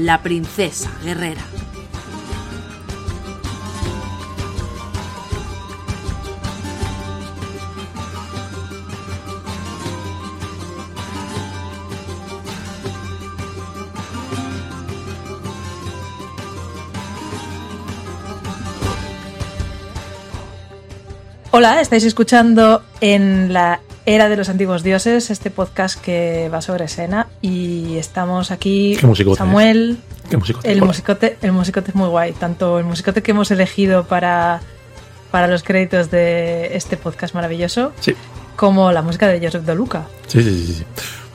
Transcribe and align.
la 0.00 0.22
princesa 0.22 0.90
guerrera. 1.04 1.42
Hola, 21.52 21.80
estáis 21.80 22.04
escuchando 22.04 22.82
en 23.00 23.52
la 23.52 23.80
era 24.06 24.28
de 24.28 24.36
los 24.36 24.48
antiguos 24.48 24.82
dioses, 24.82 25.30
este 25.30 25.50
podcast 25.50 26.00
que 26.00 26.48
va 26.52 26.62
sobre 26.62 26.88
Sena 26.88 27.26
y 27.42 27.96
estamos 27.98 28.50
aquí 28.50 28.96
Qué 29.00 29.34
Samuel, 29.36 29.98
Qué 30.30 30.36
musicote. 30.36 30.72
el 30.72 30.82
musicote, 30.82 31.36
el 31.42 31.52
musicote 31.52 31.90
es 31.90 31.94
muy 31.94 32.08
guay, 32.08 32.32
tanto 32.32 32.78
el 32.78 32.84
musicote 32.84 33.22
que 33.22 33.30
hemos 33.32 33.50
elegido 33.50 34.04
para 34.04 34.60
para 35.30 35.46
los 35.46 35.62
créditos 35.62 36.10
de 36.10 36.76
este 36.76 36.96
podcast 36.96 37.34
maravilloso, 37.34 37.92
Sí, 38.00 38.14
como 38.56 38.90
la 38.90 39.02
música 39.02 39.28
de 39.28 39.38
Joseph 39.44 39.62
De 39.64 39.74
Luca. 39.74 40.06
sí, 40.26 40.42
sí, 40.42 40.66
sí, 40.66 40.74
sí. 40.74 40.84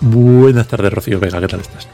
Buenas 0.02 0.67
tardes, 0.67 0.91
Rocío 0.91 1.19
Vega, 1.19 1.39
¿qué 1.39 1.47
tal 1.47 1.61
estás? 1.61 1.88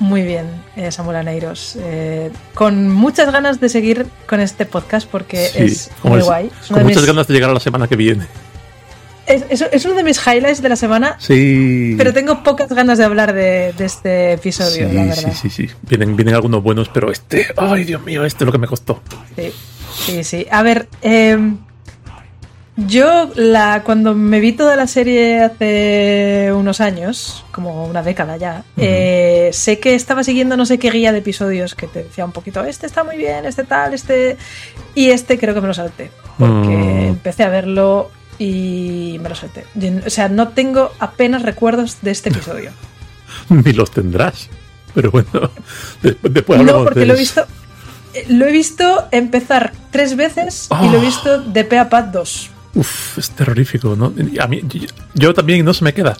Muy 0.00 0.22
bien, 0.22 0.46
eh, 0.74 0.90
Samuel 0.90 1.18
Aneiros. 1.18 1.76
Eh, 1.78 2.32
con 2.54 2.90
muchas 2.90 3.30
ganas 3.30 3.60
de 3.60 3.68
seguir 3.68 4.06
con 4.26 4.40
este 4.40 4.66
podcast 4.66 5.08
porque 5.08 5.46
Sí, 5.46 5.58
es 5.62 5.90
muy 6.02 6.18
es- 6.18 6.24
guay. 6.24 6.50
Con 6.68 6.82
muchas 6.82 7.02
mis, 7.02 7.06
ganas 7.06 7.28
de 7.28 7.34
llegar 7.34 7.50
a 7.50 7.54
la 7.54 7.60
semana 7.60 7.86
que 7.86 7.94
viene. 7.94 8.26
Es- 9.26 9.44
es- 9.48 9.64
es 9.72 9.84
uno 9.84 9.94
de 9.94 10.04
mis 10.04 10.18
highlights 10.26 10.60
de 10.62 10.68
la 10.68 10.76
semana, 10.76 11.16
Sí. 11.18 11.94
pero 11.96 12.12
tengo 12.12 12.42
pocas 12.42 12.68
ganas 12.72 12.98
de 12.98 13.04
hablar 13.04 13.32
de, 13.32 13.72
de 13.76 13.84
este 13.84 14.32
episodio, 14.32 14.88
sí, 14.88 14.94
la 14.94 15.14
sí, 15.14 15.20
verdad. 15.24 15.36
sí, 15.40 15.50
sí. 15.50 15.70
Vienen, 15.82 16.16
vienen 16.16 16.34
algunos 16.34 16.62
buenos, 16.62 16.88
pero 16.88 17.10
este, 17.10 17.46
ay 17.56 17.84
Dios 17.84 18.02
mío, 18.04 18.24
este 18.24 18.44
es 18.44 18.46
lo 18.46 18.52
que 18.52 18.58
me 18.58 18.66
costó. 18.66 19.00
Sí, 19.36 19.52
sí, 20.06 20.24
sí. 20.24 20.46
A 20.50 20.62
ver, 20.62 20.88
eh, 21.02 21.38
yo 22.76 23.30
la, 23.36 23.82
cuando 23.84 24.14
me 24.14 24.40
vi 24.40 24.52
toda 24.52 24.76
la 24.76 24.86
serie 24.86 25.40
hace 25.42 26.50
unos 26.54 26.80
años, 26.80 27.44
como 27.52 27.84
una 27.84 28.02
década 28.02 28.38
ya, 28.38 28.64
eh, 28.78 29.50
sé 29.52 29.78
que 29.78 29.94
estaba 29.94 30.24
siguiendo 30.24 30.56
no 30.56 30.64
sé 30.64 30.78
qué 30.78 30.90
guía 30.90 31.12
de 31.12 31.18
episodios 31.18 31.74
que 31.74 31.86
te 31.86 32.02
decía 32.04 32.24
un 32.24 32.32
poquito, 32.32 32.64
este 32.64 32.86
está 32.86 33.04
muy 33.04 33.18
bien, 33.18 33.44
este 33.44 33.64
tal, 33.64 33.92
este... 33.92 34.38
Y 34.94 35.10
este 35.10 35.38
creo 35.38 35.54
que 35.54 35.60
me 35.60 35.68
lo 35.68 35.74
salté, 35.74 36.10
porque 36.38 36.68
Mm. 36.68 37.08
empecé 37.08 37.44
a 37.44 37.48
verlo 37.50 38.10
y 38.44 39.18
me 39.18 39.28
lo 39.28 39.34
salté. 39.34 39.64
Y, 39.80 39.88
O 40.06 40.10
sea, 40.10 40.28
no 40.28 40.48
tengo 40.48 40.92
apenas 40.98 41.42
recuerdos 41.42 41.98
de 42.02 42.10
este 42.10 42.30
episodio. 42.30 42.70
Ni 43.48 43.72
los 43.72 43.90
tendrás. 43.90 44.48
Pero 44.94 45.10
bueno, 45.10 45.28
después, 46.02 46.32
después 46.34 46.58
No, 46.58 46.62
hablamos 46.62 46.84
porque 46.84 47.00
de 47.00 47.06
lo 47.06 47.14
he 47.14 47.18
visto... 47.18 47.46
eh, 48.14 48.26
Lo 48.28 48.46
he 48.46 48.52
visto 48.52 49.08
empezar 49.10 49.72
tres 49.90 50.16
veces 50.16 50.68
y 50.82 50.88
lo 50.88 50.94
he 50.94 50.98
Oh. 50.98 51.00
visto 51.00 51.40
de 51.42 51.64
pe 51.64 51.78
a 51.78 51.88
pa 51.88 52.02
dos. 52.02 52.50
Uf, 52.74 53.18
es 53.18 53.30
terrorífico, 53.30 53.94
¿no? 53.96 54.12
A 54.40 54.46
mí, 54.48 54.62
yo, 54.68 54.86
yo 55.14 55.34
también 55.34 55.64
no 55.64 55.72
se 55.74 55.84
me 55.84 55.92
queda. 55.94 56.16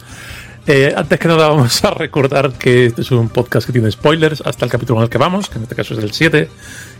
Eh, 0.66 0.94
antes 0.96 1.18
que 1.18 1.26
nada 1.26 1.48
vamos 1.50 1.82
a 1.84 1.90
recordar 1.90 2.52
que 2.52 2.86
este 2.86 3.02
es 3.02 3.10
un 3.10 3.28
podcast 3.28 3.66
que 3.66 3.72
tiene 3.72 3.90
spoilers 3.90 4.42
hasta 4.44 4.64
el 4.64 4.70
capítulo 4.70 5.00
en 5.00 5.04
el 5.04 5.10
que 5.10 5.18
vamos, 5.18 5.48
que 5.48 5.56
en 5.58 5.64
este 5.64 5.74
caso 5.74 5.94
es 5.94 6.02
el 6.04 6.12
7, 6.12 6.48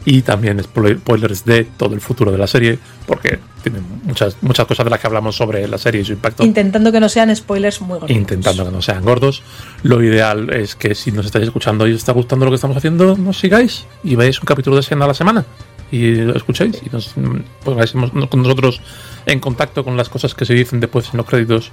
y 0.05 0.23
también 0.23 0.59
spoiler- 0.59 0.99
spoilers 0.99 1.45
de 1.45 1.65
todo 1.77 1.95
el 1.95 2.01
futuro 2.01 2.33
de 2.33 2.39
la 2.39 2.49
serie, 2.49 2.79
porque 3.07 3.39
tiene 3.63 3.79
muchas, 4.03 4.37
muchas 4.41 4.67
cosas 4.67 4.85
de 4.85 4.91
las 4.91 4.99
que 4.99 5.07
hablamos 5.07 5.37
sobre 5.37 5.69
la 5.69 5.79
serie 5.79 6.01
y 6.01 6.05
su 6.05 6.13
impacto. 6.13 6.43
Intentando 6.45 6.91
que 6.91 6.99
no 6.99 7.09
sean 7.09 7.35
spoilers 7.37 7.81
muy 7.81 8.01
gordos. 8.01 8.11
Intentando 8.11 8.65
que 8.65 8.73
no 8.73 8.83
sean 8.83 9.05
gordos. 9.05 9.43
Lo 9.85 10.03
ideal 10.03 10.51
es 10.53 10.75
que 10.75 10.97
si 10.97 11.13
nos 11.13 11.27
estáis 11.27 11.45
escuchando 11.45 11.87
y 11.87 11.93
os 11.93 11.99
está 11.99 12.11
gustando 12.13 12.45
lo 12.45 12.51
que 12.51 12.57
estamos 12.57 12.77
haciendo, 12.77 13.17
nos 13.17 13.39
sigáis 13.39 13.85
y 14.03 14.17
veáis 14.17 14.41
un 14.41 14.47
capítulo 14.47 14.75
de 14.75 14.83
Siena 14.83 15.05
a 15.05 15.09
la 15.09 15.15
semana. 15.15 15.45
Y 15.93 16.17
lo 16.17 16.35
escuchéis 16.35 16.81
y 16.85 16.89
nos 16.91 17.15
pongáis 17.63 17.93
con 17.93 18.43
nosotros 18.43 18.81
en 19.27 19.39
contacto 19.39 19.85
con 19.85 19.97
las 19.97 20.09
cosas 20.09 20.35
que 20.35 20.45
se 20.47 20.55
dicen 20.55 20.81
después 20.81 21.11
en 21.13 21.19
los 21.19 21.27
créditos 21.27 21.71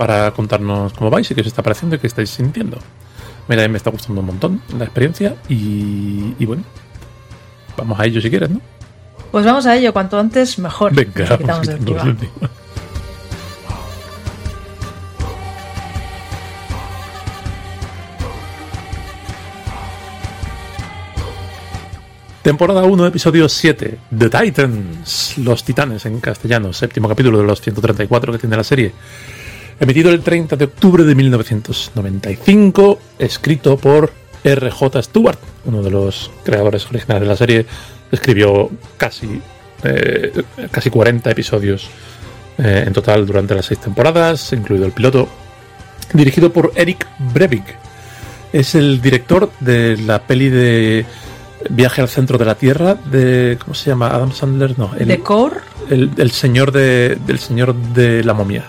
para 0.00 0.30
contarnos 0.30 0.94
cómo 0.94 1.10
vais 1.10 1.30
y 1.30 1.34
qué 1.34 1.42
os 1.42 1.46
está 1.46 1.62
pareciendo 1.62 1.94
y 1.94 1.98
qué 1.98 2.06
estáis 2.06 2.30
sintiendo. 2.30 2.78
Mira, 3.48 3.68
me 3.68 3.76
está 3.76 3.90
gustando 3.90 4.22
un 4.22 4.28
montón 4.28 4.62
la 4.78 4.84
experiencia 4.84 5.36
y, 5.46 6.34
y 6.38 6.46
bueno, 6.46 6.62
vamos 7.76 8.00
a 8.00 8.06
ello 8.06 8.18
si 8.22 8.30
quieres, 8.30 8.48
¿no? 8.48 8.62
Pues 9.30 9.44
vamos 9.44 9.66
a 9.66 9.76
ello, 9.76 9.92
cuanto 9.92 10.18
antes 10.18 10.58
mejor. 10.58 10.94
Venga, 10.94 11.36
vamos. 11.46 11.68
Temporada 22.40 22.84
1, 22.84 23.06
episodio 23.06 23.50
7, 23.50 23.98
The 24.18 24.30
Titans, 24.30 25.36
Los 25.36 25.62
Titanes 25.62 26.06
en 26.06 26.20
castellano, 26.20 26.72
séptimo 26.72 27.06
capítulo 27.06 27.36
de 27.36 27.44
los 27.44 27.60
134 27.60 28.32
que 28.32 28.38
tiene 28.38 28.56
la 28.56 28.64
serie. 28.64 28.94
Emitido 29.80 30.10
el 30.10 30.20
30 30.20 30.56
de 30.56 30.66
octubre 30.66 31.04
de 31.04 31.14
1995, 31.14 32.98
escrito 33.18 33.78
por 33.78 34.12
R.J. 34.44 35.02
Stewart, 35.02 35.38
uno 35.64 35.82
de 35.82 35.90
los 35.90 36.30
creadores 36.44 36.86
originales 36.86 37.22
de 37.22 37.28
la 37.28 37.36
serie. 37.36 37.66
Escribió 38.12 38.70
casi, 38.98 39.40
eh, 39.82 40.42
casi 40.70 40.90
40 40.90 41.30
episodios 41.30 41.88
eh, 42.58 42.84
en 42.86 42.92
total 42.92 43.24
durante 43.24 43.54
las 43.54 43.64
seis 43.64 43.80
temporadas, 43.80 44.52
incluido 44.52 44.84
el 44.84 44.92
piloto. 44.92 45.28
Dirigido 46.12 46.52
por 46.52 46.72
Eric 46.74 47.06
Brevik. 47.32 47.64
Es 48.52 48.74
el 48.74 49.00
director 49.00 49.50
de 49.60 49.96
la 49.96 50.20
peli 50.20 50.50
de 50.50 51.06
Viaje 51.70 52.02
al 52.02 52.08
centro 52.08 52.36
de 52.36 52.44
la 52.44 52.54
Tierra 52.54 52.94
de 52.94 53.56
¿cómo 53.62 53.74
se 53.74 53.88
llama? 53.88 54.08
Adam 54.08 54.32
Sandler, 54.32 54.78
no, 54.78 54.90
el, 54.98 55.06
The 55.06 55.20
Core. 55.20 55.56
el, 55.88 56.10
el 56.18 56.30
señor 56.32 56.70
de 56.72 57.16
del 57.26 57.38
señor 57.38 57.74
de 57.74 58.24
la 58.24 58.34
momia. 58.34 58.64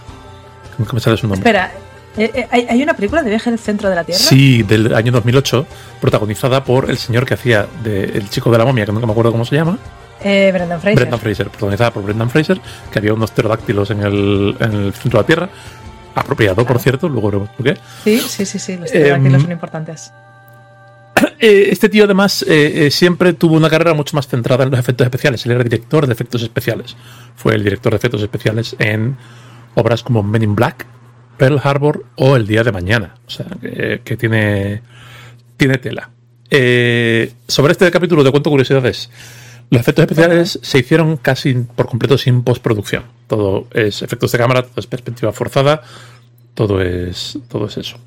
¿Cómo 0.76 0.88
que 0.88 0.96
me 0.96 1.00
sale 1.00 1.18
su 1.18 1.28
nombre? 1.28 1.40
Espera, 1.40 1.72
eh, 2.18 2.32
eh, 2.34 2.68
¿hay, 2.70 2.84
una 2.84 2.94
película 2.94 3.24
de 3.24 3.30
viaje 3.30 3.50
al 3.50 3.60
centro 3.60 3.90
de 3.90 3.96
la 3.96 4.04
Tierra? 4.04 4.20
Sí, 4.20 4.64
del 4.64 4.94
año 4.94 5.12
2008, 5.14 5.66
protagonizada 6.02 6.64
por 6.64 6.90
el 6.90 6.98
señor 6.98 7.26
que 7.26 7.36
hacía 7.36 7.68
de 7.84 8.04
El 8.04 8.30
chico 8.30 8.52
de 8.52 8.58
la 8.58 8.66
momia, 8.66 8.86
que 8.86 8.92
nunca 8.92 9.06
me 9.06 9.14
acuerdo 9.14 9.32
cómo 9.32 9.46
se 9.46 9.56
llama. 9.56 9.78
Eh, 10.24 10.52
Brendan 10.54 10.82
Fraser. 10.82 10.96
Brendan 11.00 11.20
Fraser, 11.20 11.50
protagonizada 11.50 11.92
por 11.92 12.04
Brendan 12.04 12.30
Fraser, 12.30 12.60
que 12.92 13.00
había 13.00 13.14
unos 13.14 13.32
pterodáctilos 13.32 13.92
en 13.92 14.02
el, 14.02 14.56
en 14.60 14.74
el 14.74 14.94
centro 14.94 15.20
de 15.20 15.24
la 15.24 15.26
Tierra. 15.26 15.50
Apropiado, 16.14 16.66
por 16.66 16.80
cierto, 16.80 17.08
luego 17.08 17.30
veremos 17.30 17.50
por 17.50 17.66
qué. 17.66 17.78
Sí, 18.04 18.20
sí, 18.20 18.46
sí, 18.46 18.60
sí, 18.60 18.78
los 18.78 18.92
Em, 18.92 19.02
pterodáctilos 19.02 19.42
son 19.42 19.52
importantes. 19.52 20.12
Eh, 21.44 21.70
este 21.72 21.90
tío 21.90 22.04
además 22.04 22.46
eh, 22.48 22.90
siempre 22.92 23.34
tuvo 23.34 23.56
una 23.56 23.68
carrera 23.68 23.96
mucho 23.96 24.16
más 24.16 24.28
centrada 24.28 24.64
en 24.64 24.70
los 24.70 24.80
efectos 24.80 25.06
especiales. 25.06 25.44
Él 25.48 25.54
era 25.54 25.64
director 25.64 26.06
de 26.06 26.14
efectos 26.14 26.44
especiales. 26.44 26.96
Fue 27.36 27.56
el 27.56 27.64
director 27.64 27.92
de 27.92 27.98
efectos 27.98 28.22
especiales 28.22 28.76
en 28.78 29.18
obras 29.76 30.04
como 30.04 30.24
Men 30.24 30.44
in 30.44 30.56
Black, 30.56 30.86
Pearl 31.38 31.60
Harbor 31.64 32.06
o 32.16 32.36
El 32.36 32.48
Día 32.48 32.64
de 32.64 32.72
Mañana. 32.72 33.16
O 33.26 33.30
sea, 33.30 33.48
que, 33.60 34.02
que 34.04 34.18
tiene, 34.18 34.82
tiene 35.58 35.78
tela. 35.78 36.10
Eh, 36.50 37.32
sobre 37.48 37.72
este 37.72 37.90
capítulo 37.90 38.24
de 38.24 38.32
cuento 38.32 38.50
curiosidades. 38.50 39.10
Los 39.70 39.80
efectos 39.80 40.04
especiales 40.04 40.60
se 40.62 40.80
hicieron 40.80 41.16
casi 41.16 41.54
por 41.54 41.88
completo 41.88 42.18
sin 42.18 42.44
postproducción. 42.44 43.06
Todo 43.28 43.68
es 43.74 44.02
efectos 44.02 44.34
de 44.34 44.38
cámara, 44.38 44.64
todo 44.64 44.82
es 44.82 44.86
perspectiva 44.88 45.32
forzada, 45.32 45.82
todo 46.54 46.82
es, 46.82 47.40
todo 47.48 47.68
es 47.68 47.78
eso. 47.78 47.98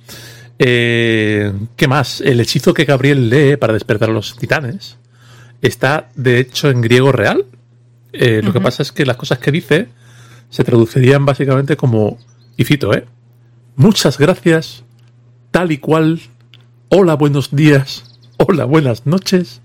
Eh, 0.59 1.53
¿Qué 1.75 1.89
más? 1.89 2.21
El 2.21 2.39
hechizo 2.41 2.75
que 2.75 2.85
Gabriel 2.85 3.31
lee 3.31 3.57
para 3.57 3.73
despertar 3.73 4.11
a 4.11 4.13
los 4.13 4.37
titanes 4.37 4.99
está, 5.63 6.11
de 6.15 6.39
hecho, 6.39 6.69
en 6.69 6.83
griego 6.83 7.13
real. 7.13 7.47
Eh, 8.13 8.43
Lo 8.45 8.53
que 8.53 8.61
pasa 8.61 8.83
es 8.83 8.93
que 8.93 9.07
las 9.07 9.17
cosas 9.17 9.39
que 9.39 9.51
dice 9.51 9.89
se 10.55 10.63
traducirían 10.63 11.27
básicamente 11.27 11.77
como, 11.77 12.17
y 12.57 12.65
cito, 12.65 12.95
¿eh? 12.95 13.05
Muchas 13.75 14.19
gracias, 14.19 14.85
tal 15.51 15.73
y 15.73 15.79
cual, 15.79 16.21
hola, 16.91 17.15
buenos 17.15 17.57
días, 17.57 18.05
hola, 18.37 18.65
buenas 18.65 19.05
noches, 19.05 19.63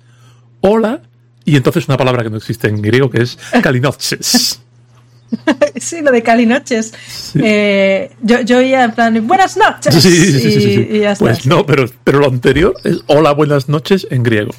hola, 0.61 1.03
y 1.45 1.57
entonces 1.57 1.87
una 1.87 1.97
palabra 1.97 2.23
que 2.23 2.31
no 2.31 2.37
existe 2.37 2.67
en 2.69 2.81
griego 2.81 3.11
que 3.11 3.21
es 3.21 3.37
kalinoches. 3.61 4.61
Sí, 5.75 6.01
lo 6.01 6.11
de 6.11 6.23
Cali 6.23 6.47
Noches. 6.47 6.91
Eh, 7.35 8.09
yo, 8.23 8.41
yo 8.41 8.57
oía 8.57 8.83
en 8.83 8.91
plan, 8.93 9.27
buenas 9.27 9.57
noches. 9.57 9.93
Sí, 9.93 10.09
sí, 10.09 10.39
sí. 10.39 10.87
Y, 10.89 10.95
y 10.97 10.99
ya 11.01 11.11
está. 11.11 11.23
Pues 11.23 11.45
no, 11.45 11.67
pero, 11.67 11.85
pero 12.03 12.17
lo 12.17 12.25
anterior 12.25 12.73
es 12.83 13.03
hola, 13.05 13.31
buenas 13.33 13.69
noches 13.69 14.07
en 14.09 14.23
griego. 14.23 14.55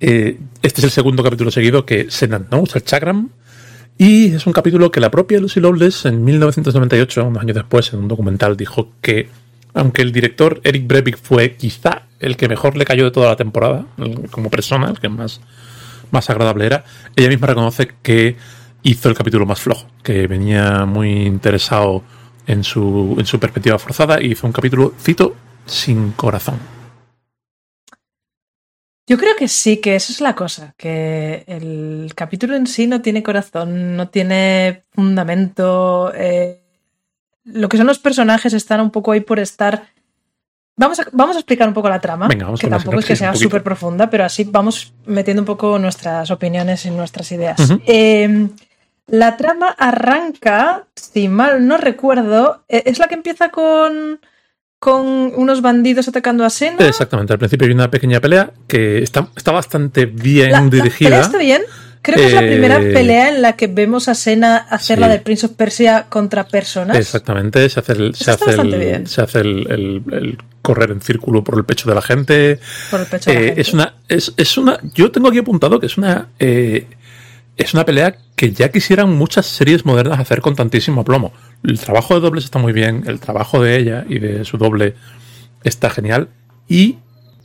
eh, 0.00 0.38
este 0.60 0.82
es 0.82 0.84
el 0.84 0.90
segundo 0.90 1.22
capítulo 1.22 1.50
seguido 1.50 1.86
que 1.86 2.10
Senna 2.10 2.38
no 2.50 2.60
usa 2.60 2.80
el 2.80 2.84
chakram. 2.84 3.30
Y 4.00 4.32
es 4.32 4.46
un 4.46 4.52
capítulo 4.52 4.92
que 4.92 5.00
la 5.00 5.10
propia 5.10 5.40
Lucy 5.40 5.58
Lawless 5.58 6.06
en 6.06 6.24
1998, 6.24 7.24
unos 7.24 7.42
años 7.42 7.56
después, 7.56 7.92
en 7.92 7.98
un 7.98 8.06
documental, 8.06 8.56
dijo 8.56 8.92
que 9.02 9.28
aunque 9.74 10.02
el 10.02 10.12
director 10.12 10.60
Eric 10.62 10.86
Brevik 10.86 11.18
fue 11.18 11.56
quizá 11.56 12.02
el 12.20 12.36
que 12.36 12.48
mejor 12.48 12.76
le 12.76 12.84
cayó 12.84 13.04
de 13.04 13.10
toda 13.10 13.28
la 13.28 13.34
temporada, 13.34 13.86
como 14.30 14.50
persona, 14.50 14.88
el 14.88 15.00
que 15.00 15.08
más, 15.08 15.40
más 16.12 16.30
agradable 16.30 16.66
era, 16.66 16.84
ella 17.16 17.28
misma 17.28 17.48
reconoce 17.48 17.90
que 18.00 18.36
hizo 18.84 19.08
el 19.08 19.16
capítulo 19.16 19.46
más 19.46 19.60
flojo, 19.60 19.88
que 20.04 20.28
venía 20.28 20.84
muy 20.84 21.26
interesado 21.26 22.04
en 22.46 22.62
su, 22.62 23.16
en 23.18 23.26
su 23.26 23.40
perspectiva 23.40 23.80
forzada 23.80 24.22
y 24.22 24.30
hizo 24.30 24.46
un 24.46 24.52
capítulo, 24.52 24.94
cito, 25.00 25.34
sin 25.66 26.12
corazón. 26.12 26.77
Yo 29.08 29.16
creo 29.16 29.34
que 29.36 29.48
sí, 29.48 29.78
que 29.78 29.96
eso 29.96 30.12
es 30.12 30.20
la 30.20 30.34
cosa, 30.34 30.74
que 30.76 31.42
el 31.46 32.12
capítulo 32.14 32.54
en 32.54 32.66
sí 32.66 32.86
no 32.86 33.00
tiene 33.00 33.22
corazón, 33.22 33.96
no 33.96 34.08
tiene 34.08 34.82
fundamento. 34.92 36.12
Eh, 36.14 36.60
lo 37.44 37.70
que 37.70 37.78
son 37.78 37.86
los 37.86 37.98
personajes 37.98 38.52
están 38.52 38.82
un 38.82 38.90
poco 38.90 39.12
ahí 39.12 39.20
por 39.20 39.38
estar. 39.40 39.86
Vamos 40.76 41.00
a, 41.00 41.06
vamos 41.12 41.36
a 41.36 41.38
explicar 41.38 41.66
un 41.66 41.72
poco 41.72 41.88
la 41.88 42.00
trama, 42.00 42.28
Venga, 42.28 42.52
que 42.60 42.68
tampoco 42.68 42.98
es 42.98 43.06
que 43.06 43.16
sea 43.16 43.34
súper 43.34 43.62
profunda, 43.62 44.10
pero 44.10 44.24
así 44.24 44.44
vamos 44.44 44.92
metiendo 45.06 45.40
un 45.40 45.46
poco 45.46 45.78
nuestras 45.78 46.30
opiniones 46.30 46.84
y 46.84 46.90
nuestras 46.90 47.32
ideas. 47.32 47.58
Eh, 47.86 48.48
la 49.06 49.38
trama 49.38 49.68
arranca, 49.68 50.86
si 50.94 51.28
mal 51.28 51.66
no 51.66 51.78
recuerdo, 51.78 52.62
eh, 52.68 52.82
es 52.84 52.98
la 52.98 53.08
que 53.08 53.14
empieza 53.14 53.48
con, 53.48 54.20
con 54.78 55.06
unos 55.06 55.60
bandidos 55.60 56.06
atacando 56.08 56.44
a 56.44 56.50
Sena. 56.50 56.86
Exactamente, 56.86 57.32
al 57.32 57.38
principio 57.38 57.66
hay 57.66 57.72
una 57.74 57.90
pequeña 57.90 58.20
pelea 58.20 58.52
que 58.68 58.98
está, 59.02 59.28
está 59.36 59.52
bastante 59.52 60.06
bien 60.06 60.52
La- 60.52 60.60
la 60.60 60.68
dirigida. 60.68 61.08
pelea 61.10 61.22
está 61.24 61.38
bien. 61.38 61.62
Creo 62.00 62.16
que 62.16 62.26
es 62.28 62.32
la 62.32 62.44
Eh, 62.44 62.48
primera 62.48 62.78
pelea 62.78 63.28
en 63.28 63.42
la 63.42 63.56
que 63.56 63.66
vemos 63.66 64.06
a 64.08 64.14
Sena 64.14 64.56
hacer 64.56 64.96
sí. 64.98 65.00
la 65.00 65.08
de 65.08 65.18
Prince 65.18 65.46
of 65.46 65.52
Persia 65.52 66.06
contra 66.08 66.46
personas. 66.46 66.96
Exactamente, 66.96 67.68
se 67.68 67.80
hace 67.80 67.92
el, 67.92 68.14
se 68.14 68.30
hace 68.30 68.52
el, 68.52 68.78
bien. 68.78 69.06
se 69.08 69.20
hace 69.20 69.40
el, 69.40 69.66
el- 69.70 70.02
el 70.14 70.38
correr 70.62 70.92
en 70.92 71.00
círculo 71.00 71.42
por 71.42 71.58
el 71.58 71.64
pecho 71.64 71.88
de 71.88 71.94
la 71.96 72.02
gente. 72.02 72.60
Por 72.90 73.00
el 73.00 73.06
pecho 73.06 73.30
de 73.30 73.34
la 73.34 73.40
Eh, 73.40 73.44
gente. 73.46 73.60
es 73.60 73.72
una, 73.74 73.94
es, 74.08 74.32
es 74.36 74.56
una, 74.56 74.78
yo 74.94 75.10
tengo 75.10 75.28
aquí 75.28 75.38
apuntado 75.38 75.80
que 75.80 75.86
es 75.86 75.98
una, 75.98 76.28
eh, 76.38 76.86
es 77.58 77.74
una 77.74 77.84
pelea 77.84 78.16
que 78.36 78.52
ya 78.52 78.70
quisieran 78.70 79.14
muchas 79.16 79.46
series 79.46 79.84
modernas 79.84 80.18
hacer 80.20 80.40
con 80.40 80.54
tantísimo 80.56 81.02
aplomo. 81.02 81.32
El 81.64 81.78
trabajo 81.78 82.14
de 82.14 82.20
dobles 82.20 82.44
está 82.44 82.58
muy 82.58 82.72
bien, 82.72 83.04
el 83.06 83.20
trabajo 83.20 83.62
de 83.62 83.76
ella 83.76 84.04
y 84.08 84.18
de 84.18 84.44
su 84.44 84.56
doble 84.58 84.94
está 85.64 85.90
genial 85.90 86.28
y 86.68 86.96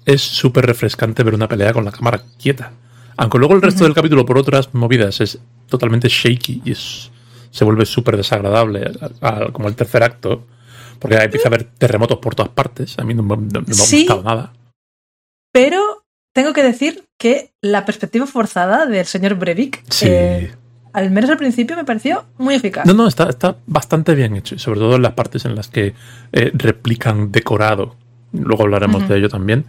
es 0.06 0.21
súper 0.21 0.65
refrescante 0.65 1.24
ver 1.24 1.33
una 1.33 1.48
pelea 1.48 1.74
con 1.74 1.83
la 1.86 1.92
cámara 1.92 2.21
quieta. 2.39 2.71
Aunque 3.18 3.38
luego 3.39 3.54
el 3.56 3.62
resto 3.62 3.83
del 3.83 3.94
capítulo 3.94 4.25
por 4.25 4.38
otras 4.38 4.74
movidas 4.74 5.19
es 5.21 5.39
totalmente 5.68 6.07
shaky 6.10 6.62
y 6.66 6.71
es, 6.71 7.12
se 7.51 7.63
vuelve 7.66 7.86
súper 7.86 8.18
desagradable 8.18 8.92
a- 9.21 9.27
a- 9.27 9.51
como 9.51 9.68
el 9.68 9.75
tercer 9.75 10.04
acto. 10.04 10.45
Porque 11.00 11.18
empieza 11.18 11.48
a 11.48 11.50
haber 11.50 11.63
terremotos 11.66 12.19
por 12.19 12.33
todas 12.33 12.51
partes. 12.54 12.98
A 12.98 13.04
mí 13.04 13.13
no, 13.13 13.24
me- 13.24 13.36
no- 13.36 13.44
no 13.59 13.62
me 13.62 13.71
ha 13.71 13.74
Sí. 13.75 14.00
gustado 14.06 14.24
nada. 14.24 14.54
Pero 15.51 15.93
tengo 16.33 16.51
que 16.53 16.63
decir 16.63 17.06
que 17.18 17.51
la 17.62 17.85
perspectiva 17.85 18.25
forzada 18.27 18.85
del 18.85 19.06
señor 19.06 19.35
Brevik, 19.35 19.83
Sí. 19.89 20.07
eh, 20.09 20.51
al 20.91 21.09
menos 21.12 21.30
al 21.30 21.38
principio, 21.38 21.75
me 21.75 21.85
pareció 21.85 22.25
muy 22.38 22.56
eficaz. 22.56 22.85
No, 22.85 22.94
no, 22.94 23.07
está, 23.07 23.30
está 23.30 23.57
bastante 23.65 24.13
bien 24.15 24.35
hecho. 24.35 24.59
Sobre 24.59 24.80
todo 24.80 24.95
en 24.97 25.01
las 25.01 25.13
partes 25.13 25.45
en 25.45 25.56
las 25.56 25.68
que 25.69 25.94
eh, 26.31 26.51
replican 26.53 27.31
decorado. 27.31 27.95
Luego 28.31 28.63
hablaremos 28.63 29.07
de 29.07 29.18
ello 29.18 29.30
también. 29.30 29.65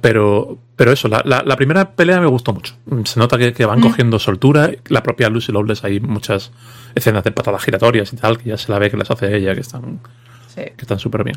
Pero, 0.00 0.58
pero 0.74 0.90
eso, 0.92 1.06
la, 1.08 1.22
la- 1.24 1.42
la 1.44 1.56
primera 1.56 1.92
pelea 1.92 2.20
me 2.20 2.26
gustó 2.26 2.52
mucho. 2.52 2.74
Se 3.04 3.20
nota 3.20 3.38
que, 3.38 3.52
que 3.52 3.64
van 3.64 3.78
Mm. 3.78 3.82
cogiendo 3.82 4.18
soltura. 4.18 4.70
La 4.88 5.02
propia 5.02 5.28
Lucy 5.30 5.52
Lawless 5.52 5.84
hay 5.84 6.00
muchas 6.00 6.50
escenas 6.94 7.22
de 7.22 7.30
patadas 7.30 7.62
giratorias 7.62 8.12
y 8.12 8.16
tal, 8.16 8.38
que 8.38 8.48
ya 8.50 8.56
se 8.58 8.72
la 8.72 8.78
ve 8.80 8.90
que 8.90 8.96
las 8.96 9.10
hace 9.10 9.34
ella, 9.36 9.54
que 9.54 9.60
están 9.60 10.00
Sí. 10.48 10.62
que 10.62 10.82
están 10.82 10.98
súper 10.98 11.22
bien. 11.22 11.36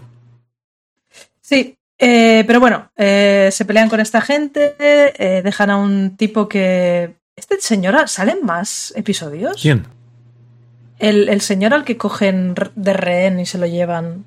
Sí, 1.42 1.78
eh, 2.00 2.44
pero 2.48 2.60
bueno, 2.60 2.92
eh, 2.96 3.50
se 3.52 3.66
pelean 3.66 3.90
con 3.90 4.00
esta 4.00 4.22
gente, 4.22 4.76
eh, 4.80 5.42
dejan 5.44 5.70
a 5.70 5.78
un 5.78 6.16
tipo 6.18 6.48
que... 6.48 7.16
¿Este 7.36 7.60
señor 7.62 8.08
salen 8.10 8.40
más 8.44 8.94
episodios? 8.98 9.62
¿Quién? 9.62 9.86
El, 10.98 11.30
el 11.30 11.42
señor 11.42 11.74
al 11.74 11.86
que 11.86 11.98
cogen 11.98 12.56
de 12.76 12.94
rehén 12.94 13.40
y 13.40 13.46
se 13.46 13.58
lo 13.58 13.66
llevan. 13.66 14.26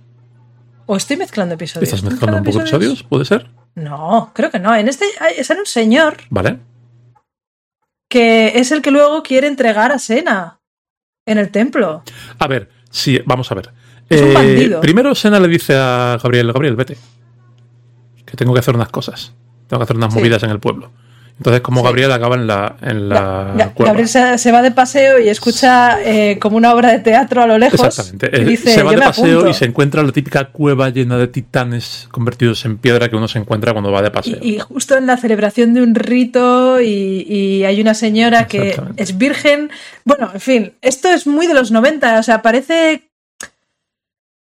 ¿O 0.87 0.97
estoy 0.97 1.17
mezclando 1.17 1.55
episodios? 1.55 1.89
¿Estás 1.89 1.99
¿Estoy 1.99 2.13
mezclando 2.13 2.39
un 2.39 2.45
poco 2.45 2.61
episodios? 2.61 3.03
¿Puede 3.03 3.25
ser? 3.25 3.51
No, 3.75 4.33
creo 4.35 4.51
que 4.51 4.59
no. 4.59 4.75
En 4.75 4.89
este 4.89 5.05
sale 5.43 5.61
un 5.61 5.67
señor 5.67 6.17
¿Vale? 6.31 6.59
que 8.13 8.59
es 8.59 8.73
el 8.73 8.83
que 8.83 8.91
luego 8.91 9.23
quiere 9.23 9.47
entregar 9.47 9.91
a 9.91 9.99
Sena 9.99 10.61
en 11.25 11.39
el 11.39 11.51
templo. 11.51 12.03
A 12.39 12.47
ver, 12.47 12.69
sí, 12.91 13.19
vamos 13.25 13.51
a 13.51 13.55
ver. 13.55 13.71
Es 14.11 14.21
un 14.21 14.35
bandido. 14.35 14.81
Primero 14.83 15.15
Sena 15.15 15.41
le 15.41 15.49
dice 15.49 15.75
a 15.75 16.19
Gabriel, 16.23 16.53
Gabriel, 16.53 16.77
vete. 16.77 16.99
Que 18.33 18.37
tengo 18.39 18.55
que 18.55 18.61
hacer 18.61 18.75
unas 18.75 18.89
cosas. 18.89 19.35
Tengo 19.69 19.81
que 19.81 19.85
hacer 19.85 19.97
unas 19.97 20.11
Sí. 20.15 20.19
movidas 20.19 20.43
en 20.43 20.49
el 20.49 20.59
pueblo. 20.59 20.91
Entonces, 21.37 21.61
como 21.61 21.81
Sí. 21.81 21.87
Gabriel 21.87 22.13
acaba 22.13 22.35
en 22.37 22.47
la, 22.47 22.77
en 22.81 23.09
la. 23.11 23.71
Gabriel 23.77 24.09
se, 24.09 24.39
se 24.39 24.53
va 24.53 24.63
de 24.63 24.71
paseo 24.71 25.19
y 25.21 25.29
escucha 25.29 25.99
eh, 26.03 26.39
como 26.41 26.57
una 26.57 26.73
obra 26.73 26.93
de 26.93 27.01
teatro 27.01 27.43
a 27.43 27.47
lo 27.47 27.59
lejos. 27.59 27.81
Exactamente. 27.85 28.31
Y 28.33 28.41
Eh, 28.41 28.45
dice, 28.45 28.71
se 28.73 28.83
va 28.83 28.93
"Yo 28.93 29.01
de 29.01 29.05
paseo 29.07 29.33
apunto". 29.41 29.49
y 29.51 29.55
se 29.55 29.65
encuentra 29.67 30.03
la 30.03 30.13
típica 30.13 30.47
cueva 30.47 30.89
llena 30.89 31.19
de 31.19 31.27
titanes 31.29 32.09
convertidos 32.11 32.65
en 32.65 32.79
piedra 32.79 33.09
que 33.11 33.17
uno 33.17 33.29
se 33.29 33.39
encuentra 33.39 33.73
cuando 33.73 33.91
va 33.93 34.01
de 34.01 34.11
paseo. 34.11 34.39
Y, 34.41 34.55
y 34.55 34.59
justo 34.61 34.97
en 34.97 35.07
la 35.07 35.19
celebración 35.19 35.75
de 35.75 35.83
un 35.83 35.95
rito 35.95 36.81
y, 36.81 37.27
y 37.29 37.65
hay 37.65 37.81
una 37.83 37.93
señora 37.95 38.47
que 38.47 38.81
es 38.97 39.19
virgen. 39.19 39.71
Bueno, 40.05 40.31
en 40.33 40.41
fin, 40.41 40.73
esto 40.81 41.09
es 41.11 41.27
muy 41.27 41.47
de 41.47 41.55
los 41.55 41.71
90, 41.71 42.19
o 42.19 42.23
sea, 42.23 42.41
parece... 42.41 43.09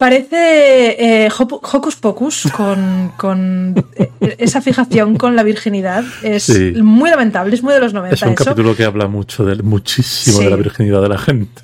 Parece 0.02 1.26
eh, 1.26 1.30
Hocus 1.30 1.96
Pocus 1.98 2.48
con, 2.58 3.12
con 3.18 3.76
eh, 3.96 4.10
esa 4.40 4.60
fijación 4.60 5.16
con 5.16 5.36
la 5.36 5.44
virginidad. 5.44 6.04
Es 6.24 6.46
Sí. 6.46 6.74
muy 6.82 7.12
lamentable, 7.12 7.54
es 7.54 7.62
muy 7.62 7.72
de 7.76 7.82
los 7.82 7.94
90 7.94 8.16
es 8.16 8.22
un 8.24 8.30
eso. 8.30 8.44
capítulo 8.46 8.76
que 8.76 8.84
habla 8.84 9.06
mucho 9.08 9.46
de, 9.46 9.62
muchísimo 9.62 10.40
Sí. 10.40 10.44
de 10.46 10.50
la 10.50 10.56
virginidad 10.56 11.04
de 11.04 11.10
la 11.10 11.20
gente. 11.20 11.62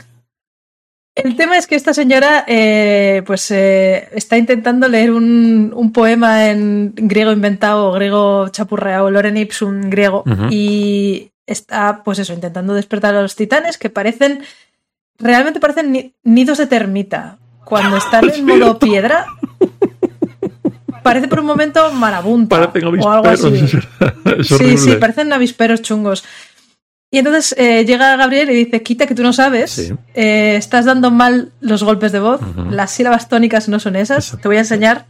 El 1.15 1.35
tema 1.35 1.57
es 1.57 1.65
que 1.65 1.73
esta 1.73 1.95
señora 1.95 2.45
eh, 2.47 3.23
pues 3.25 3.49
eh, 3.49 4.07
está 4.11 4.37
intentando 4.37 4.87
leer 4.87 5.09
un, 5.13 5.73
un 5.75 5.91
poema 5.91 6.47
en 6.51 6.93
griego 6.95 7.31
inventado 7.31 7.91
griego 7.93 8.49
chapurreado, 8.49 9.09
Loren 9.09 9.35
Ipsum 9.37 9.89
griego, 9.89 10.23
y 10.51 11.31
está 11.47 12.03
pues 12.05 12.19
eso, 12.19 12.33
intentando 12.33 12.75
despertar 12.75 13.15
a 13.15 13.23
los 13.23 13.35
titanes 13.35 13.79
que 13.79 13.89
parecen, 13.89 14.43
realmente 15.17 15.59
parecen 15.59 15.91
ni- 15.91 16.13
nidos 16.23 16.59
de 16.59 16.67
termita. 16.67 17.39
Cuando 17.67 17.97
están 17.97 18.29
en 18.29 18.45
modo 18.45 18.79
piedra, 18.79 19.25
parece 21.03 21.27
por 21.27 21.39
un 21.39 21.45
momento 21.45 21.91
marabunta 21.93 22.71
Parecen 22.71 22.99
o 23.01 23.11
algo 23.11 23.27
así. 23.27 23.63
Sí, 24.43 24.77
sí, 24.77 24.91
parecen 24.99 25.33
avisperos 25.33 25.81
chungos. 25.81 26.23
Y 27.09 27.19
entonces 27.19 27.55
eh, 27.57 27.85
llega 27.85 28.15
Gabriel 28.17 28.49
y 28.51 28.53
dice, 28.53 28.83
quita 28.83 29.07
que 29.07 29.15
tú 29.15 29.23
no 29.23 29.31
sabes, 29.33 29.71
Sí. 29.71 29.93
eh, 30.13 30.55
estás 30.57 30.85
dando 30.85 31.09
mal 31.09 31.51
los 31.61 31.83
golpes 31.83 32.11
de 32.11 32.19
voz, 32.19 32.41
las 32.69 32.91
sílabas 32.91 33.29
tónicas 33.29 33.69
no 33.69 33.79
son 33.79 33.95
esas, 33.95 34.25
Exacto. 34.25 34.41
te 34.43 34.47
voy 34.49 34.57
a 34.57 34.59
enseñar 34.61 35.05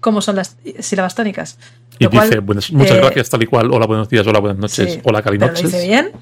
cómo 0.00 0.20
son 0.22 0.36
las 0.36 0.56
sílabas 0.78 1.14
tónicas. 1.14 1.58
Y 1.98 2.04
Lo 2.04 2.10
dice, 2.10 2.40
muchas 2.40 2.96
eh, 2.96 3.00
gracias, 3.00 3.28
tal 3.30 3.42
y 3.42 3.46
cual. 3.46 3.70
Hola, 3.72 3.86
buenos 3.86 4.08
días, 4.08 4.26
hola, 4.26 4.38
buenas 4.38 4.58
noches, 4.58 4.94
sí, 4.94 5.00
hola, 5.04 5.22
pero 5.22 5.34
lo 5.34 5.40
calinoches. 5.40 5.72
dice 5.72 5.86
bien, 5.86 6.12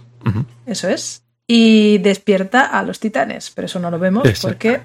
eso 0.67 0.89
es. 0.89 1.23
Y 1.47 1.99
despierta 1.99 2.63
a 2.67 2.83
los 2.83 2.99
titanes, 2.99 3.53
pero 3.55 3.67
eso 3.67 3.79
no 3.79 3.91
lo 3.91 3.99
vemos 3.99 4.27
porque. 4.43 4.81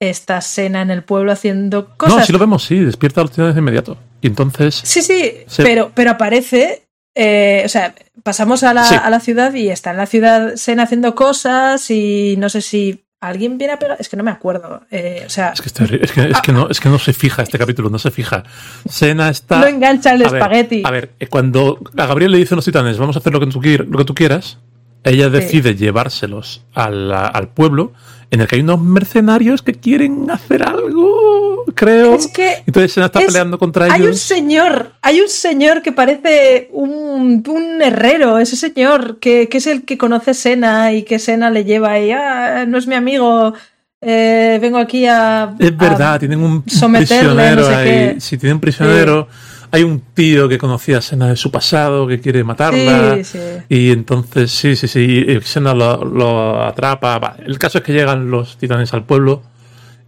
Está 0.00 0.40
Sena 0.40 0.82
en 0.82 0.90
el 0.90 1.02
pueblo 1.02 1.32
haciendo 1.32 1.96
cosas. 1.96 2.16
No, 2.18 2.24
sí 2.24 2.32
lo 2.32 2.38
vemos, 2.38 2.64
sí, 2.64 2.78
despierta 2.78 3.20
a 3.20 3.24
los 3.24 3.30
titanes 3.30 3.54
de 3.54 3.60
inmediato. 3.60 3.96
Y 4.20 4.26
entonces, 4.28 4.74
Sí, 4.84 5.02
sí. 5.02 5.32
Pero, 5.58 5.92
pero 5.94 6.10
aparece. 6.12 6.82
eh, 7.14 7.62
o 7.64 7.68
sea, 7.68 7.94
pasamos 8.22 8.62
a 8.62 8.74
la, 8.74 8.84
Sí. 8.84 8.94
a 9.02 9.08
la 9.08 9.20
ciudad 9.20 9.54
y 9.54 9.70
está 9.70 9.90
en 9.92 9.96
la 9.96 10.06
ciudad 10.06 10.56
Sen 10.56 10.80
haciendo 10.80 11.14
cosas 11.14 11.90
y 11.90 12.34
no 12.38 12.48
sé 12.50 12.60
si 12.60 13.04
alguien 13.20 13.56
viene 13.56 13.72
a 13.72 13.78
pegar. 13.78 13.96
Es 13.98 14.08
que 14.10 14.16
no 14.18 14.22
me 14.22 14.30
acuerdo. 14.30 14.82
eh, 14.90 15.22
o 15.26 15.30
sea, 15.30 15.52
es 15.54 15.62
que, 15.62 15.68
es, 15.68 16.12
que, 16.12 16.24
es, 16.30 16.40
que 16.42 16.52
no, 16.52 16.68
es 16.68 16.78
que 16.80 16.88
no 16.90 16.98
se 16.98 17.14
fija 17.14 17.42
este 17.42 17.58
capítulo, 17.58 17.88
no 17.88 17.98
se 17.98 18.10
fija. 18.10 18.44
Sena 18.88 19.30
está... 19.30 19.60
no 19.60 19.66
engancha 19.66 20.12
el 20.14 20.26
A 20.26 20.30
ver, 20.30 20.42
espagueti. 20.42 20.82
A 20.84 20.90
ver, 20.90 21.12
eh, 21.18 21.26
cuando 21.28 21.78
a 21.96 22.06
Gabriel 22.06 22.32
le 22.32 22.38
dicen 22.38 22.56
los 22.56 22.64
titanes, 22.66 22.98
vamos 22.98 23.16
a 23.16 23.20
hacer 23.20 23.32
lo 23.32 23.40
que 23.40 23.46
tú, 23.46 23.60
lo 23.88 23.98
que 23.98 24.04
tú 24.04 24.14
quieras, 24.14 24.58
ella 25.02 25.30
decide 25.30 25.74
llevárselos 25.74 26.64
a 26.74 26.90
la- 26.90 27.26
al 27.28 27.48
pueblo 27.48 27.92
en 28.30 28.40
el 28.40 28.48
que 28.48 28.56
hay 28.56 28.62
unos 28.62 28.80
mercenarios 28.80 29.62
que 29.62 29.72
quieren 29.74 30.30
hacer 30.30 30.62
algo, 30.62 31.64
creo. 31.74 32.14
Es 32.16 32.26
que 32.28 32.62
Entonces 32.66 32.92
Sena 32.92 33.06
está 33.06 33.20
es- 33.20 33.26
peleando 33.26 33.58
contra 33.58 33.84
hay 33.86 34.00
un 34.00 34.08
ellos. 34.08 34.20
señor, 34.20 34.92
hay 35.02 35.20
un 35.20 35.28
señor 35.28 35.82
que 35.82 35.92
parece 35.92 36.68
un, 36.72 37.44
un 37.46 37.82
herrero, 37.82 38.38
ese 38.38 38.56
señor 38.56 39.18
que, 39.20 39.48
que 39.48 39.58
es 39.58 39.66
el 39.66 39.84
que 39.84 39.96
conoce 39.98 40.34
Sena 40.34 40.92
y 40.92 41.02
que 41.04 41.18
Sena 41.18 41.50
le 41.50 41.64
lleva 41.64 41.98
y 42.00 42.10
ah, 42.12 42.64
no 42.66 42.78
es 42.78 42.86
mi 42.86 42.94
amigo, 42.96 43.54
eh, 44.00 44.58
vengo 44.60 44.78
aquí 44.78 45.06
a... 45.06 45.54
Es 45.58 45.70
a- 45.72 45.74
verdad, 45.74 46.18
tienen 46.18 46.40
un 46.42 46.62
prisionero 46.62 47.62
no 47.62 47.66
sé 47.68 47.74
ahí. 47.74 47.88
qué. 48.14 48.20
Si 48.20 48.36
tienen 48.38 48.56
un 48.56 48.60
prisionero, 48.60 49.28
hay 49.70 49.82
un 49.82 50.00
tío 50.00 50.48
que 50.48 50.58
conocía 50.58 50.98
a 50.98 51.00
Sena 51.02 51.28
de 51.28 51.36
su 51.36 51.50
pasado 51.50 52.06
que 52.06 52.20
quiere 52.20 52.44
matarla. 52.44 53.16
Sí, 53.16 53.24
sí. 53.24 53.38
Y 53.68 53.90
entonces, 53.90 54.50
sí, 54.50 54.76
sí, 54.76 54.88
sí, 54.88 55.24
y 55.26 55.40
Sena 55.40 55.74
lo, 55.74 56.04
lo 56.04 56.62
atrapa. 56.62 57.18
Va, 57.18 57.36
El 57.44 57.58
caso 57.58 57.78
es 57.78 57.84
que 57.84 57.92
llegan 57.92 58.30
los 58.30 58.56
titanes 58.58 58.92
al 58.94 59.04
pueblo 59.04 59.42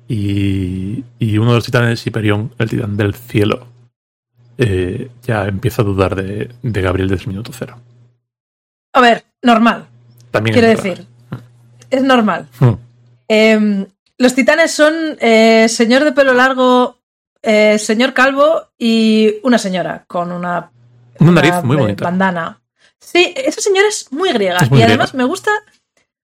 y, 0.09 1.05
y 1.19 1.39
uno 1.39 1.51
de 1.51 1.57
los 1.57 1.65
titanes, 1.65 2.07
Hiperión, 2.07 2.53
el 2.59 2.71
titán 2.71 2.97
del 2.97 3.15
cielo, 3.15 3.67
eh, 4.57 5.11
ya 5.23 5.47
empieza 5.47 5.83
a 5.83 5.85
dudar 5.85 6.15
de, 6.17 6.51
de 6.63 6.83
Gabriel 6.83 7.09
desde 7.09 7.25
el 7.25 7.29
minuto 7.29 7.53
cero. 7.57 7.79
A 8.93 9.01
ver, 9.01 9.25
normal. 9.43 9.87
También 10.31 10.55
Quiero 10.55 10.69
decir, 10.69 11.07
es 11.91 12.03
normal. 12.03 12.49
Hmm. 12.59 12.75
Eh, 13.29 13.87
los 14.19 14.35
titanes 14.35 14.73
son 14.73 14.95
eh, 15.21 15.69
señor 15.69 16.05
de 16.05 16.13
pelo 16.13 16.35
largo, 16.35 16.98
eh, 17.43 17.79
señor 17.79 18.13
calvo 18.15 18.69
y 18.79 19.37
una 19.43 19.59
señora 19.59 20.05
con 20.07 20.33
una, 20.33 20.71
Una 21.21 21.33
nariz 21.33 21.55
muy 21.65 21.77
eh, 21.77 21.81
bonita. 21.81 22.05
bandana. 22.05 22.61
Sí, 23.01 23.33
esa 23.37 23.61
señora 23.61 23.89
es 23.89 24.09
muy 24.13 24.31
griega. 24.33 24.59
Es 24.59 24.71
muy 24.71 24.81
y 24.81 24.83
además 24.83 25.13
griega. 25.13 25.25
me 25.25 25.29
gusta, 25.29 25.51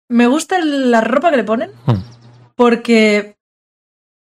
me 0.08 0.26
gusta 0.26 0.58
la 0.64 1.00
ropa 1.00 1.30
que 1.30 1.36
le 1.38 1.44
ponen 1.44 1.70
Hmm. 1.86 2.02
porque 2.56 3.36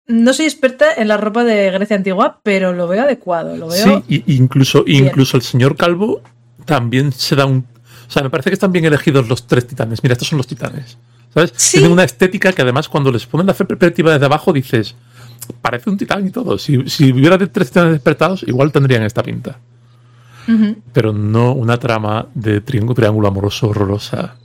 no 0.07 0.33
soy 0.33 0.45
experta 0.45 0.93
en 0.95 1.07
la 1.07 1.17
ropa 1.17 1.43
de 1.43 1.71
Grecia 1.71 1.95
antigua, 1.95 2.41
pero 2.43 2.73
lo 2.73 2.87
veo 2.87 3.03
adecuado. 3.03 3.55
Lo 3.55 3.67
veo. 3.67 4.03
Sí, 4.07 4.23
incluso, 4.27 4.83
Bien. 4.83 5.05
incluso 5.05 5.37
el 5.37 5.43
señor 5.43 5.75
Calvo 5.77 6.21
también 6.65 7.11
se 7.13 7.35
da 7.35 7.45
un. 7.45 7.65
O 8.07 8.11
sea, 8.11 8.21
me 8.23 8.29
parece 8.29 8.49
que 8.49 8.55
están 8.55 8.73
bien 8.73 8.83
elegidos 8.85 9.29
los 9.29 9.47
tres 9.47 9.65
titanes. 9.67 10.03
Mira, 10.03 10.13
estos 10.13 10.27
son 10.27 10.37
los 10.37 10.47
titanes. 10.47 10.97
¿Sabes? 11.33 11.53
Sí. 11.55 11.77
Tienen 11.77 11.93
una 11.93 12.03
estética 12.03 12.51
que 12.51 12.61
además 12.61 12.89
cuando 12.89 13.09
les 13.09 13.25
ponen 13.25 13.47
la 13.47 13.53
perspectiva 13.53 14.11
desde 14.11 14.25
abajo 14.25 14.51
dices, 14.51 14.95
parece 15.61 15.89
un 15.89 15.97
titán 15.97 16.25
y 16.27 16.31
todo. 16.31 16.57
Si, 16.57 16.89
si 16.89 17.11
hubiera 17.11 17.37
de 17.37 17.47
tres 17.47 17.69
titanes 17.69 17.93
despertados, 17.93 18.43
igual 18.43 18.71
tendrían 18.71 19.03
esta 19.03 19.23
pinta. 19.23 19.57
Pero 20.91 21.13
no 21.13 21.53
una 21.53 21.77
trama 21.77 22.27
de 22.33 22.59
triángulo, 22.61 22.95
triángulo 22.95 23.27
amoroso 23.29 23.69
horrorosa. 23.69 24.35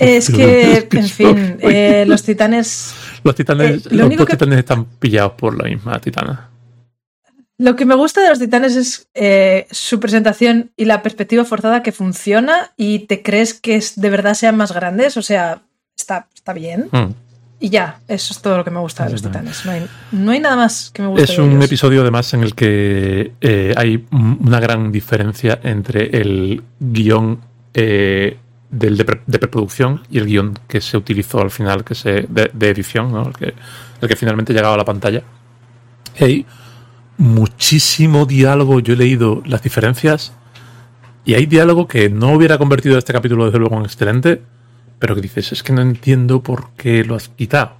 Es 0.00 0.28
que, 0.28 0.88
en 0.92 1.08
fin, 1.08 1.56
eh, 1.60 2.04
los 2.06 2.22
titanes 2.24 2.94
los 3.22 3.34
titanes, 3.36 3.86
eh, 3.86 3.88
lo 3.90 3.98
los 3.98 4.06
único 4.06 4.22
dos 4.22 4.30
que- 4.30 4.36
titanes 4.36 4.58
están 4.58 4.84
pillados 4.86 5.32
por 5.32 5.56
la 5.56 5.68
misma 5.68 6.00
titana. 6.00 6.48
Lo 7.58 7.76
que 7.76 7.84
me 7.84 7.94
gusta 7.94 8.20
de 8.22 8.30
los 8.30 8.40
titanes 8.40 8.74
es 8.74 9.08
eh, 9.14 9.68
su 9.70 10.00
presentación 10.00 10.72
y 10.76 10.86
la 10.86 11.00
perspectiva 11.02 11.44
forzada 11.44 11.82
que 11.84 11.92
funciona 11.92 12.72
y 12.76 13.00
te 13.00 13.22
crees 13.22 13.54
que 13.54 13.76
es, 13.76 14.00
de 14.00 14.10
verdad 14.10 14.34
sean 14.34 14.56
más 14.56 14.72
grandes. 14.72 15.16
O 15.16 15.22
sea, 15.22 15.62
está, 15.96 16.26
está 16.34 16.54
bien. 16.54 16.88
Mm. 16.90 17.12
Y 17.64 17.70
ya, 17.70 18.00
eso 18.08 18.34
es 18.34 18.42
todo 18.42 18.56
lo 18.56 18.64
que 18.64 18.72
me 18.72 18.80
gusta 18.80 19.04
de 19.04 19.12
los 19.12 19.22
titanes. 19.22 19.64
No 19.64 19.70
hay, 19.70 19.86
no 20.10 20.32
hay 20.32 20.40
nada 20.40 20.56
más 20.56 20.90
que 20.92 21.00
me 21.00 21.08
guste. 21.08 21.32
Es 21.32 21.38
un 21.38 21.62
episodio 21.62 22.00
además 22.02 22.34
en 22.34 22.42
el 22.42 22.56
que 22.56 23.34
eh, 23.40 23.72
hay 23.76 24.04
una 24.10 24.58
gran 24.58 24.90
diferencia 24.90 25.60
entre 25.62 26.06
el 26.20 26.60
guion 26.80 27.38
eh, 27.72 28.36
del 28.68 28.96
de, 28.96 29.04
pre- 29.04 29.22
de 29.28 29.38
preproducción 29.38 30.02
y 30.10 30.18
el 30.18 30.26
guion 30.26 30.58
que 30.66 30.80
se 30.80 30.96
utilizó 30.96 31.40
al 31.40 31.52
final, 31.52 31.84
que 31.84 31.94
se 31.94 32.26
de, 32.28 32.50
de 32.52 32.68
edición, 32.68 33.12
¿no? 33.12 33.28
el, 33.28 33.34
que, 33.34 33.54
el 34.00 34.08
que 34.08 34.16
finalmente 34.16 34.52
llegaba 34.52 34.74
a 34.74 34.78
la 34.78 34.84
pantalla. 34.84 35.22
Hay 36.18 36.44
muchísimo 37.16 38.26
diálogo, 38.26 38.80
yo 38.80 38.94
he 38.94 38.96
leído 38.96 39.40
las 39.46 39.62
diferencias 39.62 40.32
y 41.24 41.34
hay 41.34 41.46
diálogo 41.46 41.86
que 41.86 42.10
no 42.10 42.32
hubiera 42.32 42.58
convertido 42.58 42.98
este 42.98 43.12
capítulo 43.12 43.44
desde 43.44 43.60
luego 43.60 43.76
en 43.78 43.84
excelente, 43.84 44.42
pero 45.02 45.16
que 45.16 45.20
dices, 45.20 45.50
es 45.50 45.64
que 45.64 45.72
no 45.72 45.82
entiendo 45.82 46.44
por 46.44 46.74
qué 46.76 47.02
lo 47.02 47.16
has 47.16 47.28
quitado 47.28 47.72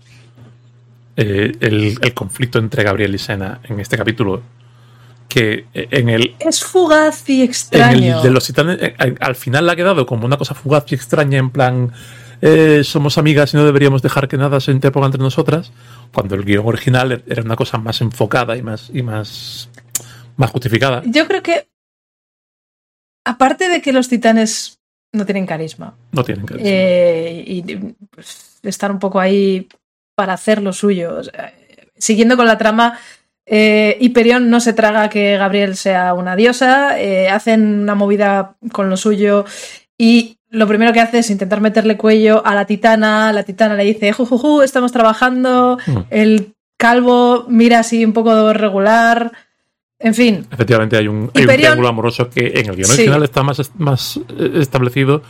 eh, 1.15 1.53
el, 1.61 1.97
el 2.03 2.15
conflicto 2.15 2.59
entre 2.59 2.83
Gabriel 2.83 3.15
y 3.15 3.19
Sena 3.19 3.61
en 3.63 3.79
este 3.79 3.97
capítulo. 3.97 4.43
Que 5.29 5.67
en 5.73 6.09
el, 6.09 6.35
Es 6.41 6.65
fugaz 6.65 7.31
y 7.31 7.43
en 7.43 7.49
extraño. 7.49 8.17
el 8.17 8.23
de 8.25 8.31
los 8.31 8.45
titanes, 8.45 8.83
eh, 8.83 8.97
eh, 8.99 9.15
al 9.21 9.37
final 9.37 9.71
ha 9.71 9.77
quedado 9.77 10.05
como 10.05 10.27
una 10.27 10.37
cosa 10.37 10.55
fugaz 10.55 10.91
y 10.91 10.97
extraña, 10.97 11.39
en 11.39 11.51
plan, 11.51 11.93
eh, 12.41 12.83
somos 12.83 13.17
amigas 13.19 13.55
y 13.55 13.57
no 13.57 13.65
deberíamos 13.65 14.03
dejar 14.03 14.27
que 14.27 14.37
nada 14.37 14.59
se 14.59 14.73
interponga 14.73 15.07
entre 15.07 15.23
nosotras, 15.23 15.71
cuando 16.13 16.35
el 16.35 16.45
guion 16.45 16.67
original 16.67 17.23
era 17.29 17.43
una 17.43 17.55
cosa 17.55 17.79
más 17.79 18.01
enfocada 18.01 18.57
y 18.57 18.63
más, 18.63 18.91
y 18.93 19.05
más, 19.05 19.69
más 20.37 20.51
justificada. 20.51 21.05
Yo 21.07 21.29
creo 21.29 21.45
que, 21.45 21.69
aparte 23.25 23.69
de 23.69 23.81
que 23.81 23.93
los 23.93 24.09
titanes 24.09 24.82
no 25.13 25.27
tienen 25.27 25.47
carisma 25.47 25.95
No 26.13 26.25
tienen 26.25 26.47
que 26.47 26.55
eh, 26.59 27.45
y 27.47 27.63
pues, 28.11 28.59
están 28.63 28.93
un 28.93 28.99
poco 28.99 29.21
ahí 29.21 29.69
para 30.15 30.35
hacer 30.35 30.63
lo 30.63 30.73
suyo, 30.73 31.17
o 31.19 31.25
sea, 31.25 31.53
siguiendo 31.97 32.37
con 32.37 32.47
la 32.47 32.59
trama. 32.59 32.99
Eh, 33.45 33.97
Hyperion 34.01 34.49
no 34.51 34.61
se 34.61 34.73
traga 34.73 35.09
que 35.09 35.37
Gabriel 35.37 35.77
sea 35.77 36.15
una 36.15 36.37
diosa, 36.37 37.01
eh, 37.01 37.29
hacen 37.29 37.81
una 37.81 37.95
movida 37.95 38.57
con 38.73 38.89
lo 38.89 38.97
suyo 38.97 39.45
y 39.99 40.39
lo 40.49 40.69
primero 40.69 40.93
que 40.93 41.01
hace 41.01 41.19
es 41.19 41.31
intentar 41.31 41.61
meterle 41.61 41.97
cuello 41.97 42.45
a 42.47 42.55
la 42.55 42.67
titana, 42.67 43.33
la 43.33 43.43
titana 43.43 43.75
le 43.75 43.85
dice, 43.85 44.13
jujuju, 44.13 44.63
estamos 44.63 44.93
trabajando, 44.93 45.79
Mm. 45.87 45.99
el 46.11 46.55
calvo 46.79 47.47
mira 47.49 47.81
así 47.81 48.05
un 48.05 48.13
poco 48.13 48.53
regular, 48.53 49.33
en 50.03 50.15
fin, 50.15 50.47
Efectivamente, 50.51 50.97
hay 50.97 51.09
un, 51.09 51.31
hay 51.35 51.43
un 51.45 51.49
triángulo 51.49 51.89
amoroso 51.89 52.29
que 52.29 52.47
en 52.55 52.69
el 52.71 52.77
guion 52.77 52.87
Sí. 52.89 52.93
original 52.95 53.23
está 53.23 53.43
más, 53.43 53.71
más 53.79 54.21
eh, 54.39 54.51
establecido. 54.61 55.23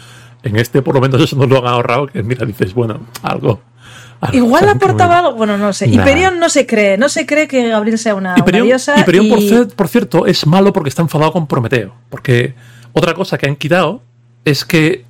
En 0.43 0.57
este, 0.57 0.83
por 0.83 0.95
lo 0.95 1.01
menos, 1.01 1.21
eso 1.23 1.37
nos 1.37 1.49
lo 1.49 1.59
han 1.59 1.67
ahorrado. 1.67 2.07
Que 2.09 2.23
mira, 2.23 2.45
dices, 2.45 2.75
bueno, 2.75 3.01
algo. 3.23 3.61
algo 4.21 4.37
igual 4.37 4.69
aportaba 4.69 5.19
algo, 5.21 5.35
bueno, 5.35 5.57
no 5.59 5.73
sé, 5.73 5.87
Nah. 5.89 6.03
Hyperion 6.03 6.39
no 6.41 6.49
se 6.49 6.67
cree, 6.67 6.97
no 6.99 7.09
se 7.09 7.27
cree 7.27 7.47
que 7.47 7.69
Gabriel 7.69 7.99
sea 7.99 8.15
una, 8.15 8.31
una 8.35 8.39
Hyperion, 8.41 8.67
diosa 8.67 8.99
Hyperion, 9.01 9.29
por, 9.29 9.39
y- 9.39 9.51
cier- 9.51 9.73
por 9.75 9.89
cierto, 9.89 10.27
es 10.27 10.47
malo 10.47 10.73
porque 10.73 10.89
está 10.89 11.03
enfadado 11.03 11.33
con 11.33 11.47
Prometeo. 11.47 11.95
Porque 12.11 12.55
otra 12.93 13.15
cosa 13.15 13.39
que 13.39 13.47
han 13.47 13.57
quitado 13.57 14.03
es 14.45 14.65
que. 14.65 15.05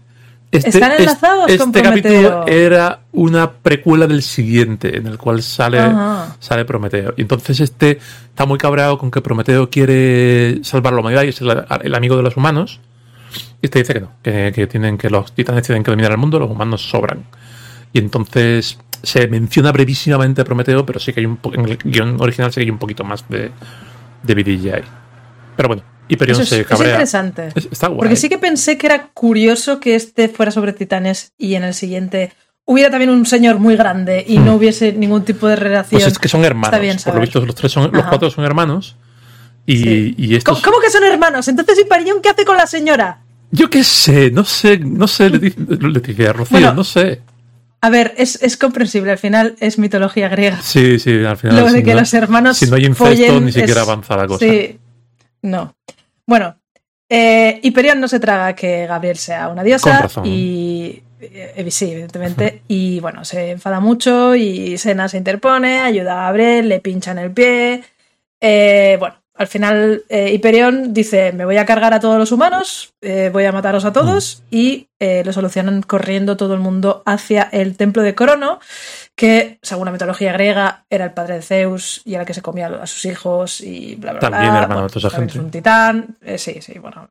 Este, 0.52 0.68
¿Están 0.68 0.92
es- 0.92 0.98
enlazados 1.00 1.46
este 1.48 1.58
con 1.58 1.72
capítulo 1.72 2.46
era 2.46 3.00
una 3.12 3.50
precuela 3.50 4.06
del 4.06 4.22
siguiente, 4.22 4.98
en 4.98 5.06
el 5.06 5.16
cual 5.16 5.42
sale, 5.42 5.78
Ajá. 5.80 6.36
sale 6.40 6.64
Prometeo. 6.66 7.14
Y 7.16 7.22
entonces 7.22 7.58
este 7.60 7.98
está 8.28 8.44
muy 8.44 8.58
cabreado 8.58 8.98
con 8.98 9.10
que 9.10 9.22
Prometeo 9.22 9.70
quiere 9.70 10.62
salvar 10.62 10.92
la 10.92 11.00
humanidad 11.00 11.22
y 11.22 11.28
es 11.28 11.40
el, 11.40 11.64
el 11.82 11.94
amigo 11.94 12.16
de 12.18 12.22
los 12.22 12.36
humanos. 12.36 12.80
Y 13.62 13.66
este 13.66 13.78
dice 13.78 13.94
que 13.94 14.00
no, 14.02 14.10
que, 14.22 14.52
que 14.54 14.66
tienen 14.66 14.98
que 14.98 15.08
los 15.08 15.32
titanes 15.32 15.62
tienen 15.64 15.82
que 15.82 15.90
dominar 15.90 16.12
el 16.12 16.18
mundo, 16.18 16.38
los 16.38 16.50
humanos 16.50 16.82
sobran. 16.88 17.24
Y 17.94 17.98
entonces 17.98 18.78
se 19.02 19.26
menciona 19.28 19.72
brevísimamente 19.72 20.42
a 20.42 20.44
Prometeo, 20.44 20.84
pero 20.84 21.00
sí 21.00 21.14
que 21.14 21.20
hay 21.20 21.26
un 21.26 21.38
en 21.54 21.64
el 21.64 21.78
guion 21.78 22.20
original 22.20 22.52
sí 22.52 22.56
que 22.60 22.64
hay 22.64 22.70
un 22.70 22.78
poquito 22.78 23.04
más 23.04 23.24
de, 23.30 23.50
de 24.22 24.34
vidilla 24.34 24.74
ahí. 24.76 24.82
Pero 25.56 25.68
bueno, 25.68 25.82
Hyperion 26.12 26.34
Eso 26.34 26.42
es, 26.42 26.48
se 26.48 26.60
es 26.60 26.66
cabrea. 26.66 26.90
interesante. 26.92 27.48
Es- 27.54 27.68
está 27.70 27.88
guay. 27.88 27.98
Porque 27.98 28.16
sí 28.16 28.28
que 28.28 28.38
pensé 28.38 28.76
que 28.78 28.86
era 28.86 29.08
curioso 29.14 29.80
que 29.80 29.94
este 29.94 30.28
fuera 30.28 30.50
sobre 30.52 30.72
titanes 30.72 31.32
y 31.38 31.54
en 31.54 31.64
el 31.64 31.74
siguiente 31.74 32.32
hubiera 32.64 32.90
también 32.90 33.10
un 33.10 33.26
señor 33.26 33.58
muy 33.58 33.76
grande 33.76 34.24
y 34.26 34.38
no 34.38 34.54
hubiese 34.54 34.92
ningún 34.92 35.24
tipo 35.24 35.46
de 35.48 35.56
relación. 35.56 36.00
Pues 36.00 36.12
es 36.12 36.18
que 36.18 36.28
son 36.28 36.44
hermanos. 36.44 36.68
Está 36.74 36.78
bien 36.82 36.96
Por 37.04 37.14
lo 37.16 37.20
visto, 37.20 37.44
los 37.44 37.54
tres 37.54 37.72
son, 37.72 37.90
los 37.92 38.04
cuatro 38.06 38.30
son 38.30 38.44
hermanos. 38.44 38.96
Y, 39.66 39.76
Sí. 39.76 40.14
y 40.18 40.34
estos. 40.34 40.60
¿Cómo, 40.60 40.72
cómo 40.76 40.82
que 40.84 40.90
son 40.90 41.04
hermanos? 41.04 41.46
Entonces, 41.48 41.78
Hyperion, 41.78 42.20
¿qué 42.20 42.30
hace 42.30 42.44
con 42.44 42.56
la 42.56 42.66
señora? 42.66 43.20
Yo 43.52 43.68
qué 43.70 43.84
sé, 43.84 44.30
no 44.30 44.44
sé, 44.44 44.78
no 44.78 45.06
sé, 45.06 45.28
le 45.30 45.38
dije, 45.38 45.56
le 45.68 46.00
dije 46.00 46.28
a 46.28 46.32
Rocío, 46.32 46.52
Bueno, 46.58 46.74
no 46.74 46.82
sé. 46.84 47.20
A 47.80 47.90
ver, 47.90 48.14
es, 48.16 48.40
es 48.42 48.56
comprensible, 48.56 49.10
al 49.12 49.18
final 49.18 49.56
es 49.60 49.78
mitología 49.78 50.28
griega. 50.28 50.58
Sí, 50.62 50.98
sí, 50.98 51.24
al 51.24 51.36
final. 51.36 51.56
Lo 51.60 51.68
si 51.68 51.74
de 51.74 51.82
que 51.82 51.94
no- 51.94 52.00
los 52.00 52.14
hermanos. 52.14 52.56
Si 52.56 52.66
no 52.66 52.76
hay 52.76 52.86
incesto, 52.86 53.04
follen 53.04 53.44
ni 53.44 53.52
siquiera 53.52 53.82
es- 53.82 53.88
avanza 53.88 54.16
la 54.16 54.26
cosa. 54.26 54.46
Sí. 54.46 54.78
No. 55.42 55.74
Bueno, 56.26 56.58
eh, 57.08 57.60
Hyperion 57.62 58.00
no 58.00 58.08
se 58.08 58.20
traga 58.20 58.54
que 58.54 58.86
Gabriel 58.86 59.16
sea 59.16 59.48
una 59.48 59.62
diosa. 59.62 60.08
Y. 60.24 61.02
eh, 61.20 61.70
sí, 61.70 61.92
evidentemente. 61.92 62.62
Y 62.68 63.00
bueno, 63.00 63.24
se 63.24 63.50
enfada 63.50 63.80
mucho 63.80 64.34
y 64.34 64.78
Sena 64.78 65.08
se 65.08 65.18
interpone, 65.18 65.80
ayuda 65.80 66.12
a 66.12 66.26
Gabriel, 66.26 66.68
le 66.68 66.80
pincha 66.80 67.12
en 67.12 67.18
el 67.18 67.32
pie. 67.32 67.84
Eh, 68.40 68.96
bueno, 68.98 69.21
al 69.42 69.48
final 69.48 70.04
eh, 70.08 70.32
Hyperion 70.32 70.94
dice: 70.94 71.32
Me 71.32 71.44
voy 71.44 71.56
a 71.56 71.66
cargar 71.66 71.92
a 71.92 72.00
todos 72.00 72.18
los 72.18 72.32
humanos, 72.32 72.94
eh, 73.00 73.30
voy 73.32 73.44
a 73.44 73.52
mataros 73.52 73.84
a 73.84 73.92
todos. 73.92 74.42
Mm. 74.50 74.54
Y 74.54 74.88
eh, 74.98 75.22
lo 75.24 75.32
solucionan 75.32 75.82
corriendo 75.82 76.36
todo 76.36 76.54
el 76.54 76.60
mundo 76.60 77.02
hacia 77.04 77.42
el 77.42 77.76
templo 77.76 78.02
de 78.02 78.14
Crono, 78.14 78.60
que 79.16 79.58
según 79.62 79.86
la 79.86 79.92
mitología 79.92 80.32
griega 80.32 80.84
era 80.88 81.06
el 81.06 81.12
padre 81.12 81.34
de 81.34 81.42
Zeus 81.42 82.02
y 82.04 82.14
era 82.14 82.22
el 82.22 82.26
que 82.26 82.34
se 82.34 82.42
comía 82.42 82.68
a 82.68 82.86
sus 82.86 83.04
hijos 83.04 83.60
y 83.60 83.96
bla, 83.96 84.12
bla, 84.12 84.20
bla. 84.20 84.30
También 84.30 84.54
hermano 84.54 84.82
de 84.82 84.88
toda 84.88 85.00
esa 85.00 85.10
también 85.10 85.28
gente. 85.30 85.38
Es 85.38 85.44
un 85.44 85.50
titán. 85.50 86.16
Eh, 86.22 86.38
sí, 86.38 86.62
sí, 86.62 86.78
bueno. 86.78 87.10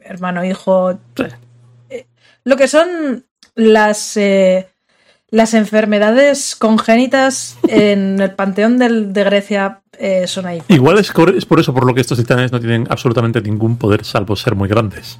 hermano, 0.00 0.44
hijo. 0.44 0.98
Sí. 1.16 2.04
Lo 2.44 2.56
que 2.56 2.68
son 2.68 3.24
las. 3.54 4.16
eh, 4.16 4.68
las 5.30 5.54
enfermedades 5.54 6.54
congénitas 6.56 7.56
en 7.68 8.20
el 8.20 8.30
panteón 8.32 8.78
del- 8.78 9.12
de 9.12 9.24
Grecia 9.24 9.80
eh, 9.98 10.26
son 10.26 10.46
ahí. 10.46 10.62
Igual 10.68 10.98
es, 10.98 11.10
por 11.12 11.58
eso 11.58 11.72
por 11.74 11.84
lo 11.86 11.94
que 11.94 12.00
estos 12.00 12.18
titanes 12.18 12.52
no 12.52 12.60
tienen 12.60 12.86
absolutamente 12.90 13.40
ningún 13.40 13.76
poder 13.76 14.04
salvo 14.04 14.36
ser 14.36 14.54
muy 14.54 14.68
grandes. 14.68 15.18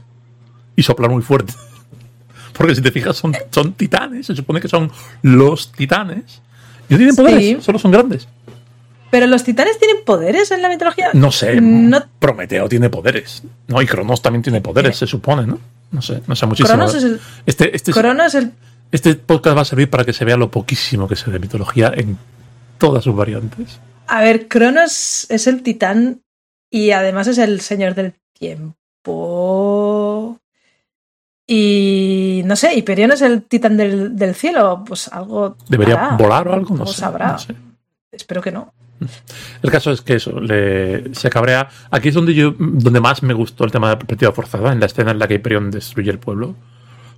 Y 0.76 0.82
soplar 0.82 1.10
muy 1.10 1.22
fuerte. 1.22 1.54
Porque 2.52 2.74
si 2.74 2.82
te 2.82 2.90
fijas, 2.90 3.16
son, 3.16 3.34
son 3.50 3.72
titanes. 3.74 4.26
Se 4.26 4.36
supone 4.36 4.60
que 4.60 4.68
son 4.68 4.90
los 5.22 5.72
titanes. 5.72 6.40
Y 6.88 6.92
no 6.94 6.98
tienen 6.98 7.14
Sí. 7.14 7.22
poderes, 7.22 7.64
solo 7.64 7.78
son 7.78 7.90
grandes. 7.90 8.28
pero 9.10 9.26
los 9.26 9.44
titanes 9.44 9.78
tienen 9.78 10.04
poderes 10.04 10.50
en 10.50 10.60
la 10.62 10.68
mitología. 10.68 11.08
No 11.14 11.32
sé, 11.32 11.58
No- 11.60 12.04
Prometeo 12.18 12.68
tiene 12.68 12.90
poderes. 12.90 13.42
No, 13.68 13.80
y 13.80 13.86
Cronos 13.86 14.20
también 14.20 14.42
tiene 14.42 14.60
poderes, 14.60 14.96
se 14.98 15.06
supone, 15.06 15.46
¿no? 15.46 15.58
No 15.90 16.02
sé, 16.02 16.20
no 16.26 16.36
sé 16.36 16.44
muchísimo. 16.46 16.68
Cronos 16.68 16.94
es 16.94 17.04
el, 17.04 17.20
Este, 17.46 17.74
este, 17.74 17.90
es- 17.92 17.96
Cronos 17.96 18.26
es 18.26 18.34
el 18.34 18.52
este 18.92 19.14
podcast 19.14 19.56
va 19.56 19.62
a 19.62 19.66
servir 19.66 19.90
para 19.90 20.04
que 20.04 20.12
se 20.12 20.24
vea 20.24 20.36
lo 20.36 20.50
poquísimo 20.50 21.08
que 21.08 21.16
sé 21.16 21.30
de 21.30 21.38
mitología 21.38 21.92
en 21.94 22.18
todas 22.78 23.04
sus 23.04 23.14
variantes. 23.14 23.80
A 24.06 24.20
ver, 24.20 24.48
Cronos 24.48 25.26
es 25.28 25.46
el 25.46 25.62
titán 25.62 26.22
y 26.70 26.90
además 26.92 27.26
es 27.26 27.38
el 27.38 27.60
señor 27.60 27.94
del 27.94 28.14
tiempo. 28.32 28.76
Y 31.46 32.42
no 32.44 32.56
sé, 32.56 32.74
Hyperion 32.74 33.12
es 33.12 33.22
el 33.22 33.42
titán 33.42 33.76
del, 33.76 34.16
del 34.16 34.34
cielo. 34.34 34.82
Pues 34.86 35.08
algo. 35.08 35.56
¿Debería 35.68 35.94
hará. 35.94 36.16
volar 36.16 36.48
o 36.48 36.52
algo? 36.54 36.76
No 36.76 36.86
sé, 36.86 37.00
sabrá. 37.00 37.32
no 37.32 37.38
sé. 37.38 37.54
Espero 38.10 38.42
que 38.42 38.50
no. 38.50 38.72
El 39.62 39.70
caso 39.70 39.92
es 39.92 40.00
que 40.00 40.14
eso, 40.14 40.40
le, 40.40 41.14
se 41.14 41.30
cabrea. 41.30 41.68
Aquí 41.90 42.08
es 42.08 42.14
donde 42.14 42.34
yo, 42.34 42.54
donde 42.58 43.00
más 43.00 43.22
me 43.22 43.34
gustó 43.34 43.64
el 43.64 43.70
tema 43.70 43.88
de 43.88 43.94
la 43.94 43.98
perspectiva 43.98 44.32
forzada, 44.32 44.72
en 44.72 44.80
la 44.80 44.86
escena 44.86 45.10
en 45.10 45.18
la 45.18 45.28
que 45.28 45.34
Hyperion 45.34 45.70
destruye 45.70 46.10
el 46.10 46.18
pueblo. 46.18 46.54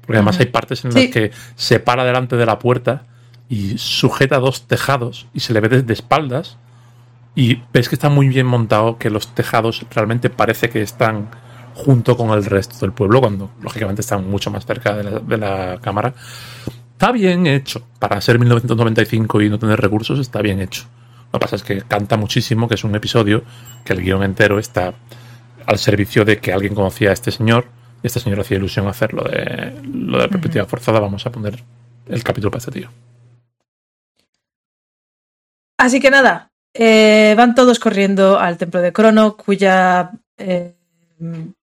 Porque 0.08 0.16
además 0.16 0.40
hay 0.40 0.46
partes 0.46 0.86
en 0.86 0.92
Sí. 0.92 1.02
las 1.02 1.10
que 1.12 1.32
se 1.54 1.80
para 1.80 2.02
delante 2.02 2.36
de 2.36 2.46
la 2.46 2.58
puerta 2.58 3.02
y 3.50 3.76
sujeta 3.76 4.38
dos 4.38 4.62
tejados 4.66 5.26
y 5.34 5.40
se 5.40 5.52
le 5.52 5.60
ve 5.60 5.68
desde 5.68 5.92
espaldas. 5.92 6.56
Y 7.34 7.62
ves 7.74 7.90
que 7.90 7.94
está 7.94 8.08
muy 8.08 8.26
bien 8.28 8.46
montado, 8.46 8.96
que 8.96 9.10
los 9.10 9.34
tejados 9.34 9.84
realmente 9.94 10.30
parece 10.30 10.70
que 10.70 10.80
están 10.80 11.28
junto 11.74 12.16
con 12.16 12.30
el 12.30 12.44
resto 12.46 12.78
del 12.80 12.92
pueblo, 12.92 13.20
cuando 13.20 13.50
lógicamente 13.62 14.00
están 14.00 14.28
mucho 14.28 14.50
más 14.50 14.64
cerca 14.64 14.94
de 14.96 15.04
la, 15.04 15.18
de 15.20 15.36
la 15.36 15.78
cámara. 15.82 16.14
Está 16.92 17.12
bien 17.12 17.46
hecho. 17.46 17.82
Para 17.98 18.18
ser 18.22 18.38
1995 18.38 19.42
y 19.42 19.50
no 19.50 19.58
tener 19.58 19.78
recursos, 19.78 20.18
está 20.18 20.40
bien 20.40 20.60
hecho. 20.60 20.84
Lo 21.30 21.38
que 21.38 21.44
pasa 21.44 21.56
es 21.56 21.62
que 21.62 21.82
canta 21.82 22.16
muchísimo, 22.16 22.66
que 22.66 22.76
es 22.76 22.82
un 22.82 22.94
episodio 22.96 23.44
que 23.84 23.92
el 23.92 24.00
guion 24.02 24.22
entero 24.22 24.58
está 24.58 24.94
al 25.66 25.78
servicio 25.78 26.24
de 26.24 26.38
que 26.38 26.54
alguien 26.54 26.74
conocía 26.74 27.10
a 27.10 27.12
este 27.12 27.30
señor 27.30 27.66
y 28.02 28.06
este 28.06 28.20
señor 28.20 28.40
hacía 28.40 28.56
ilusión 28.56 28.86
hacer 28.86 29.12
lo 29.12 29.24
de, 29.24 29.80
lo 29.92 30.18
de 30.18 30.24
la 30.24 30.28
perspectiva 30.28 30.64
forzada. 30.66 31.00
Vamos 31.00 31.26
a 31.26 31.32
poner 31.32 31.62
el 32.08 32.22
capítulo 32.22 32.50
para 32.50 32.58
este 32.58 32.72
tío. 32.72 32.88
Así 35.78 36.00
que 36.00 36.10
nada, 36.10 36.50
eh, 36.74 37.34
van 37.36 37.54
todos 37.54 37.78
corriendo 37.78 38.38
al 38.38 38.58
templo 38.58 38.80
de 38.80 38.92
Crono, 38.92 39.36
cuya, 39.36 40.10
eh, 40.36 40.74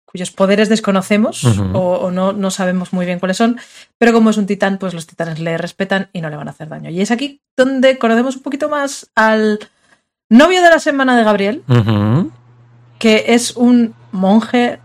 cuyos 0.06 0.32
poderes 0.32 0.70
desconocemos 0.70 1.44
o, 1.46 1.96
o 1.96 2.12
no, 2.12 2.32
no 2.32 2.52
sabemos 2.52 2.94
muy 2.94 3.06
bien 3.08 3.20
cuáles 3.20 3.38
son, 3.38 3.60
pero 3.98 4.13
como 4.13 4.30
es 4.30 4.38
un 4.38 4.46
titán, 4.46 4.78
pues 4.78 4.94
los 4.94 5.08
titanes 5.08 5.40
le 5.40 5.58
respetan 5.58 6.10
y 6.13 6.22
no 6.22 6.30
le 6.30 6.36
van 6.36 6.48
a 6.48 6.52
hacer 6.52 6.70
daño. 6.70 6.92
Y 6.92 7.02
es 7.02 7.10
aquí 7.10 7.42
donde 7.58 7.98
conocemos 7.98 8.36
un 8.36 8.44
poquito 8.44 8.70
más 8.70 9.10
al 9.16 9.60
novio 10.30 10.62
de 10.62 10.70
la 10.70 10.80
semana 10.80 11.18
de 11.18 11.24
Gabriel, 11.24 11.63
que 13.00 13.25
es 13.30 13.56
un 13.56 13.96
monje 14.12 14.80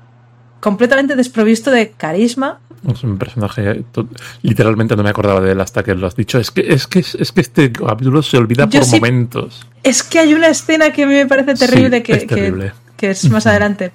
completamente 0.61 1.17
desprovisto 1.17 1.71
de 1.71 1.91
carisma. 1.91 2.61
Es 2.91 3.03
un 3.03 3.19
personaje. 3.19 3.83
to- 3.93 4.09
Literalmente 4.43 4.95
no 4.97 5.03
me 5.03 5.11
acordaba 5.11 5.41
de 5.41 5.53
él 5.53 5.61
hasta 5.61 5.83
que 5.83 5.95
lo 5.95 6.07
has 6.07 6.15
dicho. 6.17 6.38
Es 6.38 6.50
que, 6.50 6.61
es 6.73 6.87
que, 6.87 7.00
es 7.00 7.33
que 7.33 7.41
este 7.41 7.73
capítulo 7.73 8.23
se 8.23 8.37
olvida 8.37 8.69
Yo 8.69 8.81
por 8.81 8.88
sí- 8.88 8.97
momentos. 8.97 9.67
Es 9.83 10.03
que 10.03 10.19
hay 10.21 10.35
una 10.35 10.49
escena 10.49 10.93
que 10.93 11.03
a 11.03 11.07
mí 11.07 11.15
me 11.15 11.27
parece 11.27 11.55
terrible 11.55 11.99
Sí, 11.99 12.03
que, 12.03 12.12
es 12.12 12.27
terrible. 12.27 12.73
que 12.97 13.11
es 13.11 13.29
más 13.31 13.47
adelante. 13.47 13.93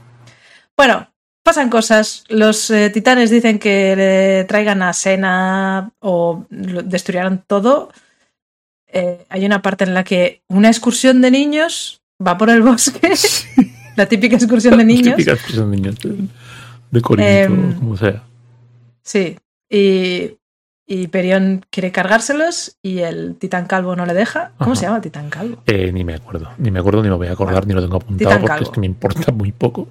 Bueno, 0.76 1.08
pasan 1.44 1.70
cosas. 1.70 2.24
Los 2.30 2.70
eh, 2.72 2.90
titanes 2.90 3.30
dicen 3.30 3.58
que 3.60 3.96
le 3.96 4.44
traigan 4.46 4.82
a 4.82 4.92
Sena 4.94 5.92
o 6.00 6.46
lo- 6.50 6.84
destruyeron 6.84 7.44
todo. 7.48 7.90
Eh, 8.88 9.26
hay 9.30 9.46
una 9.46 9.62
parte 9.62 9.86
en 9.86 9.94
la 9.94 10.04
que 10.04 10.42
una 10.50 10.68
excursión 10.70 11.22
de 11.22 11.32
niños 11.32 12.02
va 12.26 12.38
por 12.38 12.50
el 12.50 12.62
bosque. 12.62 13.14
La 13.96 14.08
típica 14.08 14.36
excursión 14.36 14.78
de 14.78 14.84
niños. 14.94 15.16
Típicas 15.16 15.40
cosas 15.42 15.70
de 15.70 15.76
niños. 15.78 15.96
De, 16.94 17.02
Corinto, 17.02 17.30
Em, 17.32 17.74
como 17.80 17.98
sea. 17.98 18.24
Sí. 19.02 19.36
Y, 19.70 20.38
y 20.86 21.08
Perión 21.08 21.66
quiere 21.70 21.92
cargárselos 21.92 22.78
y 22.82 23.00
el 23.00 23.36
titán 23.38 23.66
calvo 23.66 23.96
no 23.96 24.06
le 24.06 24.14
deja. 24.14 24.52
¿Cómo 24.58 24.72
Ajá. 24.74 24.80
se 24.80 24.86
llama 24.86 24.98
el 24.98 25.04
titán 25.04 25.30
calvo? 25.30 25.58
Eh, 25.66 25.92
ni 25.92 26.04
me 26.04 26.14
acuerdo. 26.16 26.50
Ni 26.58 26.72
me 26.72 26.80
acuerdo, 26.80 27.02
ni 27.02 27.10
me 27.10 27.16
voy 27.16 27.28
a 27.28 27.32
acordar, 27.34 27.66
ni 27.68 27.74
lo 27.74 27.82
tengo 27.82 27.98
apuntado 27.98 28.32
porque 28.32 28.48
calvo. 28.48 28.64
es 28.64 28.70
que 28.70 28.80
me 28.80 28.86
importa 28.86 29.32
muy 29.32 29.52
poco. 29.52 29.88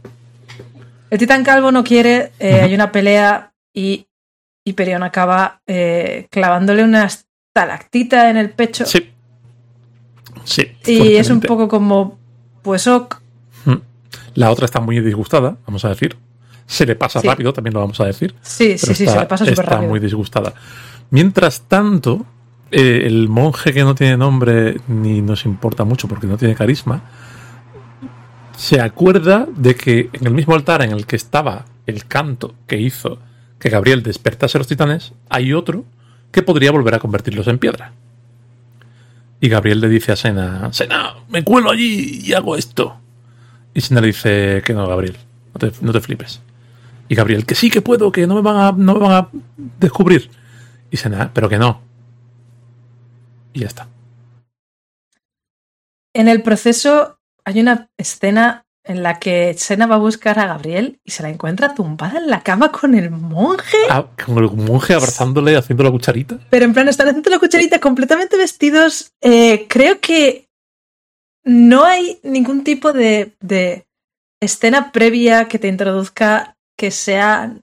El 1.10 1.18
titán 1.18 1.44
calvo 1.44 1.72
no 1.72 1.84
quiere, 1.84 2.32
eh, 2.38 2.60
hay 2.62 2.74
una 2.74 2.90
pelea 2.92 3.52
y 3.74 4.06
Hyperion 4.64 5.02
acaba 5.02 5.60
eh, 5.66 6.26
clavándole 6.30 6.84
una 6.84 7.04
estalactita 7.04 8.30
en 8.30 8.36
el 8.38 8.50
pecho. 8.50 8.86
Sí. 8.86 9.10
Sí. 10.44 10.72
y 10.86 11.16
es 11.16 11.30
un 11.30 11.40
poco 11.40 11.68
como, 11.68 12.18
pues 12.62 12.86
ok, 12.86 13.20
Mm. 13.64 13.76
La 14.34 14.50
otra 14.50 14.64
está 14.64 14.80
muy 14.80 14.98
disgustada, 15.00 15.56
vamos 15.66 15.84
a 15.84 15.88
decir. 15.90 16.16
Se 16.72 16.86
le 16.86 16.96
pasa 16.96 17.20
Sí. 17.20 17.26
rápido, 17.28 17.52
también 17.52 17.74
lo 17.74 17.80
vamos 17.80 18.00
a 18.00 18.06
decir. 18.06 18.34
sí, 18.40 18.78
sí, 18.78 18.94
sí, 18.94 19.04
está, 19.04 19.12
se 19.14 19.20
le 19.20 19.26
pasa 19.26 19.44
súper 19.44 19.60
está 19.60 19.70
rápido. 19.74 19.90
muy 19.90 20.00
disgustada. 20.00 20.54
Mientras 21.10 21.62
tanto, 21.68 22.24
eh, 22.70 23.02
el 23.04 23.28
monje 23.28 23.72
que 23.74 23.82
no 23.84 23.94
tiene 23.94 24.16
nombre 24.16 24.80
ni 24.88 25.20
nos 25.20 25.44
importa 25.44 25.84
mucho 25.84 26.08
porque 26.08 26.26
no 26.26 26.38
tiene 26.38 26.54
carisma, 26.54 27.02
se 28.56 28.80
acuerda 28.80 29.46
de 29.54 29.74
que 29.74 30.08
en 30.12 30.26
el 30.26 30.32
mismo 30.34 30.54
altar 30.54 30.82
en 30.82 30.92
el 30.92 31.04
que 31.04 31.16
estaba 31.16 31.64
el 31.86 32.06
canto 32.06 32.54
que 32.66 32.78
hizo 32.80 33.18
que 33.58 33.68
Gabriel 33.68 34.02
despertase 34.02 34.56
a 34.56 34.60
los 34.60 34.66
titanes, 34.68 35.12
hay 35.28 35.52
otro 35.52 35.84
que 36.30 36.42
podría 36.42 36.70
volver 36.72 36.94
a 36.94 36.98
convertirlos 36.98 37.46
en 37.48 37.58
piedra. 37.58 37.92
Y 39.40 39.48
Gabriel 39.48 39.80
le 39.80 39.88
dice 39.88 40.12
a 40.12 40.16
Sena, 40.16 40.72
Sena, 40.72 41.14
me 41.28 41.42
cuelo 41.44 41.70
allí 41.70 42.22
y 42.24 42.32
hago 42.32 42.56
esto. 42.56 42.96
Y 43.74 43.80
Sena 43.80 44.00
le 44.00 44.06
dice 44.08 44.62
que 44.64 44.72
no, 44.72 44.86
Gabriel, 44.86 45.16
no 45.54 45.58
te, 45.58 45.72
no 45.84 45.92
te 45.92 46.00
flipes. 46.00 46.40
Y 47.12 47.14
Gabriel, 47.14 47.44
que 47.44 47.54
sí 47.54 47.68
que 47.68 47.82
puedo, 47.82 48.10
que 48.10 48.26
no 48.26 48.34
me 48.36 48.40
van 48.40 48.56
a, 48.56 48.72
no 48.72 48.94
me 48.94 49.00
van 49.00 49.12
a 49.12 49.28
descubrir. 49.78 50.30
Y 50.90 50.96
Sena, 50.96 51.30
pero 51.34 51.46
que 51.46 51.58
no. 51.58 51.82
Y 53.52 53.60
ya 53.60 53.66
está. 53.66 53.86
En 56.14 56.28
el 56.28 56.42
proceso 56.42 57.18
hay 57.44 57.60
una 57.60 57.90
escena 57.98 58.64
en 58.82 59.02
la 59.02 59.18
que 59.18 59.52
Sena 59.58 59.84
va 59.84 59.96
a 59.96 59.98
buscar 59.98 60.38
a 60.38 60.46
Gabriel 60.46 61.00
y 61.04 61.10
se 61.10 61.22
la 61.22 61.28
encuentra 61.28 61.74
tumbada 61.74 62.18
en 62.18 62.30
la 62.30 62.42
cama 62.42 62.72
con 62.72 62.94
el 62.94 63.10
monje. 63.10 63.76
Ah, 63.90 64.06
con 64.24 64.38
el 64.38 64.50
monje 64.50 64.94
abrazándole, 64.94 65.54
haciendo 65.54 65.84
la 65.84 65.90
cucharita. 65.90 66.38
Pero 66.48 66.64
en 66.64 66.72
plan, 66.72 66.88
están 66.88 67.08
haciendo 67.08 67.28
la 67.28 67.38
cucharita 67.38 67.78
completamente 67.78 68.38
vestidos. 68.38 69.12
Eh, 69.20 69.66
creo 69.68 70.00
que 70.00 70.48
no 71.44 71.84
hay 71.84 72.20
ningún 72.22 72.64
tipo 72.64 72.94
de, 72.94 73.34
de 73.40 73.84
escena 74.40 74.92
previa 74.92 75.46
que 75.46 75.58
te 75.58 75.68
introduzca 75.68 76.56
que 76.82 76.90
sea 76.90 77.54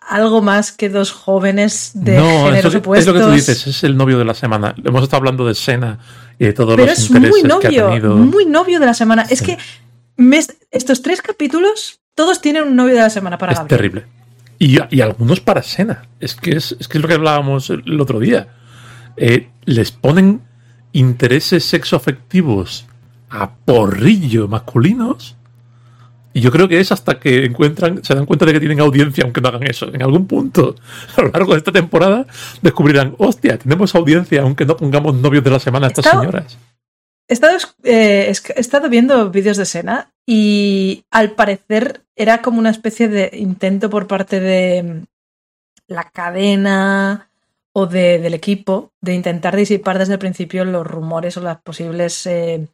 algo 0.00 0.42
más 0.42 0.72
que 0.72 0.88
dos 0.88 1.12
jóvenes 1.12 1.92
de 1.94 2.16
no, 2.16 2.46
géneros 2.46 2.72
que- 2.72 2.78
opuestos. 2.78 3.06
es 3.06 3.14
lo 3.14 3.20
que 3.20 3.24
tú 3.24 3.32
dices, 3.32 3.64
es 3.68 3.84
el 3.84 3.96
novio 3.96 4.18
de 4.18 4.24
la 4.24 4.34
semana. 4.34 4.74
Hemos 4.84 5.04
estado 5.04 5.18
hablando 5.18 5.46
de 5.46 5.54
Sena 5.54 6.00
y 6.40 6.46
de 6.46 6.52
todos 6.54 6.74
Pero 6.74 6.86
los 6.88 6.98
es 6.98 7.08
intereses 7.08 7.30
muy 7.30 7.42
que 7.42 7.46
ha 7.46 7.70
novio, 7.70 7.86
tenido. 7.90 8.16
muy 8.16 8.46
novio 8.46 8.80
de 8.80 8.86
la 8.86 8.94
semana. 8.94 9.22
Es 9.30 9.42
que 9.42 9.56
me- 10.16 10.40
estos 10.72 11.02
tres 11.02 11.22
capítulos, 11.22 12.00
todos 12.16 12.40
tienen 12.40 12.64
un 12.64 12.74
novio 12.74 12.94
de 12.96 13.00
la 13.02 13.10
semana 13.10 13.38
para 13.38 13.52
es 13.52 13.58
Gabriel. 13.58 13.78
terrible. 13.78 14.06
Y, 14.58 14.78
y 14.96 15.00
algunos 15.02 15.38
para 15.38 15.62
Sena. 15.62 16.06
Es 16.18 16.34
que 16.34 16.56
es, 16.56 16.74
es 16.80 16.88
que 16.88 16.98
es 16.98 17.02
lo 17.02 17.06
que 17.06 17.14
hablábamos 17.14 17.70
el 17.70 18.00
otro 18.00 18.18
día. 18.18 18.48
Eh, 19.16 19.50
les 19.66 19.92
ponen 19.92 20.42
intereses 20.90 21.64
sexoafectivos 21.64 22.86
a 23.30 23.50
porrillo 23.54 24.48
masculinos. 24.48 25.36
Y 26.38 26.40
yo 26.40 26.52
creo 26.52 26.68
que 26.68 26.78
es 26.78 26.92
hasta 26.92 27.18
que 27.18 27.46
encuentran, 27.46 28.04
se 28.04 28.14
dan 28.14 28.24
cuenta 28.24 28.46
de 28.46 28.52
que 28.52 28.60
tienen 28.60 28.78
audiencia, 28.78 29.24
aunque 29.24 29.40
no 29.40 29.48
hagan 29.48 29.64
eso. 29.66 29.92
En 29.92 30.02
algún 30.02 30.28
punto, 30.28 30.76
a 31.16 31.22
lo 31.22 31.28
largo 31.32 31.52
de 31.52 31.58
esta 31.58 31.72
temporada, 31.72 32.26
descubrirán, 32.62 33.16
hostia, 33.18 33.58
tenemos 33.58 33.92
audiencia, 33.96 34.42
aunque 34.42 34.64
no 34.64 34.76
pongamos 34.76 35.16
novios 35.16 35.42
de 35.42 35.50
la 35.50 35.58
semana 35.58 35.86
a 35.86 35.88
estas 35.88 36.04
señoras. 36.20 36.56
He 37.26 37.34
estado, 37.34 37.58
eh, 37.82 38.32
he 38.56 38.60
estado 38.60 38.88
viendo 38.88 39.30
vídeos 39.30 39.56
de 39.56 39.64
Sena 39.66 40.12
y 40.24 41.04
al 41.10 41.32
parecer 41.32 42.02
era 42.14 42.40
como 42.40 42.60
una 42.60 42.70
especie 42.70 43.08
de 43.08 43.30
intento 43.32 43.90
por 43.90 44.06
parte 44.06 44.38
de 44.38 44.82
mm, 44.84 45.02
la 45.88 46.04
cadena 46.08 47.30
o 47.72 47.86
de- 47.86 48.18
del 48.20 48.34
equipo 48.34 48.92
de 49.00 49.14
intentar 49.14 49.56
disipar 49.56 49.98
desde 49.98 50.12
el 50.12 50.18
principio 50.20 50.64
los 50.64 50.86
rumores 50.86 51.36
o 51.36 51.40
las 51.40 51.60
posibles 51.62 52.24
eh, 52.26 52.68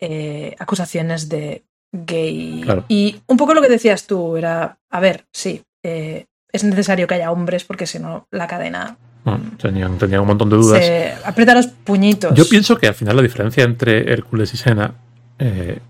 eh, 0.00 0.56
acusaciones 0.58 1.28
de 1.28 1.64
gay. 1.92 2.60
Claro. 2.64 2.84
Y 2.88 3.20
un 3.26 3.36
poco 3.36 3.54
lo 3.54 3.62
que 3.62 3.68
decías 3.68 4.06
tú 4.06 4.36
era, 4.36 4.78
a 4.90 5.00
ver, 5.00 5.26
sí, 5.32 5.62
eh, 5.82 6.26
es 6.52 6.64
necesario 6.64 7.06
que 7.06 7.14
haya 7.14 7.30
hombres 7.30 7.64
porque 7.64 7.86
si 7.86 7.98
no 7.98 8.26
la 8.30 8.46
cadena 8.46 8.96
Mm, 9.24 9.56
Tenían, 9.60 9.98
tenían 9.98 10.20
un 10.22 10.28
montón 10.28 10.48
de 10.48 10.56
dudas. 10.56 10.78
se 10.82 11.12
aprieta 11.24 11.52
los 11.54 11.66
puñitos. 11.66 12.32
Yo 12.34 12.48
pienso 12.48 12.78
que 12.78 12.86
al 12.86 12.94
final 12.94 13.16
la 13.16 13.22
diferencia 13.22 13.64
entre 13.64 14.10
Hércules 14.12 14.54
y 14.54 14.56
Sena 14.56 14.94
eh, 15.40 15.80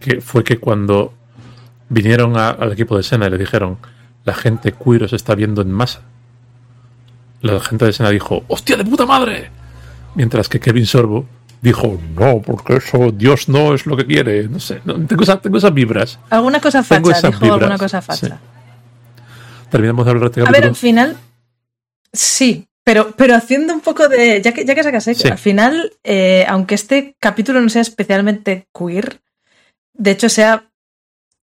que 0.00 0.20
fue 0.20 0.42
que 0.44 0.58
cuando 0.58 1.12
vinieron 1.90 2.36
a- 2.36 2.50
al 2.50 2.72
equipo 2.72 2.96
de 2.96 3.02
Sena 3.02 3.26
y 3.26 3.30
le 3.30 3.38
dijeron 3.38 3.78
la 4.24 4.34
gente 4.34 4.72
queer 4.72 5.12
está 5.14 5.34
viendo 5.34 5.60
en 5.62 5.70
masa, 5.70 6.00
la 7.42 7.60
gente 7.60 7.84
de 7.84 7.92
Sena 7.92 8.10
dijo 8.10 8.42
¡Hostia 8.48 8.76
de 8.76 8.84
puta 8.84 9.04
madre! 9.06 9.50
Mientras 10.14 10.48
que 10.48 10.58
Kevin 10.60 10.86
Sorbo 10.86 11.26
dijo, 11.64 11.98
no, 12.14 12.40
porque 12.42 12.76
eso 12.76 13.10
Dios 13.10 13.48
no 13.48 13.74
es 13.74 13.86
lo 13.86 13.96
que 13.96 14.06
quiere. 14.06 14.46
No 14.48 14.60
sé, 14.60 14.80
no, 14.84 14.94
tengo, 15.06 15.22
esa- 15.24 15.40
tengo 15.40 15.58
esas 15.58 15.72
vibras. 15.74 16.18
Alguna 16.30 16.60
cosa 16.60 16.82
facha, 16.84 17.00
dijo 17.00 17.44
alguna 17.44 17.56
vibras, 17.74 17.80
cosa 17.80 18.02
facha. 18.02 18.26
sí. 18.28 18.32
Terminamos 19.70 20.04
de 20.04 20.10
hablar 20.10 20.30
de 20.30 20.40
este 20.42 20.48
A 20.48 20.52
ver, 20.52 20.64
al 20.66 20.76
final. 20.76 21.16
Sí, 22.12 22.68
pero, 22.84 23.12
pero 23.16 23.34
haciendo 23.34 23.72
un 23.74 23.80
poco 23.80 24.08
de. 24.08 24.40
Ya 24.42 24.52
que, 24.52 24.64
ya 24.64 24.74
que 24.74 24.82
sacas 24.84 25.04
Sí. 25.04 25.28
al 25.28 25.38
final, 25.38 25.92
eh, 26.04 26.44
aunque 26.48 26.74
este 26.76 27.16
capítulo 27.18 27.60
no 27.60 27.68
sea 27.68 27.82
especialmente 27.82 28.68
queer, 28.78 29.20
de 29.94 30.10
hecho 30.12 30.28
sea 30.28 30.70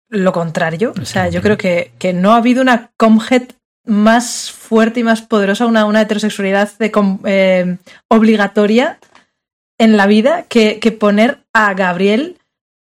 lo 0.09 0.33
contrario. 0.33 0.93
O 1.01 1.05
sea, 1.07 1.29
yo 1.31 1.41
creo 1.43 1.57
que, 1.57 1.93
que 1.99 2.13
no 2.13 2.33
ha 2.33 2.37
habido 2.37 2.61
una 2.63 2.91
comhead 2.99 3.45
más 3.87 4.53
fuerte 4.53 5.01
y 5.01 5.03
más 5.05 5.23
poderosa, 5.23 5.67
una, 5.67 5.87
una 5.87 6.03
heterosexualidad 6.03 6.71
de 6.79 6.93
eh, 7.25 7.79
obligatoria 8.09 8.99
en 9.83 9.97
la 9.97 10.07
vida 10.07 10.45
que, 10.49 10.79
que 10.79 10.93
poner 10.93 11.39
a 11.53 11.75
Gabriel 11.75 12.37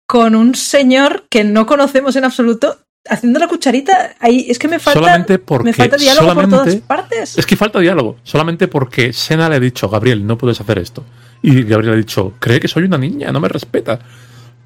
con 0.07 0.35
un 0.35 0.55
señor 0.55 1.25
que 1.29 1.45
no 1.45 1.67
conocemos 1.67 2.17
en 2.17 2.25
absoluto 2.25 2.79
haciendo 3.09 3.39
la 3.39 3.49
cucharita. 3.49 4.15
Ahí 4.21 4.47
es 4.49 4.59
que 4.59 4.69
me 4.69 4.79
falta, 4.79 5.01
Solamente 5.01 5.39
porque- 5.39 5.65
me 5.65 5.73
falta 5.73 5.97
diálogo 5.97 6.35
por 6.35 6.49
todas 6.49 6.75
partes. 6.77 7.37
Es 7.37 7.45
que 7.47 7.57
falta 7.57 7.79
diálogo, 7.81 8.17
solamente 8.23 8.69
porque 8.69 9.13
Sena 9.13 9.49
le 9.49 9.57
ha 9.57 9.61
dicho, 9.61 9.89
Gabriel, 9.89 10.27
no 10.27 10.39
puedes 10.39 10.61
hacer 10.61 10.79
esto. 10.79 11.05
Y 11.43 11.63
Gabriel 11.65 11.93
ha 11.95 11.97
dicho, 11.97 12.33
cree 12.39 12.59
que 12.59 12.69
soy 12.69 12.85
una 12.85 12.97
niña, 12.99 13.31
no 13.33 13.41
me 13.41 13.49
respeta. 13.49 13.99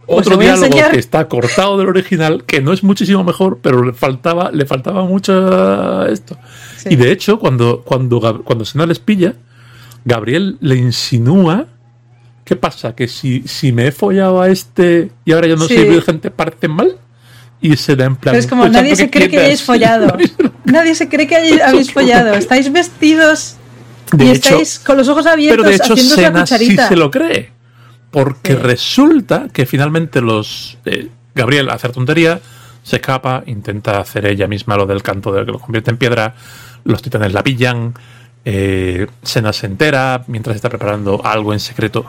Pues 0.06 0.26
Otro 0.26 0.37
diálogo 0.37 0.76
que 0.90 0.98
está 0.98 1.28
cortado 1.28 1.76
del 1.78 1.88
original, 1.88 2.44
que 2.44 2.61
no 2.61 2.72
es 2.72 2.82
muchísimo 2.82 3.22
mejor, 3.24 3.58
pero 3.62 3.85
le 3.85 3.92
faltaba, 3.92 4.50
le 4.52 4.64
faltaba 4.66 5.04
mucho 5.04 6.06
esto. 6.06 6.37
Sí. 6.76 6.88
Y 6.92 6.96
de 6.96 7.11
hecho, 7.12 7.38
cuando, 7.38 7.82
cuando, 7.82 8.42
cuando 8.44 8.64
Sena 8.64 8.87
les 8.87 8.98
pilla, 8.98 9.35
Gabriel 10.04 10.56
le 10.61 10.76
insinúa. 10.76 11.66
¿Qué 12.52 12.56
pasa? 12.56 12.94
Que 12.94 13.08
si, 13.08 13.44
si 13.48 13.72
me 13.72 13.86
he 13.86 13.92
follado 13.92 14.42
a 14.42 14.48
este 14.50 15.10
y 15.24 15.32
ahora 15.32 15.46
yo 15.46 15.56
no 15.56 15.66
Sí. 15.66 15.74
soy 15.74 15.88
virgen, 15.88 16.20
¿te 16.20 16.30
parece 16.30 16.68
mal? 16.68 16.96
Y 17.62 17.76
se 17.78 17.96
da 17.96 18.04
en 18.04 18.16
plan. 18.16 18.32
Pero 18.34 18.40
es 18.40 18.46
como 18.46 18.62
"Pues, 18.64 18.72
nadie 18.72 18.90
¿tanto 18.90 19.04
se 19.04 19.10
cree 19.10 19.24
que 19.24 19.30
quieras?". 19.30 19.46
hayáis 19.46 19.62
follado. 19.62 20.16
Nadie 20.66 20.94
se 20.94 21.08
cree 21.08 21.26
que 21.26 21.36
hay- 21.36 21.60
habéis 21.60 21.90
follado. 21.94 22.34
Estáis 22.34 22.70
vestidos 22.70 23.56
De 24.12 24.26
y 24.26 24.28
hecho- 24.32 24.50
estáis 24.50 24.78
con 24.80 24.98
los 24.98 25.08
ojos 25.08 25.24
abiertos 25.24 25.64
Pero 25.64 25.70
de 25.70 25.76
hecho, 25.76 25.96
Sena 25.96 26.46
sí 26.46 26.76
se 26.76 26.94
lo 26.96 27.10
cree. 27.10 27.50
Porque 28.10 28.52
Sí. 28.52 28.58
resulta 28.58 29.46
que 29.50 29.64
finalmente 29.64 30.20
los. 30.20 30.76
eh, 30.84 31.08
Gabriel 31.34 31.70
hace 31.70 31.88
tontería, 31.88 32.38
se 32.82 32.96
escapa, 32.96 33.42
intenta 33.46 33.98
hacer 33.98 34.26
ella 34.26 34.46
misma 34.46 34.76
lo 34.76 34.84
del 34.84 35.02
canto 35.02 35.32
de 35.32 35.46
que 35.46 35.52
lo 35.52 35.58
convierte 35.58 35.90
en 35.90 35.96
piedra. 35.96 36.34
Los 36.84 37.00
titanes 37.00 37.32
la 37.32 37.42
pillan. 37.42 37.94
Eh, 38.44 39.06
Sena 39.22 39.52
se 39.54 39.66
entera 39.66 40.24
mientras 40.26 40.56
está 40.56 40.68
preparando 40.68 41.24
algo 41.24 41.52
en 41.54 41.60
secreto. 41.60 42.04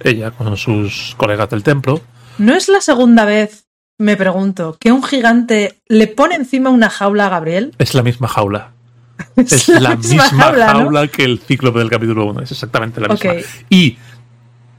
Ella 0.00 0.30
con 0.30 0.56
sus 0.56 1.14
colegas 1.16 1.50
del 1.50 1.62
templo. 1.62 2.00
No 2.38 2.54
es 2.54 2.68
la 2.68 2.80
segunda 2.80 3.24
vez, 3.24 3.66
me 3.98 4.16
pregunto, 4.16 4.76
que 4.78 4.92
un 4.92 5.02
gigante 5.02 5.80
le 5.88 6.06
pone 6.06 6.36
encima 6.36 6.70
una 6.70 6.88
jaula 6.90 7.26
a 7.26 7.30
Gabriel. 7.30 7.74
Es 7.78 7.94
la 7.94 8.02
misma 8.02 8.28
jaula. 8.28 8.72
Es 9.36 9.68
la 9.68 9.96
misma, 9.96 10.22
jaula, 10.22 10.74
¿no? 10.74 11.10
que 11.10 11.24
el 11.24 11.40
cíclope 11.40 11.80
del 11.80 11.90
capítulo 11.90 12.26
1. 12.26 12.42
Es 12.42 12.52
exactamente 12.52 13.00
la 13.00 13.08
misma. 13.08 13.32
Y 13.68 13.98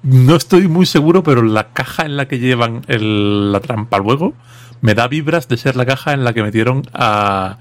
no 0.03 0.35
estoy 0.37 0.69
muy 0.69 0.85
seguro, 0.85 1.23
pero 1.23 1.41
la 1.41 1.73
caja 1.73 2.05
en 2.05 2.15
la 2.15 2.27
que 2.29 2.39
llevan 2.39 2.83
el- 2.87 3.51
la 3.51 3.59
trampa 3.59 3.97
luego 3.97 4.33
me 4.79 4.93
da 4.93 5.09
vibras 5.09 5.49
de 5.49 5.57
ser 5.57 5.75
la 5.75 5.85
caja 5.85 6.13
en 6.13 6.23
la 6.23 6.31
que 6.31 6.41
metieron 6.41 6.83
a. 6.93 7.57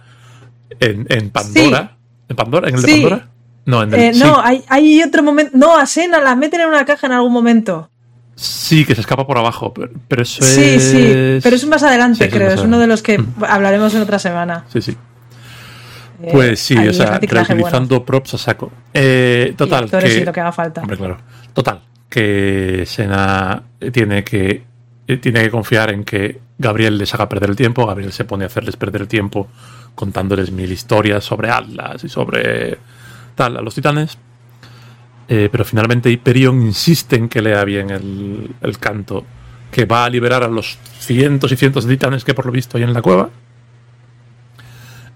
En, 0.78 1.06
en 1.08 1.30
Pandora. 1.30 1.96
¿En 2.28 2.36
Pandora? 2.36 2.68
¿En 2.68 2.76
el 2.76 2.82
de 2.82 2.86
Sí. 2.92 3.00
Pandora? 3.02 3.28
No, 3.68 3.82
en 3.82 3.92
el. 3.92 4.00
Eh, 4.00 4.14
sí, 4.14 4.20
no, 4.20 4.40
hay, 4.42 4.64
hay 4.68 5.02
otro 5.02 5.22
momento. 5.22 5.52
No, 5.56 5.76
a 5.76 5.84
Sena 5.86 6.18
la 6.20 6.34
meten 6.34 6.62
en 6.62 6.68
una 6.68 6.84
caja 6.84 7.06
en 7.06 7.12
algún 7.12 7.32
momento. 7.32 7.90
sí, 8.34 8.84
que 8.84 8.94
se 8.94 9.02
escapa 9.02 9.26
por 9.26 9.36
abajo. 9.36 9.74
Pero, 9.74 9.90
pero 10.08 10.22
eso 10.22 10.42
Sí, 10.42 10.62
es. 10.64 10.82
sí. 10.90 11.38
Pero 11.42 11.54
es 11.56 11.66
más 11.66 11.82
adelante, 11.82 12.18
Sí, 12.18 12.24
es 12.24 12.30
creo. 12.34 12.50
Es 12.50 12.60
uno 12.60 12.78
de 12.78 12.86
los 12.86 13.02
que 13.02 13.12
adelante. 13.16 13.46
hablaremos 13.46 13.94
en 13.94 14.00
otra 14.02 14.18
semana. 14.18 14.64
Sí, 14.72 14.80
sí. 14.80 14.96
Eh, 16.22 16.30
Pues 16.32 16.58
sí, 16.60 16.76
o 16.76 16.92
sea, 16.92 17.18
reutilizando 17.20 18.04
props 18.04 18.34
a 18.34 18.38
saco. 18.38 18.72
Eh. 18.94 19.48
Y 19.50 19.54
total. 19.54 19.84
actores 19.84 20.14
que- 20.14 20.20
y 20.20 20.24
lo 20.24 20.32
que 20.32 20.40
haga 20.40 20.52
falta. 20.52 20.80
Hombre, 20.80 20.96
claro. 20.96 21.18
Total, 21.52 21.80
que 22.08 22.84
Sena 22.86 23.62
tiene 23.92 24.24
que 24.24 24.64
tiene 25.20 25.42
que 25.42 25.50
confiar 25.50 25.90
en 25.90 26.04
que 26.04 26.40
Gabriel 26.58 26.98
les 26.98 27.12
haga 27.14 27.28
perder 27.28 27.50
el 27.50 27.56
tiempo. 27.56 27.86
Gabriel 27.86 28.12
se 28.12 28.24
pone 28.24 28.44
a 28.44 28.46
hacerles 28.48 28.76
perder 28.76 29.02
el 29.02 29.08
tiempo 29.08 29.48
contándoles 29.94 30.50
mil 30.52 30.70
historias 30.72 31.24
sobre 31.24 31.50
Atlas 31.50 32.02
y 32.04 32.08
sobre 32.08 32.78
tal 33.38 33.56
a 33.56 33.62
los 33.62 33.74
titanes. 33.74 34.18
Eh, 35.28 35.48
pero 35.50 35.64
finalmente 35.64 36.10
Hyperion 36.10 36.60
insiste 36.60 37.16
en 37.16 37.28
que 37.28 37.40
lea 37.40 37.64
bien 37.64 37.90
el, 37.90 38.54
el 38.60 38.78
canto 38.78 39.24
que 39.70 39.84
va 39.84 40.04
a 40.04 40.10
liberar 40.10 40.42
a 40.42 40.48
los 40.48 40.78
cientos 40.98 41.52
y 41.52 41.56
cientos 41.56 41.84
de 41.84 41.94
titanes 41.94 42.24
que 42.24 42.34
por 42.34 42.46
lo 42.46 42.52
visto 42.52 42.76
hay 42.76 42.84
en 42.84 42.92
la 42.92 43.02
cueva. 43.02 43.30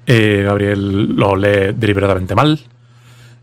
Eh, 0.07 0.43
Gabriel 0.45 1.15
lo 1.15 1.37
lee 1.37 1.73
deliberadamente 1.75 2.35
mal. 2.35 2.61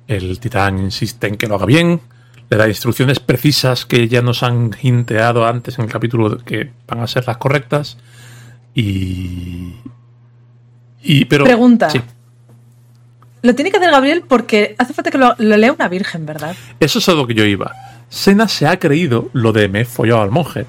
El 0.08 0.40
titán 0.40 0.80
insiste 0.80 1.28
en 1.28 1.38
que 1.38 1.48
lo 1.48 1.56
haga 1.56 1.66
bien. 1.66 2.02
Le 2.50 2.58
da 2.58 2.68
instrucciones 2.68 3.20
precisas 3.20 3.86
que 3.86 4.08
ya 4.08 4.22
nos 4.22 4.44
han 4.44 4.72
hinteado 4.82 5.46
antes 5.46 5.78
en 5.78 5.86
el 5.86 5.92
capítulo 5.92 6.38
que 6.40 6.72
van 6.88 7.00
a 7.00 7.08
ser 7.08 7.28
las 7.28 7.38
correctas. 7.38 7.98
Y. 8.74 9.76
Y, 11.02 11.26
pero. 11.26 11.46
Pregunta. 11.46 11.90
Sí. 11.90 12.02
Lo 13.42 13.56
tiene 13.56 13.72
que 13.72 13.78
hacer 13.78 13.92
Gabriel 13.92 14.24
porque 14.28 14.76
hace 14.78 14.94
falta 14.94 15.12
que 15.12 15.18
lo, 15.18 15.36
lo 15.38 15.58
lea 15.58 15.72
una 15.72 15.88
virgen, 15.88 16.26
¿verdad? 16.26 16.56
Eso 16.80 17.00
es 17.00 17.10
a 17.10 17.14
lo 17.14 17.26
que 17.26 17.34
yo 17.34 17.46
iba. 17.46 17.74
Sena 18.10 18.48
se 18.48 18.68
ha 18.68 18.80
creído 18.80 19.30
lo 19.34 19.54
de 19.54 19.70
me 19.70 19.82
he 19.82 19.86
follado 19.86 20.22
al 20.22 20.32
monje. 20.32 20.66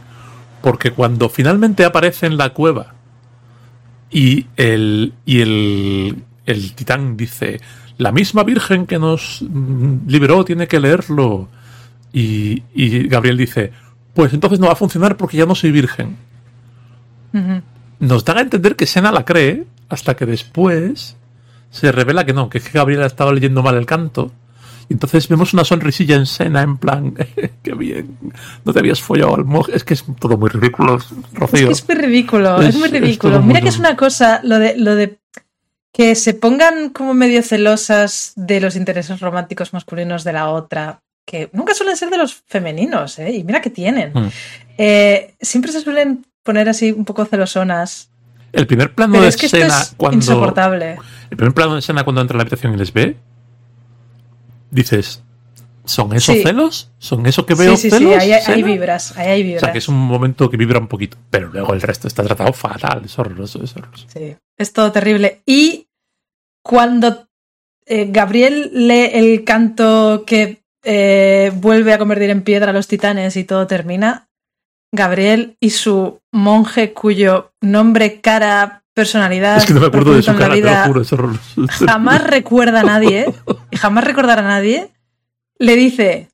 Porque 0.62 0.90
cuando 0.90 1.28
finalmente 1.28 1.84
aparece 1.84 2.26
en 2.26 2.36
la 2.36 2.50
cueva 2.50 2.94
y 4.10 4.46
el, 4.56 5.14
y 5.24 5.40
el, 5.40 6.24
el 6.44 6.74
titán 6.74 7.16
dice, 7.16 7.60
la 7.96 8.12
misma 8.12 8.42
virgen 8.44 8.86
que 8.86 8.98
nos 8.98 9.42
mm, 9.42 10.08
liberó 10.08 10.44
tiene 10.44 10.68
que 10.68 10.80
leerlo. 10.80 11.48
Y, 12.12 12.62
y 12.74 13.08
Gabriel 13.08 13.36
dice, 13.36 13.72
pues 14.14 14.32
entonces 14.32 14.58
no 14.58 14.66
va 14.66 14.72
a 14.72 14.76
funcionar 14.76 15.16
porque 15.16 15.36
ya 15.36 15.46
no 15.46 15.54
soy 15.54 15.70
virgen. 15.70 16.16
Nos 18.00 18.24
dan 18.24 18.38
a 18.38 18.40
entender 18.40 18.74
que 18.74 18.86
Sena 18.86 19.12
la 19.12 19.24
cree 19.24 19.64
hasta 19.88 20.16
que 20.16 20.26
después 20.26 21.16
se 21.70 21.92
revela 21.92 22.24
que 22.26 22.32
no, 22.32 22.48
que 22.50 22.58
es 22.58 22.64
que 22.64 22.78
Gabriel 22.78 23.02
ha 23.02 23.06
estado 23.06 23.32
leyendo 23.32 23.62
mal 23.62 23.76
el 23.76 23.86
canto. 23.86 24.32
Y 24.88 24.94
entonces 24.94 25.28
vemos 25.28 25.54
una 25.54 25.64
sonrisilla 25.64 26.16
en 26.16 26.26
Sena 26.26 26.62
en 26.62 26.76
plan, 26.76 27.14
qué 27.62 27.74
bien, 27.74 28.18
no 28.64 28.72
te 28.72 28.80
habías 28.80 29.00
follado 29.00 29.36
al 29.36 29.44
monje. 29.44 29.76
Es 29.76 29.84
que 29.84 29.94
es 29.94 30.04
todo 30.18 30.36
muy 30.36 30.48
ridículo, 30.50 30.96
Es 30.96 31.04
Rocío. 31.32 31.66
que 31.68 31.72
es 31.72 31.88
muy 31.88 31.96
ridículo, 31.96 32.60
Es- 32.60 32.68
es, 32.70 32.74
muy 32.76 32.86
es 32.88 32.92
ridículo. 32.92 33.38
muy 33.38 33.48
Mira 33.48 33.60
que 33.60 33.68
es 33.68 33.78
una 33.78 33.96
cosa, 33.96 34.40
lo 34.42 34.58
de, 34.58 34.76
lo 34.76 34.96
de 34.96 35.18
que 35.92 36.14
se 36.16 36.34
pongan 36.34 36.90
como 36.90 37.14
medio 37.14 37.42
celosas 37.42 38.32
de 38.36 38.60
los 38.60 38.74
intereses 38.76 39.20
románticos 39.20 39.72
masculinos 39.72 40.24
de 40.24 40.32
la 40.32 40.48
otra, 40.50 41.00
que 41.24 41.50
nunca 41.52 41.74
suelen 41.74 41.96
ser 41.96 42.10
de 42.10 42.16
los 42.18 42.42
femeninos, 42.46 43.18
¿eh? 43.20 43.30
Y 43.32 43.44
mira 43.44 43.60
que 43.60 43.70
tienen. 43.70 44.12
Mm. 44.12 44.28
Eh, 44.78 45.34
siempre 45.40 45.70
se 45.70 45.80
suelen 45.82 46.24
poner 46.42 46.68
así 46.68 46.90
un 46.90 47.04
poco 47.04 47.24
celosonas. 47.26 48.09
El 48.52 48.66
primer 48.66 48.94
plano 48.94 49.12
Pero 49.12 49.22
de 49.24 49.28
es 49.28 49.36
que 49.36 49.46
esto 49.46 49.58
Sena 49.58 49.80
es 49.80 49.94
cuando. 49.96 50.16
insoportable. 50.16 50.98
El 51.30 51.36
primer 51.36 51.54
plano 51.54 51.76
de 51.76 51.82
Sena 51.82 52.02
cuando 52.04 52.20
entra 52.20 52.34
a 52.34 52.38
la 52.38 52.42
habitación 52.42 52.74
y 52.74 52.76
les 52.76 52.92
ve, 52.92 53.16
dices, 54.70 55.22
¿son 55.84 56.12
esos 56.14 56.36
Sí. 56.36 56.42
celos? 56.42 56.90
¿Son 56.98 57.26
eso 57.26 57.46
que 57.46 57.54
veo 57.54 57.76
Sí, 57.76 57.90
sí, 57.90 57.96
sí, 57.98 58.06
ahí, 58.12 58.32
hay- 58.32 58.62
vibras, 58.62 59.16
ahí 59.16 59.28
hay 59.28 59.42
O 59.42 59.44
vibras. 59.44 59.60
sea, 59.62 59.72
que 59.72 59.78
es 59.78 59.88
un 59.88 59.96
momento 59.98 60.50
que 60.50 60.56
vibra 60.56 60.78
un 60.78 60.88
poquito, 60.88 61.16
pero 61.30 61.48
luego 61.48 61.74
el 61.74 61.80
resto 61.82 62.08
está 62.08 62.22
tratado 62.22 62.52
fatal, 62.52 63.02
es 63.04 63.18
horroroso, 63.18 63.62
es 63.62 63.76
horroroso. 63.76 64.06
Sí, 64.12 64.36
es 64.58 64.72
todo 64.72 64.92
terrible. 64.92 65.40
Y 65.46 65.88
cuando 66.62 67.26
eh, 67.86 68.06
Gabriel 68.10 68.70
lee 68.72 69.10
el 69.14 69.44
canto 69.44 70.22
que 70.26 70.60
eh, 70.84 71.50
vuelve 71.56 71.92
a 71.92 71.98
convertir 71.98 72.30
en 72.30 72.42
piedra 72.42 72.70
a 72.70 72.72
los 72.72 72.86
titanes 72.86 73.36
y 73.36 73.44
todo 73.44 73.66
termina, 73.66 74.28
Gabriel 74.92 75.56
y 75.60 75.70
su 75.70 76.20
monje 76.32 76.92
cuyo 76.92 77.52
nombre, 77.60 78.20
cara, 78.20 78.82
personalidad... 78.94 79.58
Es 79.58 79.66
que 79.66 79.74
no 79.74 79.80
me 79.80 79.86
acuerdo 79.86 80.14
de 80.14 80.22
su 80.22 80.34
cara, 80.36 80.54
te 80.54 80.60
lo 80.60 81.02
juro. 81.02 81.04
Jamás 81.68 82.24
recuerda 82.24 82.80
a 82.80 82.84
nadie, 82.84 83.32
y 83.70 83.76
jamás 83.76 84.04
recordará 84.04 84.42
a 84.42 84.44
nadie, 84.44 84.90
le 85.58 85.76
dice, 85.76 86.28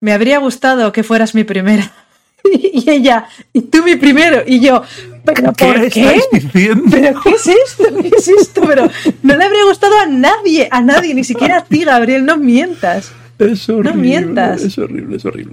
me 0.00 0.12
habría 0.12 0.38
gustado 0.38 0.92
que 0.92 1.02
fueras 1.02 1.34
mi 1.34 1.44
primera. 1.44 1.90
Y 2.50 2.88
ella, 2.88 3.26
y 3.52 3.62
tú 3.62 3.82
mi 3.82 3.96
primero, 3.96 4.42
y 4.46 4.60
yo, 4.60 4.82
¿pero 5.24 5.52
¿Qué 5.52 5.66
por 5.66 5.90
qué? 5.90 6.22
¿Pero 6.90 7.20
qué 7.20 7.30
es 7.30 7.46
esto? 7.46 7.84
¿Qué 8.00 8.10
es 8.16 8.28
esto? 8.28 8.62
Pero 8.66 8.88
no 9.22 9.36
le 9.36 9.44
habría 9.44 9.64
gustado 9.64 9.98
a 9.98 10.06
nadie, 10.06 10.68
a 10.70 10.80
nadie, 10.80 11.12
ni 11.14 11.24
siquiera 11.24 11.58
a 11.58 11.64
ti, 11.64 11.84
Gabriel, 11.84 12.24
no 12.24 12.38
mientas. 12.38 13.12
Es 13.38 13.68
horrible. 13.68 13.94
mientas. 13.94 14.62
Es 14.62 14.78
horrible, 14.78 15.16
es 15.16 15.24
horrible. 15.24 15.52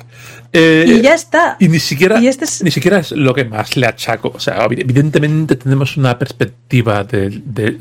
Eh, 0.52 0.86
Y 0.88 1.02
ya 1.02 1.14
está. 1.14 1.58
y 1.60 1.68
ni 1.68 1.80
siquiera, 1.80 2.20
Y 2.20 2.28
este 2.28 2.46
es- 2.46 2.64
ni 2.64 2.72
siquiera 2.72 3.00
es 3.00 3.12
lo 3.12 3.34
que 3.34 3.46
más 3.46 3.78
le 3.78 3.86
achaco. 3.88 4.32
O 4.34 4.40
sea, 4.40 4.66
evidentemente 4.70 5.56
tenemos 5.56 5.96
una 5.98 6.18
perspectiva 6.18 7.04
de, 7.04 7.30
de- 7.46 7.78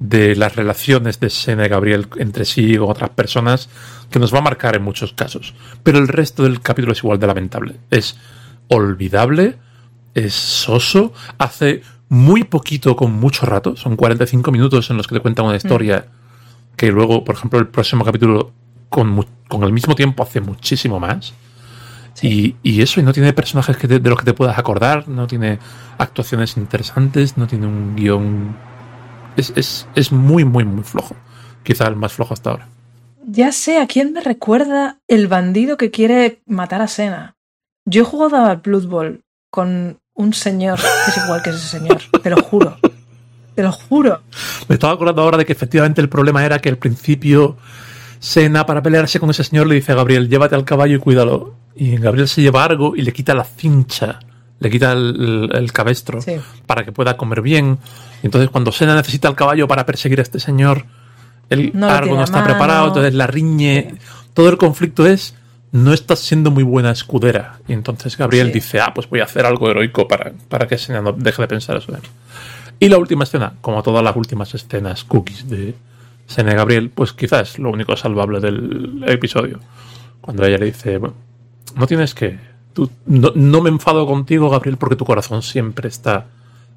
de 0.00 0.36
las 0.36 0.54
relaciones 0.54 1.18
de 1.20 1.28
Sena 1.30 1.66
y 1.66 1.68
Gabriel 1.68 2.06
entre 2.18 2.44
sí 2.44 2.76
con 2.76 2.88
otras 2.90 3.10
personas 3.10 3.68
que 4.10 4.18
nos 4.20 4.32
va 4.32 4.38
a 4.38 4.42
marcar 4.42 4.76
en 4.76 4.82
muchos 4.82 5.12
casos. 5.12 5.54
Pero 5.82 5.98
el 5.98 6.06
resto 6.08 6.44
del 6.44 6.60
capítulo 6.60 6.92
es 6.92 6.98
igual 6.98 7.18
de 7.18 7.26
lamentable. 7.26 7.74
Es 7.90 8.16
olvidable, 8.68 9.56
es 10.14 10.34
soso, 10.34 11.12
hace 11.38 11.82
muy 12.08 12.44
poquito 12.44 12.96
con 12.96 13.12
mucho 13.12 13.44
rato, 13.46 13.76
son 13.76 13.96
45 13.96 14.50
minutos 14.52 14.88
en 14.90 14.96
los 14.96 15.06
que 15.06 15.14
te 15.16 15.20
cuentan 15.20 15.46
una 15.46 15.56
historia 15.56 16.06
que 16.76 16.90
luego, 16.92 17.24
por 17.24 17.34
ejemplo, 17.34 17.58
el 17.58 17.66
próximo 17.66 18.04
capítulo 18.04 18.52
con, 18.88 19.08
mu- 19.08 19.24
con 19.48 19.62
el 19.64 19.72
mismo 19.72 19.94
tiempo 19.94 20.22
hace 20.22 20.40
muchísimo 20.40 20.98
más. 21.00 21.32
Y, 22.20 22.56
y 22.64 22.82
eso, 22.82 22.98
y 23.00 23.04
no 23.04 23.12
tiene 23.12 23.32
personajes 23.32 23.76
que 23.76 23.86
te- 23.86 24.00
de 24.00 24.10
los 24.10 24.18
que 24.18 24.24
te 24.24 24.34
puedas 24.34 24.58
acordar, 24.58 25.06
no 25.08 25.26
tiene 25.26 25.58
actuaciones 25.98 26.56
interesantes, 26.56 27.36
no 27.36 27.46
tiene 27.46 27.66
un 27.66 27.94
guion. 27.94 28.56
Es, 29.36 29.52
es, 29.54 29.86
es 29.94 30.10
muy, 30.10 30.44
muy, 30.44 30.64
muy 30.64 30.82
flojo. 30.82 31.14
Quizá 31.62 31.86
el 31.86 31.94
más 31.96 32.12
flojo 32.12 32.34
hasta 32.34 32.50
ahora. 32.50 32.68
Ya 33.24 33.52
sé 33.52 33.78
a 33.78 33.86
quién 33.86 34.12
me 34.12 34.20
recuerda 34.20 34.98
el 35.06 35.28
bandido 35.28 35.76
que 35.76 35.90
quiere 35.90 36.40
matar 36.46 36.80
a 36.82 36.88
Sena. 36.88 37.36
Yo 37.84 38.02
he 38.02 38.04
jugado 38.04 38.44
al 38.46 38.56
Blood 38.58 38.86
Bowl 38.88 39.20
con 39.50 39.98
un 40.14 40.32
señor 40.34 40.78
que 40.80 41.10
es 41.10 41.16
igual 41.24 41.42
que 41.42 41.50
ese 41.50 41.58
señor, 41.78 42.00
te 42.22 42.30
lo 42.30 42.42
juro. 42.42 42.76
Te 43.54 43.62
lo 43.62 43.70
juro. 43.72 44.22
Me 44.68 44.74
estaba 44.74 44.92
acordando 44.94 45.22
ahora 45.22 45.36
de 45.38 45.44
que 45.46 45.52
efectivamente 45.52 46.00
el 46.00 46.08
problema 46.08 46.44
era 46.44 46.58
que 46.58 46.68
al 46.68 46.78
principio 46.78 47.56
Sena, 48.20 48.66
para 48.66 48.82
pelearse 48.82 49.20
con 49.20 49.30
ese 49.30 49.44
señor, 49.44 49.66
le 49.66 49.76
dice 49.76 49.92
a 49.92 49.94
Gabriel, 49.94 50.28
llévate 50.28 50.54
al 50.54 50.64
caballo 50.64 50.96
y 50.96 50.98
cuídalo. 50.98 51.54
Y 51.76 51.96
Gabriel 51.96 52.28
se 52.28 52.42
lleva 52.42 52.64
algo 52.64 52.96
y 52.96 53.02
le 53.02 53.12
quita 53.12 53.34
la 53.34 53.44
cincha, 53.44 54.18
le 54.58 54.70
quita 54.70 54.92
el, 54.92 55.70
cabestro 55.72 56.20
Sí. 56.20 56.32
para 56.66 56.84
que 56.84 56.90
pueda 56.92 57.16
comer 57.16 57.40
bien. 57.42 57.78
Y 58.22 58.26
entonces 58.26 58.50
cuando 58.50 58.72
Sena 58.72 58.96
necesita 58.96 59.28
el 59.28 59.36
caballo 59.36 59.68
para 59.68 59.86
perseguir 59.86 60.18
a 60.18 60.22
este 60.22 60.40
señor, 60.40 60.86
el 61.50 61.70
No 61.74 61.88
argo 61.88 62.16
no 62.16 62.24
está 62.24 62.38
mano. 62.38 62.46
preparado, 62.48 62.88
entonces 62.88 63.14
la 63.14 63.26
riñe. 63.28 63.94
Todo 64.34 64.48
el 64.48 64.58
conflicto 64.58 65.06
es, 65.06 65.34
no 65.70 65.92
estás 65.92 66.18
siendo 66.18 66.50
muy 66.50 66.64
buena 66.64 66.90
escudera. 66.90 67.60
Y 67.68 67.72
entonces 67.74 68.16
Gabriel 68.16 68.48
Sí. 68.48 68.54
dice, 68.54 68.80
ah, 68.80 68.92
pues 68.94 69.08
voy 69.08 69.20
a 69.20 69.24
hacer 69.24 69.46
algo 69.46 69.70
heroico 69.70 70.08
para, 70.08 70.32
para 70.48 70.66
que 70.66 70.76
Sena 70.78 71.00
no 71.00 71.12
deje 71.12 71.42
de 71.42 71.48
pensar 71.48 71.76
eso. 71.76 71.92
Y 72.80 72.88
la 72.88 72.98
última 72.98 73.24
escena, 73.24 73.54
como 73.60 73.82
todas 73.82 74.02
las 74.02 74.16
últimas 74.16 74.52
escenas 74.54 75.04
cookies 75.04 75.48
de 75.48 75.74
Sena 76.28 76.52
y 76.52 76.54
Gabriel, 76.54 76.90
pues 76.90 77.12
quizás 77.12 77.52
es 77.54 77.58
lo 77.58 77.70
único 77.70 77.96
salvable 77.96 78.38
del 78.38 79.02
episodio. 79.08 79.58
Cuando 80.20 80.44
ella 80.44 80.58
le 80.58 80.66
dice, 80.66 80.98
"Bueno, 80.98 81.14
no 81.74 81.86
tienes 81.88 82.14
que... 82.14 82.38
tú- 82.74 82.90
no, 83.06 83.32
no 83.34 83.60
me 83.62 83.70
enfado 83.70 84.06
contigo, 84.06 84.48
Gabriel, 84.50 84.76
porque 84.76 84.94
tu 84.94 85.04
corazón 85.04 85.42
siempre 85.42 85.88
está 85.88 86.26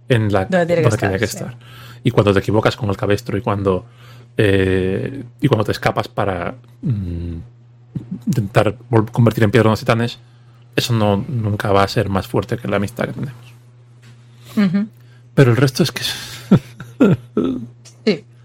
en 0.09 0.31
la 0.31 0.45
Donde 0.45 0.65
tiene 0.65 1.17
que 1.19 1.25
estar, 1.25 1.49
sí. 1.51 1.55
estar. 1.59 1.67
Y 2.03 2.09
cuando 2.11 2.33
te 2.33 2.39
equivocas 2.39 2.75
con 2.75 2.89
el 2.89 2.97
cabestro 2.97 3.37
y 3.37 3.41
cuando... 3.41 3.85
eh, 4.37 5.23
y 5.41 5.47
cuando 5.47 5.65
te 5.65 5.73
escapas 5.73 6.07
para 6.07 6.55
mm, 6.81 7.35
intentar 8.27 8.77
convertir 9.11 9.43
en 9.43 9.51
piedra 9.51 9.69
a 9.69 9.73
los 9.73 9.79
titanes, 9.81 10.17
eso 10.77 10.93
no, 10.93 11.17
nunca 11.27 11.71
va 11.73 11.83
a 11.83 11.87
ser 11.89 12.07
más 12.09 12.25
fuerte 12.27 12.57
que 12.57 12.67
la 12.69 12.77
amistad 12.77 13.05
que 13.07 13.13
tenemos. 13.13 14.87
Pero 15.33 15.51
el 15.51 15.57
resto 15.57 15.83
es 15.83 15.91
que 15.91 16.03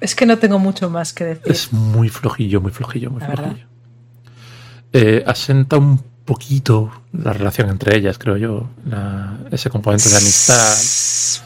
es, 0.07 0.15
que 0.15 0.27
no 0.27 0.39
tengo 0.39 0.59
mucho 0.59 0.89
más 0.91 1.13
que 1.13 1.25
decir. 1.25 1.53
es 1.53 1.73
muy 1.73 2.09
flojillo, 2.09 2.61
muy 2.61 2.73
flojillo, 2.73 3.11
muy 3.11 3.21
La 3.21 3.29
flojillo. 3.29 3.67
Eh, 4.93 5.23
asenta 5.27 5.77
un 5.77 5.99
poquito 6.25 6.91
la 7.13 7.33
relación 7.33 7.69
entre 7.69 7.97
ellas, 7.97 8.19
creo 8.19 8.37
yo. 8.37 8.69
la- 8.87 9.39
ese 9.51 9.71
componente 9.71 10.09
de 10.09 10.17
amistad. 10.17 10.75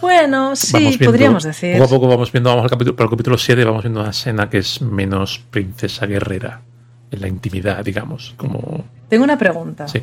Bueno, 0.00 0.56
sí, 0.56 0.78
viendo- 0.78 1.04
podríamos 1.04 1.42
decir. 1.44 1.74
Poco 1.74 1.84
a 1.84 1.88
poco 1.88 2.08
vamos 2.08 2.32
viendo, 2.32 2.48
vamos 2.50 2.64
al 2.64 2.70
capítulo, 2.70 2.96
para 2.96 3.04
el 3.06 3.10
capítulo 3.10 3.36
7 3.36 3.64
vamos 3.64 3.82
viendo 3.82 4.00
una 4.00 4.10
escena 4.10 4.48
que 4.48 4.58
es 4.58 4.80
menos 4.80 5.38
princesa 5.50 6.06
guerrera 6.06 6.62
en 7.10 7.20
la 7.20 7.28
intimidad, 7.28 7.84
digamos. 7.84 8.34
Como. 8.36 8.84
Tengo 9.08 9.24
una 9.24 9.36
pregunta. 9.36 9.86
Sí. 9.88 10.02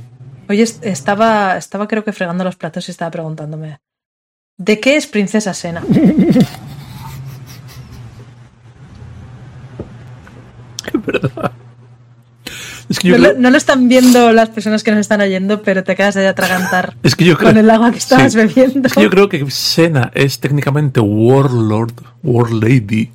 Hoy 0.49 0.61
est- 0.61 0.85
estaba, 0.85 1.57
estaba 1.57 1.87
creo 1.87 2.03
que 2.03 2.11
fregando 2.13 2.43
los 2.43 2.55
platos 2.55 2.87
y 2.87 2.91
estaba 2.91 3.09
preguntándome. 3.11 3.79
¿De 4.57 4.79
qué 4.79 4.95
es 4.95 5.07
Princesa 5.07 5.53
Sena? 5.53 5.83
Es 10.93 11.05
verdad. 11.05 11.51
Es 12.89 12.99
que 12.99 13.09
yo 13.09 13.17
No, 13.17 13.23
creo, 13.23 13.33
lo, 13.33 13.39
no 13.41 13.49
lo 13.51 13.57
están 13.57 13.89
viendo 13.89 14.31
las 14.31 14.47
personas 14.49 14.81
que 14.81 14.91
nos 14.91 15.01
están 15.01 15.19
oyendo, 15.19 15.61
pero 15.61 15.83
te 15.83 15.91
acabas 15.91 16.15
de 16.15 16.25
atragantar 16.27 16.95
es 17.03 17.15
que 17.15 17.25
yo 17.25 17.37
creo, 17.37 17.49
con 17.49 17.57
el 17.57 17.69
agua 17.69 17.91
que 17.91 17.97
estabas 17.97 18.31
sí. 18.31 18.37
bebiendo. 18.37 18.87
Es 18.87 18.93
que 18.93 19.03
yo 19.03 19.09
creo 19.09 19.27
que 19.27 19.49
Sena 19.51 20.09
es 20.15 20.39
técnicamente 20.39 21.01
Warlord, 21.01 21.91
Warlady, 22.23 23.11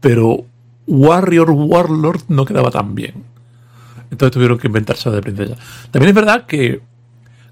pero 0.00 0.44
Warrior, 0.88 1.50
Warlord 1.52 2.22
no 2.28 2.44
quedaba 2.44 2.70
tan 2.72 2.94
bien. 2.96 3.22
Entonces 4.10 4.32
tuvieron 4.32 4.58
que 4.58 4.66
inventarse 4.66 5.08
de 5.10 5.20
princesa. 5.22 5.54
También 5.92 6.08
es 6.08 6.14
verdad 6.16 6.44
que 6.46 6.80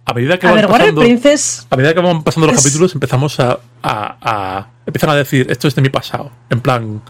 a 0.05 0.13
medida 0.13 0.39
que 0.39 0.49
A 0.49 0.51
van 0.51 0.61
ver, 0.63 0.69
pasando, 0.69 1.01
Princess. 1.03 1.67
a 1.71 1.77
medida 1.77 1.95
que 1.95 2.01
van 2.01 2.25
pasando 2.25 2.49
los 2.49 2.57
es- 2.57 2.63
capítulos 2.65 2.95
empezamos 2.95 3.39
a, 3.39 3.61
a, 3.83 4.17
a- 4.21 4.69
empiezan 4.85 5.11
a 5.11 5.15
decir 5.15 5.47
esto 5.49 5.69
es 5.69 5.77
de 5.77 5.83
mi 5.83 5.89
pasado. 5.89 6.33
En 6.51 6.61
plan, 6.61 7.01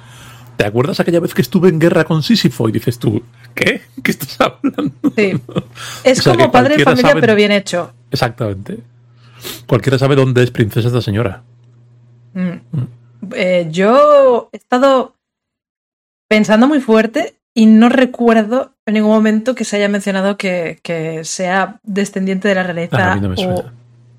¿te 0.61 0.67
acuerdas 0.67 1.01
aquella 1.01 1.21
vez 1.21 1.33
que 1.33 1.41
estuve 1.41 1.71
en 1.71 1.79
guerra 1.79 2.05
con 2.05 2.23
Sísifo? 2.23 2.69
Y 2.69 2.73
dices 2.73 2.99
tú, 2.99 3.23
¿qué? 3.55 3.81
¿Qué 4.03 4.11
estás 4.11 4.39
hablando? 4.41 4.93
Sí. 5.17 5.33
Es 6.05 6.19
O 6.19 6.23
sea, 6.23 6.33
que 6.33 6.39
como 6.39 6.53
padre 6.53 6.77
de 6.77 6.85
familia, 6.85 7.09
sabe- 7.09 7.21
pero 7.23 7.35
bien 7.35 7.51
hecho. 7.51 7.93
Exactamente. 8.11 8.79
Cualquiera 9.67 9.99
sabe 9.99 10.17
dónde 10.17 10.43
es 10.43 10.51
princesa 10.51 10.89
esta 10.89 11.01
señora. 11.01 11.43
Mm. 12.35 12.53
Eh, 13.35 13.69
yo 13.71 14.51
he 14.53 14.59
estado 14.59 15.15
pensando 16.29 16.69
muy 16.69 16.81
fuerte 16.81 17.37
y 17.55 17.65
no 17.65 17.89
recuerdo 17.89 18.75
en 18.85 18.95
ningún 18.95 19.13
momento 19.13 19.55
que 19.55 19.65
se 19.65 19.77
haya 19.77 19.89
mencionado 19.89 20.37
que, 20.37 20.79
que 20.83 21.25
sea 21.25 21.81
descendiente 21.85 22.49
de 22.49 22.55
la 22.55 22.61
Ah, 22.61 22.65
realeza 22.65 23.17
no 23.17 23.29
me 23.31 23.47
o 23.47 23.65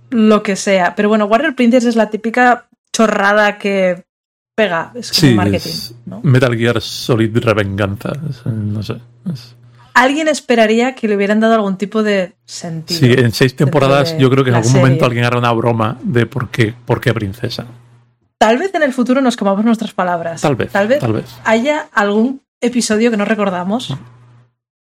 lo 0.10 0.42
que 0.42 0.56
sea. 0.56 0.96
Pero 0.96 1.08
bueno, 1.08 1.26
Warrior 1.26 1.56
Princess 1.56 1.86
es 1.86 1.96
la 1.96 2.10
típica 2.10 2.68
chorrada 2.94 3.60
que 3.60 4.04
pega. 4.56 4.92
Es 4.96 5.12
como 5.12 5.20
Sí, 5.30 5.34
marketing. 5.36 5.70
es 5.70 5.96
¿no? 6.06 6.20
Metal 6.24 6.56
Gear 6.58 6.82
Solid 6.82 7.38
Revenganza. 7.38 8.12
es- 8.30 8.46
no 8.46 8.82
sé. 8.84 8.96
es- 9.32 9.56
Alguien 9.94 10.30
esperaría 10.30 10.96
que 10.96 11.08
le 11.10 11.16
hubieran 11.18 11.40
dado 11.42 11.56
algún 11.56 11.78
tipo 11.78 12.02
de 12.02 12.34
sentido. 12.46 13.00
Sí, 13.00 13.12
en 13.12 13.32
seis 13.34 13.56
temporadas 13.56 14.18
yo 14.18 14.30
creo 14.30 14.44
que 14.44 14.50
en 14.52 14.56
algún 14.56 14.72
serie. 14.72 14.84
momento 14.86 15.06
alguien 15.06 15.26
hará 15.26 15.38
una 15.38 15.52
broma 15.52 15.98
de 16.02 16.26
por 16.26 16.50
qué, 16.50 16.74
por 16.86 17.02
qué 17.02 17.14
princesa. 17.14 17.66
Tal 18.38 18.58
vez 18.58 18.74
en 18.74 18.84
el 18.84 18.94
futuro 18.94 19.20
nos 19.22 19.36
comamos 19.36 19.66
nuestras 19.66 19.94
palabras. 19.94 20.42
Tal 20.42 20.56
vez, 20.56 20.72
Tal 20.72 20.88
vez, 20.88 21.00
tal 21.00 21.14
vez. 21.14 21.26
haya 21.44 21.90
algún 21.92 22.42
episodio 22.62 23.12
que 23.12 23.18
no 23.18 23.26
recordamos 23.26 23.94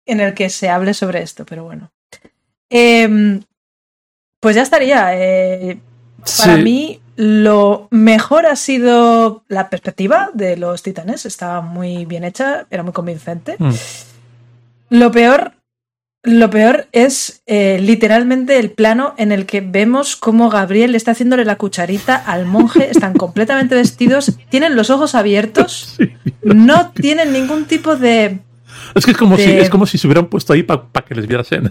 en 0.07 0.21
el 0.21 0.33
que 0.33 0.49
se 0.49 0.69
hable 0.71 0.95
sobre 0.95 1.23
esto, 1.23 1.45
pero 1.45 1.65
bueno. 1.65 1.91
Em, 2.71 3.43
pues 4.41 4.55
ya 4.57 4.63
estaría. 4.63 5.11
eh, 5.17 5.81
para 6.39 6.57
Sí. 6.57 6.63
mí, 6.63 7.00
lo 7.23 7.87
mejor 7.91 8.47
ha 8.47 8.57
sido 8.57 9.45
la 9.49 9.69
perspectiva 9.69 10.31
de 10.33 10.57
los 10.57 10.83
titanes. 10.83 11.27
Estaba 11.27 11.61
muy 11.61 12.07
bien 12.07 12.25
hecha, 12.25 12.67
era 12.71 12.83
muy 12.83 12.95
convincente. 12.95 13.57
Mm. 13.59 13.71
Lo 14.89 15.13
peor, 15.13 15.53
lo 16.23 16.49
peor 16.49 16.87
es 16.93 17.43
eh, 17.47 17.79
literalmente 17.79 18.59
el 18.59 18.71
plano 18.71 19.15
en 19.19 19.33
el 19.33 19.45
que 19.45 19.61
vemos 19.61 20.17
cómo 20.17 20.49
Gabriel 20.49 20.95
está 20.95 21.11
haciéndole 21.11 21.45
la 21.45 21.57
cucharita 21.59 22.17
al 22.17 22.47
monje. 22.47 22.91
Están 22.91 23.13
completamente 23.19 23.75
vestidos, 23.75 24.33
tienen 24.49 24.75
los 24.75 24.89
ojos 24.89 25.15
abiertos, 25.15 25.95
Sí. 25.99 26.13
no 26.43 26.91
tienen 26.93 27.33
ningún 27.35 27.67
tipo 27.67 27.97
de. 27.97 28.39
Es 28.95 29.05
que 29.05 29.11
es 29.11 29.17
como, 29.19 29.37
de- 29.37 29.45
si, 29.45 29.51
es 29.53 29.69
como 29.69 29.85
si 29.85 29.99
se 29.99 30.07
hubieran 30.07 30.27
puesto 30.29 30.55
ahí 30.55 30.63
para 30.63 30.83
que 31.07 31.15
les 31.15 31.27
viera 31.27 31.45
Sena. 31.45 31.71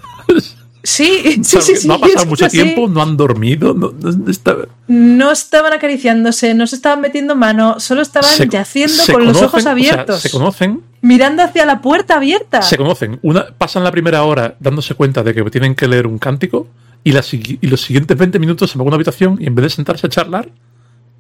Sí, 0.82 1.42
sí, 1.44 1.60
sí, 1.62 1.76
sí, 1.76 1.88
no 1.88 1.96
ha 1.96 2.00
pasado 2.00 2.26
mucho 2.26 2.46
así. 2.46 2.58
tiempo, 2.62 2.88
no 2.88 3.02
han 3.02 3.18
dormido. 3.18 3.74
No, 3.74 3.92
no 3.92 4.32
está- 4.32 4.56
No 4.88 5.32
estaban 5.32 5.74
acariciándose, 5.74 6.54
no 6.54 6.68
se 6.68 6.76
estaban 6.78 7.02
metiendo 7.02 7.36
mano, 7.36 7.80
solo 7.80 8.02
estaban 8.02 8.30
se- 8.32 8.48
yaciendo 8.48 8.94
se 9.04 9.12
con 9.12 9.26
los 9.26 9.34
conocen, 9.34 9.46
ojos 9.48 9.60
o 9.60 9.64
sea, 9.64 9.72
abiertos, 9.74 10.22
se 10.22 10.30
conocen, 10.30 10.82
mirando 11.02 11.44
hacia 11.44 11.66
la 11.66 11.82
puerta 11.82 12.16
abierta. 12.16 12.62
se 12.62 12.78
conocen. 12.78 13.20
Una, 13.24 13.48
pasan 13.58 13.84
la 13.84 13.92
primera 13.92 14.24
hora 14.24 14.56
dándose 14.60 14.96
cuenta 14.96 15.22
de 15.24 15.34
que 15.34 15.44
tienen 15.52 15.76
que 15.76 15.88
leer 15.88 16.08
un 16.08 16.18
cántico 16.18 16.68
y, 17.04 17.12
la 17.12 17.24
y 17.32 17.68
los 17.68 17.82
siguientes 17.82 18.18
20 18.18 18.40
minutos 18.40 18.72
se 18.72 18.78
van 18.78 18.86
a 18.86 18.88
una 18.88 18.96
habitación 18.96 19.38
y 19.42 19.48
en 19.48 19.56
vez 19.56 19.64
de 19.64 19.70
sentarse 19.72 20.08
a 20.08 20.10
charlar, 20.10 20.50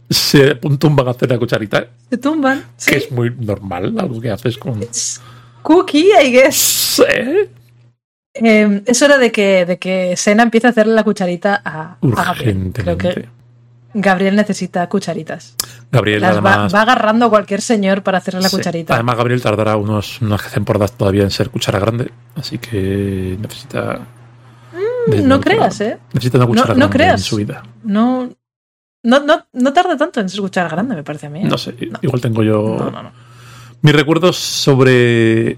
se 0.09 0.55
tumban 0.55 1.07
a 1.07 1.11
hacer 1.11 1.29
la 1.29 1.37
cucharita. 1.37 1.87
Se 2.09 2.17
tumban. 2.17 2.63
Sí. 2.77 2.91
Que 2.91 2.97
es 2.97 3.11
muy 3.11 3.31
normal, 3.37 3.93
algo 3.99 4.19
que 4.19 4.31
haces 4.31 4.57
con... 4.57 4.79
Cookie, 5.61 6.09
I 6.23 6.31
guess. 6.31 6.55
Sí. 6.55 7.03
Eh, 8.33 8.83
es 8.85 9.01
hora 9.01 9.17
de 9.17 9.31
que, 9.31 9.65
de 9.65 9.77
que 9.79 10.15
Sena 10.15 10.43
empiece 10.43 10.67
a 10.67 10.69
hacerle 10.69 10.93
la 10.93 11.03
cucharita 11.03 11.61
a, 11.63 11.97
a 12.01 12.23
Gabriel. 12.23 12.71
Creo 12.73 12.97
que. 12.97 13.29
Gabriel 13.91 14.35
necesita 14.35 14.87
cucharitas. 14.87 15.55
Gabriel, 15.91 16.21
Las 16.21 16.35
va, 16.35 16.53
además... 16.53 16.75
va 16.75 16.81
agarrando 16.83 17.25
a 17.25 17.29
cualquier 17.31 17.59
señor 17.61 18.03
para 18.03 18.19
hacerle 18.19 18.41
la 18.41 18.49
sí. 18.49 18.57
cucharita. 18.57 18.93
Además, 18.93 19.17
Gabriel 19.17 19.41
tardará 19.41 19.77
unos, 19.77 20.21
unas 20.21 20.51
temporadas 20.51 20.91
todavía 20.91 21.23
en 21.23 21.31
ser 21.31 21.49
cuchara 21.49 21.79
grande, 21.79 22.11
así 22.35 22.59
que 22.59 23.35
necesita... 23.41 23.99
de 25.07 25.21
no 25.23 25.41
creas, 25.41 25.81
¿eh? 25.81 25.97
Necesita 26.13 26.37
una 26.37 26.45
cuchara 26.45 26.67
No- 26.75 26.81
no 26.81 26.85
grande 26.89 26.97
creas. 26.97 27.21
en 27.21 27.25
su 27.25 27.35
vida. 27.37 27.63
No, 27.83 28.29
No, 29.01 29.19
no, 29.21 29.47
no 29.53 29.73
tarda 29.73 29.97
tanto 29.97 30.19
en 30.19 30.27
escuchar 30.27 30.69
grande, 30.69 30.93
me 30.95 31.03
parece 31.03 31.25
a 31.25 31.29
mí. 31.31 31.39
¿eh? 31.41 31.45
No 31.45 31.57
sé, 31.57 31.73
igual 32.03 32.21
tengo 32.21 32.43
yo. 32.43 32.77
No, 32.77 32.91
no, 32.91 33.01
no. 33.03 33.11
Mis 33.81 33.95
recuerdos 33.95 34.37
sobre. 34.37 35.57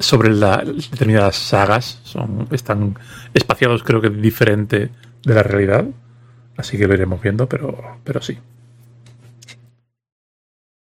Sobre 0.00 0.30
la, 0.30 0.64
determinadas 0.64 1.36
sagas 1.36 2.00
son, 2.02 2.48
están 2.50 2.98
espaciados, 3.34 3.84
creo 3.84 4.00
que 4.00 4.10
diferente 4.10 4.90
de 5.22 5.34
la 5.34 5.42
realidad. 5.42 5.84
Así 6.56 6.76
que 6.76 6.88
lo 6.88 6.94
iremos 6.94 7.22
viendo, 7.22 7.48
pero, 7.48 7.98
pero 8.02 8.20
sí. 8.20 8.38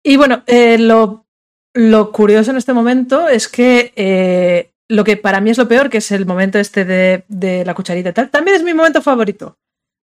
Y 0.03 0.17
bueno, 0.17 0.43
eh, 0.47 0.77
lo, 0.77 1.25
lo 1.73 2.11
curioso 2.11 2.51
en 2.51 2.57
este 2.57 2.73
momento 2.73 3.27
es 3.27 3.47
que 3.47 3.93
eh, 3.95 4.71
lo 4.89 5.03
que 5.03 5.17
para 5.17 5.39
mí 5.39 5.51
es 5.51 5.57
lo 5.57 5.67
peor, 5.67 5.89
que 5.89 5.99
es 5.99 6.11
el 6.11 6.25
momento 6.25 6.57
este 6.57 6.85
de, 6.85 7.23
de 7.27 7.63
la 7.63 7.73
cucharita 7.73 8.09
y 8.09 8.13
tal, 8.13 8.29
también 8.29 8.57
es 8.57 8.63
mi 8.63 8.73
momento 8.73 9.01
favorito. 9.01 9.57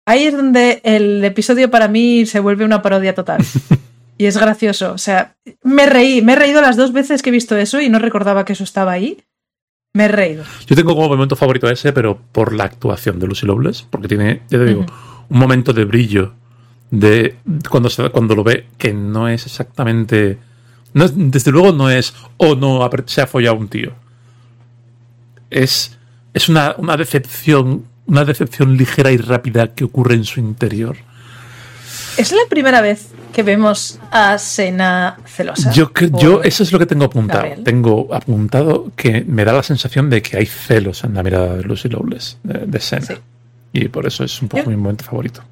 Ahí 0.07 0.25
es 0.25 0.37
donde 0.37 0.81
el 0.83 1.25
episodio 1.25 1.71
para 1.71 1.87
mí 1.87 2.27
se 2.27 2.41
vuelve 2.41 2.65
una 2.65 2.83
parodia 2.83 3.15
total. 3.15 3.45
y 4.19 4.27
es 4.27 4.37
gracioso. 4.37 4.93
O 4.93 4.99
sea, 4.99 5.35
me 5.63 5.87
reí, 5.87 6.23
me 6.23 6.35
he 6.35 6.37
reído 6.37 6.61
las 6.61 6.77
dos 6.77 6.93
veces 6.93 7.23
que 7.23 7.31
he 7.31 7.33
visto 7.33 7.57
eso 7.57 7.81
y 7.81 7.89
no 7.89 7.99
recordaba 7.99 8.45
que 8.45 8.53
eso 8.53 8.65
estaba 8.65 8.93
ahí. 8.93 9.23
Me 9.95 10.05
he 10.05 10.09
reído. 10.09 10.45
Yo 10.67 10.75
tengo 10.75 10.95
como 10.95 11.09
momento 11.09 11.37
favorito 11.37 11.69
ese, 11.69 11.93
pero 11.93 12.19
por 12.33 12.55
la 12.55 12.65
actuación 12.65 13.19
de 13.19 13.27
Lucy 13.27 13.47
Lowless, 13.47 13.83
porque 13.83 14.09
tiene, 14.09 14.43
ya 14.49 14.59
te 14.59 14.65
digo, 14.65 14.81
uh 14.81 14.85
-huh. 14.85 15.27
un 15.29 15.39
momento 15.39 15.73
de 15.73 15.85
brillo 15.85 16.33
de 16.91 17.37
cuando, 17.69 17.91
se, 17.91 18.09
cuando 18.11 18.35
lo 18.35 18.45
ve 18.45 18.67
que 18.79 18.93
no 18.93 19.29
es 19.29 19.47
exactamente. 19.47 20.39
No 20.95 21.05
es, 21.05 21.13
desde 21.15 21.51
luego 21.51 21.73
no 21.73 21.91
es, 21.91 22.15
oh 22.37 22.55
no, 22.55 22.89
se 23.07 23.23
ha 23.23 23.27
follado 23.27 23.57
un 23.57 23.69
tío. 23.69 23.93
Es, 25.51 25.99
es 26.35 26.49
una, 26.49 26.75
una 26.79 26.97
decepción, 26.97 27.87
una 28.07 28.25
decepción 28.25 28.77
ligera 28.77 29.11
y 29.11 29.17
rápida 29.17 29.75
que 29.75 29.85
ocurre 29.85 30.15
en 30.15 30.25
su 30.25 30.41
interior. 30.41 30.97
Es 32.17 32.33
la 32.33 32.43
primera 32.49 32.83
vez 32.83 33.09
que 33.33 33.43
vemos 33.43 33.99
a 34.11 34.39
Sena 34.39 35.19
celosa. 35.27 35.73
Yo, 35.73 35.91
yo 36.21 36.43
eso 36.43 36.63
es 36.63 36.73
lo 36.73 36.79
que 36.79 36.87
tengo 36.87 37.05
apuntado. 37.07 37.43
Gabriel. 37.43 37.65
Tengo 37.65 38.15
apuntado 38.15 38.93
que 38.95 39.25
me 39.25 39.45
da 39.45 39.53
la 39.53 39.63
sensación 39.63 40.11
de 40.11 40.23
que 40.23 40.37
hay 40.37 40.47
celos 40.47 41.03
en 41.05 41.15
la 41.15 41.23
mirada 41.23 41.57
de 41.57 41.63
Lucy 41.63 41.89
Lowless, 41.89 42.39
de, 42.43 42.67
de 42.67 42.81
Sena. 42.81 43.07
Sí. 43.07 43.15
Y 43.73 43.89
por 43.89 44.07
eso 44.07 44.25
es 44.25 44.41
un 44.43 44.49
poco 44.49 44.65
yo, 44.65 44.71
mi 44.71 44.77
momento 44.77 45.05
favorito. 45.05 45.43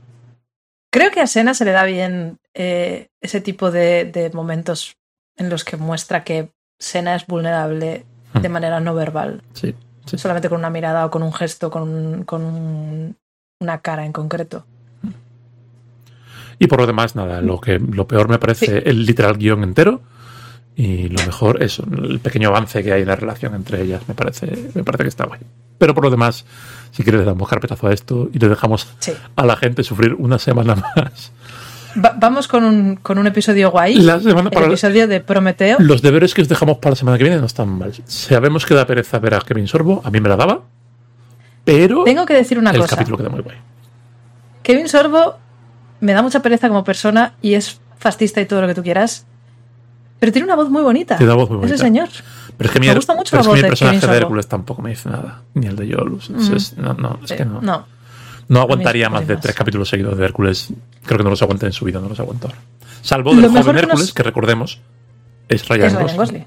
Creo 0.92 1.10
que 1.10 1.20
a 1.20 1.26
Sena 1.26 1.54
se 1.54 1.64
le 1.64 1.72
da 1.72 1.84
bien 1.84 2.38
eh, 2.54 3.08
ese 3.20 3.40
tipo 3.40 3.70
de, 3.70 4.04
de, 4.04 4.30
momentos 4.30 4.96
en 5.36 5.48
los 5.48 5.64
que 5.64 5.76
muestra 5.76 6.24
que 6.24 6.50
Sena 6.78 7.14
es 7.14 7.26
vulnerable 7.26 8.04
hmm. 8.34 8.40
de 8.40 8.48
manera 8.48 8.80
no 8.80 8.94
verbal. 8.94 9.42
Sí, 9.54 9.74
sí. 10.04 10.18
Solamente 10.18 10.48
con 10.48 10.58
una 10.58 10.70
mirada 10.70 11.06
o 11.06 11.10
con 11.10 11.22
un 11.22 11.32
gesto, 11.32 11.70
con, 11.70 12.24
con 12.24 12.44
un, 12.44 13.16
una 13.60 13.80
cara 13.80 14.04
en 14.04 14.12
concreto. 14.12 14.66
Y 16.60 16.66
por 16.66 16.78
lo 16.78 16.86
demás, 16.86 17.16
nada, 17.16 17.40
lo 17.40 17.58
que 17.58 17.78
lo 17.78 18.06
peor 18.06 18.28
me 18.28 18.38
parece 18.38 18.66
sí. 18.66 18.72
el 18.84 19.06
literal 19.06 19.38
guion 19.38 19.64
entero. 19.64 20.02
Y 20.76 21.08
lo 21.08 21.24
mejor 21.24 21.62
es 21.62 21.78
el 21.78 22.20
pequeño 22.20 22.50
avance 22.50 22.84
que 22.84 22.92
hay 22.92 23.02
en 23.02 23.08
la 23.08 23.16
relación 23.16 23.54
entre 23.54 23.82
ellas. 23.82 24.02
Me 24.06 24.14
parece, 24.14 24.70
me 24.74 24.84
parece 24.84 25.04
que 25.04 25.08
está 25.08 25.24
guay. 25.24 25.40
Pero 25.78 25.94
por 25.94 26.04
lo 26.04 26.10
demás, 26.10 26.44
si 26.90 27.02
quieres, 27.02 27.20
le 27.22 27.26
damos 27.26 27.48
carpetazo 27.48 27.88
a 27.88 27.94
esto 27.94 28.28
y 28.32 28.38
le 28.38 28.50
dejamos 28.50 28.88
sí. 28.98 29.12
a 29.36 29.46
la 29.46 29.56
gente 29.56 29.82
sufrir 29.82 30.14
una 30.14 30.38
semana 30.38 30.76
más. 30.96 31.32
Va 31.96 32.14
vamos 32.16 32.46
con 32.46 32.62
un, 32.64 32.96
con 32.96 33.16
un 33.16 33.26
episodio 33.26 33.70
guay. 33.70 33.94
La 33.94 34.20
semana 34.20 34.50
el 34.52 34.64
episodio 34.64 35.08
de 35.08 35.20
Prometeo. 35.20 35.78
Los 35.80 36.02
deberes 36.02 36.34
que 36.34 36.42
os 36.42 36.48
dejamos 36.48 36.76
para 36.76 36.90
la 36.90 36.96
semana 36.96 37.16
que 37.16 37.24
viene 37.24 37.40
no 37.40 37.46
están 37.46 37.70
mal. 37.70 37.94
Sabemos 38.04 38.66
que 38.66 38.74
da 38.74 38.86
pereza 38.86 39.18
ver 39.18 39.34
a 39.34 39.40
Kevin 39.40 39.66
Sorbo. 39.66 40.02
A 40.04 40.10
mí 40.10 40.20
me 40.20 40.28
la 40.28 40.36
daba. 40.36 40.60
Pero. 41.64 42.04
Tengo 42.04 42.26
que 42.26 42.34
decir 42.34 42.58
una 42.58 42.70
el 42.70 42.80
cosa. 42.80 42.94
El 42.94 42.98
capítulo 42.98 43.16
queda 43.16 43.30
muy 43.30 43.40
guay. 43.40 43.56
Kevin 44.62 44.88
Sorbo 44.88 45.38
me 46.00 46.12
da 46.12 46.22
mucha 46.22 46.40
pereza 46.42 46.68
como 46.68 46.84
persona 46.84 47.34
y 47.42 47.54
es 47.54 47.80
fascista 47.98 48.40
y 48.40 48.46
todo 48.46 48.60
lo 48.62 48.66
que 48.66 48.74
tú 48.74 48.82
quieras. 48.82 49.26
Pero 50.18 50.32
tiene 50.32 50.44
una 50.46 50.56
voz 50.56 50.68
muy 50.68 50.82
bonita. 50.82 51.16
Tiene 51.16 51.32
una 51.32 51.40
voz 51.40 51.48
muy 51.50 51.58
bonita. 51.58 51.74
Ese 51.74 51.84
señor. 51.84 52.08
Pero 52.58 52.68
es 52.68 52.72
que 52.74 52.80
mi, 52.80 52.88
me 52.88 52.94
gusta 52.94 53.14
mucho 53.14 53.36
la 53.36 53.40
es 53.40 53.46
voz 53.46 53.54
que 53.54 53.58
mi 53.60 53.62
de 53.62 53.68
personaje 53.70 54.06
de. 54.06 54.16
Hércules 54.18 54.46
tampoco 54.48 54.82
me 54.82 54.90
dice 54.90 55.08
nada. 55.08 55.42
Ni 55.54 55.66
el 55.66 55.76
de 55.76 55.86
Yolus. 55.88 56.28
Mm. 56.30 56.82
No, 56.82 56.94
no, 56.94 57.18
es 57.22 57.30
Sí, 57.30 57.36
que 57.36 57.44
no. 57.46 57.60
no. 57.62 57.86
No 58.48 58.60
aguantaría 58.60 59.08
más 59.08 59.26
de 59.26 59.36
tres 59.36 59.54
capítulos 59.54 59.88
seguidos 59.88 60.18
de 60.18 60.24
Hércules. 60.24 60.72
Creo 61.04 61.18
que 61.18 61.24
no 61.24 61.30
los 61.30 61.40
aguanté 61.40 61.66
en 61.66 61.72
su 61.72 61.84
vida, 61.84 62.00
no 62.00 62.08
los 62.08 62.18
aguanto 62.20 62.48
ahora. 62.48 62.58
Salvo 63.00 63.34
del 63.34 63.46
joven 63.48 63.62
que 63.62 63.78
Hércules, 63.80 63.98
nos- 64.06 64.12
que 64.12 64.22
recordemos, 64.22 64.80
es 65.48 65.66
Ryan, 65.68 65.86
Es 65.86 65.92
Ryan 65.94 66.02
Gosling. 66.02 66.18
Gosling. 66.18 66.46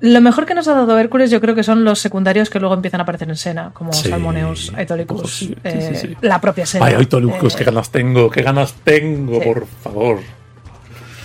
Lo 0.00 0.20
mejor 0.20 0.44
que 0.44 0.54
nos 0.54 0.68
ha 0.68 0.74
dado 0.74 0.98
Hércules 0.98 1.30
yo 1.30 1.40
creo 1.40 1.54
que 1.54 1.62
son 1.62 1.84
los 1.84 1.98
secundarios 2.00 2.50
que 2.50 2.60
luego 2.60 2.74
empiezan 2.74 3.00
a 3.00 3.04
aparecer 3.04 3.28
en 3.30 3.36
Sena, 3.36 3.70
como 3.72 3.92
Sí. 3.94 4.10
Salmoneus, 4.10 4.72
Aetolicus, 4.76 5.18
Ojo, 5.20 5.28
sí, 5.28 5.46
sí, 5.46 5.54
eh, 5.64 5.98
sí, 5.98 6.16
la 6.20 6.40
propia 6.40 6.66
Sena. 6.66 6.84
Ay, 6.86 6.94
Aitolicus, 6.94 7.54
Eh, 7.54 7.58
qué 7.58 7.64
ganas 7.64 7.90
tengo, 7.90 8.30
qué 8.30 8.42
ganas 8.42 8.74
tengo, 8.84 9.40
por 9.40 9.66
favor. 9.82 10.18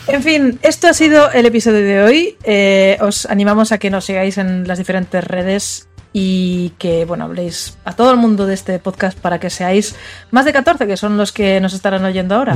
En 0.08 0.24
fin, 0.24 0.60
esto 0.62 0.88
ha 0.88 0.94
sido 0.94 1.32
el 1.32 1.46
episodio 1.46 1.82
de 1.82 2.02
hoy. 2.04 2.38
Eh, 2.44 2.98
os 3.02 3.26
animamos 3.26 3.72
a 3.72 3.78
que 3.78 3.90
nos 3.90 4.06
sigáis 4.06 4.38
en 4.38 4.68
las 4.68 4.78
diferentes 4.78 5.24
redes 5.24 5.88
y 6.14 6.74
que, 6.78 7.06
bueno, 7.06 7.26
habléis 7.26 7.78
a 7.86 7.94
todo 7.94 8.12
el 8.12 8.18
mundo 8.18 8.46
de 8.46 8.54
este 8.54 8.80
podcast 8.80 9.18
para 9.18 9.40
que 9.40 9.50
seáis 9.50 9.96
más 10.32 10.46
de 10.46 10.54
14, 10.54 10.88
que 10.88 10.98
son 10.98 11.18
los 11.18 11.32
que 11.32 11.62
nos 11.62 11.74
estarán 11.74 12.04
oyendo 12.04 12.36
ahora. 12.36 12.56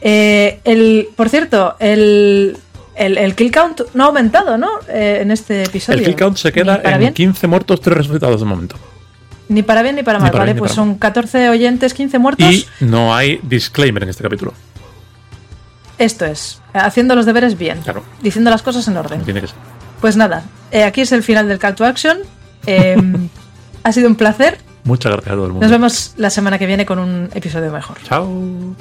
El, 0.00 1.08
por 1.16 1.28
cierto, 1.30 1.74
el, 1.78 2.56
el, 2.96 3.18
el 3.18 3.34
kill 3.34 3.50
count 3.52 3.80
no 3.94 4.04
ha 4.04 4.06
aumentado, 4.08 4.56
¿no? 4.58 4.68
Eh, 4.88 5.18
en 5.22 5.30
este 5.30 5.62
episodio. 5.64 6.00
El 6.00 6.04
kill 6.06 6.16
count 6.16 6.36
se 6.36 6.52
queda 6.52 6.80
en 6.84 6.98
bien, 6.98 7.14
15 7.14 7.46
muertos, 7.46 7.80
3 7.80 7.96
resucitados 7.98 8.40
de 8.40 8.46
momento. 8.46 8.76
Ni 9.48 9.62
para 9.62 9.82
bien 9.82 9.96
ni 9.96 10.02
para 10.02 10.18
Ni 10.18 10.22
mal, 10.22 10.32
para 10.32 10.42
¿vale? 10.42 10.52
bien 10.52 10.60
Pues 10.60 10.72
son 10.72 10.94
14 10.96 11.48
oyentes, 11.50 11.92
15 11.94 12.18
muertos. 12.18 12.46
Y 12.52 12.66
no 12.80 13.14
hay 13.14 13.40
disclaimer 13.42 14.02
en 14.02 14.08
este 14.08 14.22
capítulo. 14.22 14.54
Esto 15.98 16.24
es, 16.24 16.60
haciendo 16.72 17.14
los 17.14 17.24
deberes 17.26 17.56
bien, 17.56 17.80
Claro, 17.82 18.02
diciendo 18.22 18.50
las 18.50 18.62
cosas 18.62 18.88
en 18.88 18.96
orden. 18.96 19.22
tiene 19.22 19.40
que 19.40 19.46
ser. 19.48 19.56
Pues 20.00 20.16
nada, 20.16 20.44
eh, 20.70 20.82
aquí 20.84 21.02
es 21.02 21.12
el 21.12 21.22
final 21.22 21.46
del 21.46 21.58
Call 21.58 21.74
to 21.74 21.84
Action. 21.84 22.18
Eh, 22.66 22.96
ha 23.84 23.92
sido 23.92 24.08
un 24.08 24.16
placer. 24.16 24.58
Muchas 24.84 25.12
gracias 25.12 25.32
a 25.32 25.34
todo 25.36 25.46
el 25.46 25.52
mundo. 25.52 25.64
Nos 25.64 25.70
vemos 25.70 26.14
la 26.16 26.30
semana 26.30 26.58
que 26.58 26.66
viene 26.66 26.84
con 26.84 26.98
un 26.98 27.30
episodio 27.34 27.70
mejor. 27.70 27.96
Chao. 28.02 28.74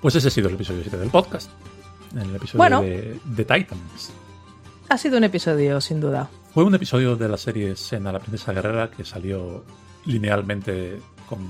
Pues 0.00 0.14
ese 0.14 0.28
ha 0.28 0.30
sido 0.30 0.48
el 0.48 0.54
episodio 0.54 0.80
7 0.82 0.96
del 0.96 1.10
podcast. 1.10 1.50
El 2.14 2.34
episodio 2.34 2.58
Bueno. 2.58 2.82
de, 2.82 3.18
de 3.24 3.44
Titans. 3.44 4.10
Ha 4.88 4.96
sido 4.98 5.18
un 5.18 5.24
episodio, 5.24 5.80
sin 5.80 6.00
duda. 6.00 6.28
Fue 6.54 6.64
un 6.64 6.74
episodio 6.74 7.16
de 7.16 7.28
la 7.28 7.36
serie 7.36 7.76
Sena, 7.76 8.10
la 8.12 8.20
princesa 8.20 8.52
guerrera, 8.52 8.90
que 8.90 9.04
salió 9.04 9.64
linealmente 10.06 10.98
con- 11.28 11.40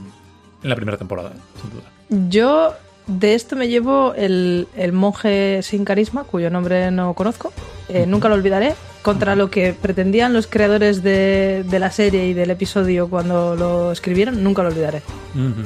en 0.62 0.68
la 0.68 0.74
primera 0.74 0.96
temporada, 0.98 1.32
sin 1.60 1.70
duda. 1.70 2.28
Yo 2.30 2.74
de 3.06 3.34
esto 3.34 3.54
me 3.54 3.68
llevo 3.68 4.12
el, 4.14 4.66
el 4.76 4.92
monje 4.92 5.60
sin 5.62 5.84
carisma, 5.84 6.24
cuyo 6.24 6.50
nombre 6.50 6.90
no 6.90 7.14
conozco. 7.14 7.52
Eh, 7.88 8.06
nunca 8.06 8.28
lo 8.28 8.34
olvidaré. 8.34 8.74
Contra 9.02 9.36
lo 9.36 9.48
que 9.50 9.72
pretendían 9.72 10.32
los 10.32 10.48
creadores 10.48 11.02
de, 11.04 11.64
de 11.66 11.78
la 11.78 11.90
serie 11.92 12.26
y 12.26 12.34
del 12.34 12.50
episodio 12.50 13.08
cuando 13.08 13.54
lo 13.54 13.92
escribieron, 13.92 14.42
nunca 14.42 14.62
lo 14.62 14.68
olvidaré. 14.70 15.02
Ujú, 15.34 15.44
ujú. 15.50 15.64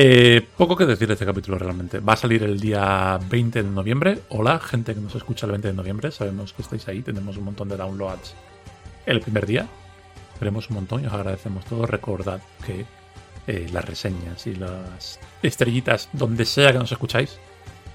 Eh, 0.00 0.46
poco 0.56 0.76
que 0.76 0.86
decir 0.86 1.08
de 1.08 1.14
este 1.14 1.26
capítulo 1.26 1.58
realmente. 1.58 1.98
Va 1.98 2.12
a 2.12 2.16
salir 2.16 2.44
el 2.44 2.60
día 2.60 3.18
20 3.28 3.64
de 3.64 3.68
noviembre. 3.68 4.20
Hola, 4.28 4.60
gente 4.60 4.94
que 4.94 5.00
nos 5.00 5.16
escucha 5.16 5.44
el 5.46 5.50
20 5.50 5.66
de 5.66 5.74
noviembre. 5.74 6.12
Sabemos 6.12 6.52
que 6.52 6.62
estáis 6.62 6.86
ahí. 6.86 7.02
Tenemos 7.02 7.36
un 7.36 7.46
montón 7.46 7.68
de 7.68 7.76
downloads 7.76 8.32
el 9.06 9.20
primer 9.20 9.44
día. 9.44 9.66
Queremos 10.38 10.70
un 10.70 10.76
montón 10.76 11.02
y 11.02 11.06
os 11.06 11.12
agradecemos 11.12 11.64
todo. 11.64 11.84
Recordad 11.84 12.40
que 12.64 12.86
eh, 13.48 13.66
las 13.72 13.84
reseñas 13.86 14.46
y 14.46 14.54
las 14.54 15.18
estrellitas, 15.42 16.10
donde 16.12 16.44
sea 16.44 16.70
que 16.70 16.78
nos 16.78 16.92
escucháis, 16.92 17.36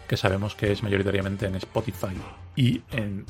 que 0.05 0.17
sabemos 0.17 0.55
que 0.55 0.73
es 0.73 0.83
mayoritariamente 0.83 1.45
en 1.45 1.55
Spotify 1.55 2.17
y 2.57 2.81
en 2.91 3.25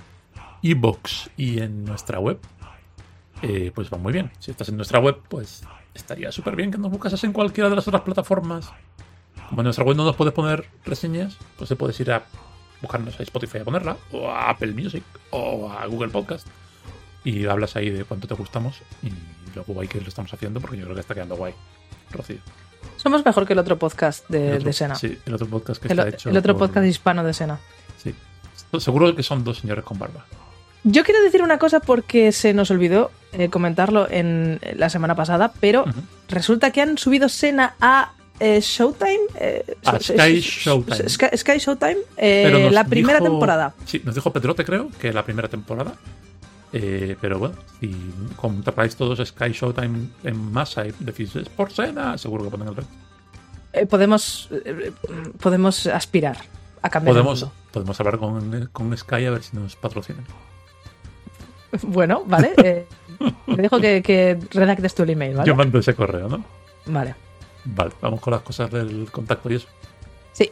iBox 0.64 1.30
y 1.38 1.60
en 1.60 1.86
nuestra 1.86 2.18
web, 2.18 2.40
eh, 3.44 3.72
pues 3.76 3.94
va 3.94 4.00
muy 4.00 4.14
bien. 4.14 4.32
Si 4.40 4.50
estás 4.50 4.70
en 4.70 4.78
nuestra 4.78 4.98
web, 4.98 5.20
pues 5.30 5.62
estaría 5.94 6.32
súper 6.32 6.56
bien 6.56 6.72
que 6.72 6.78
nos 6.78 6.92
buscases 6.92 7.24
en 7.24 7.34
cualquiera 7.34 7.70
de 7.70 7.76
las 7.76 7.88
otras 7.88 8.04
plataformas. 8.04 8.72
Como 9.50 9.62
en 9.62 9.66
nuestra 9.66 9.84
web 9.84 9.96
no 9.98 10.04
nos 10.06 10.16
puedes 10.16 10.34
poner 10.34 10.68
reseñas, 10.86 11.38
pues 11.58 11.70
te 11.70 11.76
puedes 11.76 12.00
ir 12.00 12.12
a 12.12 12.24
buscarnos 12.82 13.20
a 13.20 13.24
Spotify 13.24 13.60
a 13.60 13.64
ponerla, 13.66 13.98
o 14.12 14.30
a 14.30 14.50
Apple 14.50 14.74
Music, 14.74 15.04
o 15.32 15.72
a 15.72 15.86
Google 15.86 16.10
Podcast. 16.10 16.48
Y 17.24 17.46
hablas 17.46 17.76
ahí 17.76 17.90
de 17.90 18.04
cuánto 18.04 18.28
te 18.28 18.34
gustamos 18.34 18.82
y 19.02 19.12
lo 19.56 19.64
guay 19.66 19.88
que 19.88 20.02
lo 20.02 20.08
estamos 20.08 20.34
haciendo, 20.34 20.60
porque 20.60 20.78
yo 20.78 20.84
creo 20.84 20.96
que 20.96 21.02
está 21.02 21.14
quedando 21.14 21.36
guay. 21.38 21.54
Rocío. 22.12 22.38
Somos 22.98 23.24
mejor 23.26 23.48
que 23.48 23.54
el 23.54 23.60
otro 23.60 23.80
podcast 23.80 24.26
El 24.30 24.42
de, 24.42 24.54
otro- 24.56 24.66
de 24.66 24.74
Sena. 24.74 24.96
Sí, 24.96 25.18
el 25.26 25.34
otro 25.34 25.48
podcast 25.48 25.82
que 25.82 25.92
el, 25.94 26.00
está 26.00 26.10
hecho. 26.10 26.30
el 26.30 26.38
otro 26.38 26.58
por- 26.58 26.68
podcast 26.68 26.86
hispano 26.88 27.24
de 27.24 27.34
Sena. 27.34 27.60
Sí. 27.98 28.14
Seguro 28.80 29.16
que 29.16 29.24
son 29.24 29.44
dos 29.44 29.60
señores 29.60 29.84
con 29.86 29.98
barba. 30.00 30.26
Yo 30.84 31.04
quiero 31.04 31.22
decir 31.24 31.42
una 31.42 31.58
cosa 31.60 31.80
porque 31.80 32.32
se 32.32 32.54
nos 32.54 32.70
olvidó 32.72 33.12
eh, 33.32 33.50
comentarlo 33.50 34.08
en 34.10 34.60
la 34.76 34.90
semana 34.90 35.16
pasada, 35.16 35.54
pero 35.60 35.86
resulta 36.28 36.72
que 36.72 36.82
han 36.82 36.98
subido 36.98 37.30
Sena 37.30 37.76
a 37.80 38.14
eh, 38.40 38.60
Showtime. 38.62 39.20
eh, 39.40 39.78
so- 39.82 40.00
Sky 40.00 40.40
Showtime. 40.42 41.10
Sky, 41.10 41.38
Sky 41.38 41.58
Showtime, 41.60 41.98
eh, 42.18 42.70
la 42.72 42.84
primera 42.86 43.20
dijo- 43.20 43.30
temporada. 43.32 43.74
Sí, 43.86 44.02
nos 44.04 44.16
dijo 44.16 44.34
Pedrote, 44.34 44.66
creo, 44.66 44.90
que 45.00 45.14
la 45.14 45.24
primera 45.24 45.48
temporada. 45.48 45.94
Eh, 46.76 47.16
pero 47.22 47.38
bueno, 47.38 47.56
si 47.80 47.96
compráis 48.36 48.96
todos 48.96 49.26
Sky 49.26 49.52
Showtime 49.52 50.10
en 50.24 50.52
masa 50.52 50.88
y 50.88 50.94
decís 51.00 51.36
es 51.36 51.48
por 51.48 51.72
cena, 51.72 52.18
seguro 52.18 52.44
que 52.46 52.50
ponen 52.50 52.68
el 52.70 52.76
resto. 52.76 52.92
Eh, 53.74 53.86
podemos, 53.86 54.50
eh, 54.52 54.92
podemos 55.40 55.86
aspirar 55.88 56.38
a 56.82 56.90
cambiar 56.90 57.14
Podemos, 57.14 57.42
el 57.44 57.46
mundo. 57.48 57.62
podemos 57.72 58.00
hablar 58.00 58.18
con, 58.18 58.70
con 58.74 58.98
Sky 58.98 59.26
a 59.26 59.32
ver 59.32 59.44
si 59.44 59.56
nos 59.56 59.76
patrocinan. 59.76 60.26
Bueno, 61.82 62.24
vale. 62.26 62.54
eh, 62.64 62.86
me 63.48 63.64
dijo 63.64 63.80
que, 63.80 64.02
que 64.02 64.38
redactes 64.52 64.94
tú 64.94 65.04
el 65.04 65.12
email, 65.12 65.36
¿vale? 65.36 65.48
Yo 65.48 65.56
mando 65.56 65.80
ese 65.80 65.96
correo, 65.96 66.28
¿no? 66.30 66.44
Vale. 66.86 67.16
Vale, 67.66 67.92
vamos 68.02 68.20
con 68.20 68.32
las 68.32 68.42
cosas 68.42 68.70
del 68.72 69.10
contacto 69.12 69.50
y 69.52 69.56
eso. 69.56 69.68
Sí. 70.34 70.52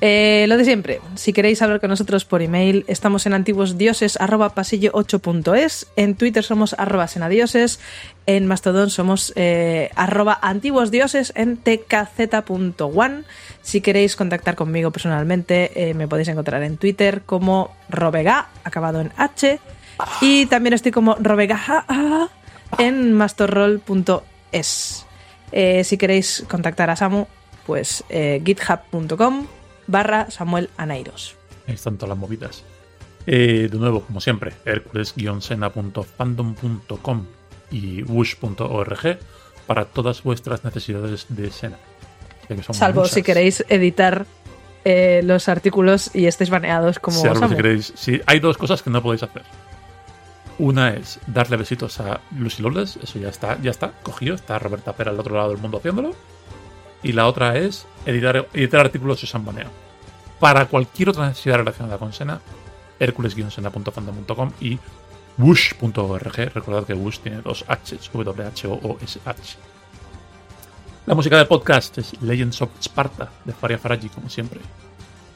Eh, 0.00 0.44
lo 0.48 0.56
de 0.56 0.64
siempre, 0.64 1.00
si 1.16 1.32
queréis 1.32 1.60
hablar 1.60 1.80
con 1.80 1.90
nosotros 1.90 2.24
por 2.24 2.40
email, 2.40 2.84
estamos 2.86 3.26
en 3.26 3.34
antiguosdioses 3.34 4.16
arroba 4.20 4.50
pasillo 4.50 4.92
8.es, 4.92 5.88
en 5.96 6.14
Twitter 6.14 6.44
somos 6.44 6.76
arroba 6.78 7.08
senadioses, 7.08 7.80
en 8.26 8.46
Mastodon 8.46 8.90
somos 8.90 9.32
eh, 9.34 9.90
arroba 9.96 10.38
antiguosdioses 10.40 11.32
en 11.34 11.56
tkz.one. 11.56 13.24
Si 13.62 13.80
queréis 13.80 14.14
contactar 14.14 14.54
conmigo 14.54 14.92
personalmente, 14.92 15.72
eh, 15.74 15.94
me 15.94 16.06
podéis 16.06 16.28
encontrar 16.28 16.62
en 16.62 16.76
Twitter 16.76 17.22
como 17.26 17.74
robega, 17.88 18.50
acabado 18.62 19.00
en 19.00 19.10
H, 19.16 19.58
y 20.20 20.46
también 20.46 20.74
estoy 20.74 20.92
como 20.92 21.14
robega 21.16 21.84
en 22.78 23.12
mastorroll.es. 23.14 25.06
Eh, 25.52 25.84
si 25.84 25.96
queréis 25.96 26.44
contactar 26.48 26.90
a 26.90 26.96
Samu, 26.96 27.26
pues 27.66 28.04
eh, 28.08 28.42
github.com 28.44 29.46
barra 29.86 30.28
Samuel 30.30 30.68
Anairos. 30.76 31.36
Ahí 31.66 31.74
están 31.74 31.96
todas 31.96 32.10
las 32.10 32.18
movidas. 32.18 32.62
Eh, 33.26 33.68
de 33.70 33.78
nuevo, 33.78 34.02
como 34.02 34.20
siempre, 34.20 34.52
hercules-sena.fandom.com 34.64 37.26
y 37.70 38.02
wush.org 38.04 39.18
para 39.66 39.84
todas 39.84 40.22
vuestras 40.22 40.64
necesidades 40.64 41.26
de 41.28 41.50
Sena. 41.50 41.76
Salvo 42.70 43.02
muchas. 43.02 43.14
si 43.14 43.22
queréis 43.22 43.62
editar 43.68 44.24
eh, 44.86 45.20
los 45.22 45.50
artículos 45.50 46.10
y 46.14 46.24
estéis 46.26 46.48
baneados 46.48 46.98
como 46.98 47.20
Si 47.20 47.28
Samu. 47.28 47.50
que 47.50 47.56
queréis. 47.56 47.92
Si 47.94 48.22
hay 48.24 48.40
dos 48.40 48.56
cosas 48.56 48.82
que 48.82 48.88
no 48.88 49.02
podéis 49.02 49.24
hacer. 49.24 49.42
Una 50.58 50.90
es 50.90 51.20
darle 51.26 51.56
besitos 51.56 52.00
a 52.00 52.20
Lucy 52.36 52.62
Loles, 52.62 52.98
eso 53.00 53.18
ya 53.18 53.28
está, 53.28 53.60
ya 53.62 53.70
está, 53.70 53.92
cogido, 54.02 54.34
está 54.34 54.58
Roberta 54.58 54.92
Pera 54.92 55.12
al 55.12 55.20
otro 55.20 55.36
lado 55.36 55.50
del 55.50 55.58
mundo 55.58 55.78
haciéndolo. 55.78 56.14
Y 57.02 57.12
la 57.12 57.28
otra 57.28 57.56
es 57.56 57.86
editar, 58.06 58.48
editar 58.52 58.80
artículos 58.80 59.20
si 59.20 59.26
os 59.26 59.34
han 59.36 59.44
baneado. 59.44 59.70
Para 60.40 60.66
cualquier 60.66 61.10
otra 61.10 61.28
necesidad 61.28 61.58
relacionada 61.58 61.98
con 61.98 62.12
Sena, 62.12 62.40
hercules-sena.fandom.com 62.98 64.52
y 64.60 64.78
wush.org. 65.38 66.36
Recordad 66.54 66.84
que 66.84 66.94
wush 66.94 67.18
tiene 67.20 67.40
dos 67.40 67.64
H's, 67.68 68.10
W-H-O-O-S-H. 68.12 69.56
La 71.06 71.14
música 71.14 71.38
del 71.38 71.46
podcast 71.46 71.98
es 71.98 72.20
Legends 72.20 72.60
of 72.62 72.70
Sparta, 72.82 73.30
de 73.44 73.52
Faria 73.52 73.78
Faraji, 73.78 74.08
como 74.08 74.28
siempre. 74.28 74.60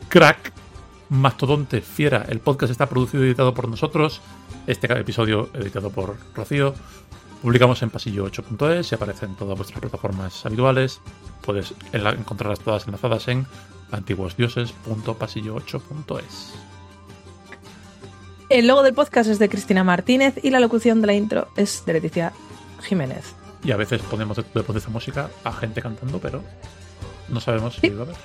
Crack, 0.09 0.53
Mastodonte, 1.09 1.81
Fiera. 1.81 2.27
El 2.29 2.41
podcast 2.41 2.73
está 2.73 2.89
producido 2.89 3.25
y 3.25 3.29
editado 3.29 3.55
por 3.55 3.69
nosotros. 3.69 4.21
Este 4.67 4.93
episodio 4.99 5.51
editado 5.55 5.91
por 5.91 6.17
Rocío. 6.35 6.75
Publicamos 7.43 7.83
en 7.83 7.91
pasillo8.es 7.91 8.93
y 8.93 8.95
aparece 8.95 9.27
en 9.27 9.35
todas 9.35 9.57
vuestras 9.57 9.81
plataformas 9.81 10.47
habituales. 10.47 11.01
Puedes 11.45 11.75
encontrarlas 11.93 12.61
todas 12.61 12.87
enlazadas 12.87 13.27
en 13.29 13.47
antiguosdioses.pasillo8.es. 13.91 16.53
El 18.49 18.67
logo 18.69 18.83
del 18.85 18.95
podcast 18.95 19.29
es 19.31 19.39
de 19.41 19.49
Cristina 19.49 19.83
Martínez 19.83 20.35
y 20.43 20.51
la 20.51 20.61
locución 20.61 21.01
de 21.01 21.07
la 21.09 21.15
intro 21.15 21.49
es 21.57 21.85
de 21.85 21.95
Leticia 21.95 22.33
Jiménez. 22.83 23.35
Y 23.65 23.73
a 23.73 23.77
veces 23.77 24.01
ponemos 24.03 24.37
de, 24.37 24.45
de 24.55 24.79
esta 24.79 24.91
música 24.91 25.29
a 25.43 25.53
gente 25.53 25.83
cantando, 25.83 26.21
pero 26.21 26.41
no 27.29 27.41
sabemos 27.41 27.75
si 27.75 27.81
Sí. 27.81 27.89
va 27.91 28.03
a 28.03 28.05
haber. 28.05 28.17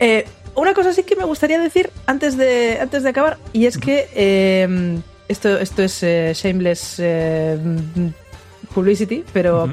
Eh, 0.00 0.26
una 0.54 0.74
cosa 0.74 0.92
sí 0.92 1.02
que 1.04 1.16
me 1.16 1.24
gustaría 1.24 1.58
decir 1.60 1.90
antes 2.06 2.36
de, 2.36 2.78
antes 2.80 3.02
de 3.02 3.08
acabar, 3.10 3.38
y 3.52 3.66
es 3.66 3.76
que 3.78 4.08
eh, 4.14 4.98
esto, 5.30 5.58
esto 5.58 5.82
es 5.82 6.02
eh, 6.02 6.32
shameless 6.34 6.96
eh, 6.98 7.58
publicity, 8.74 9.24
pero 9.32 9.70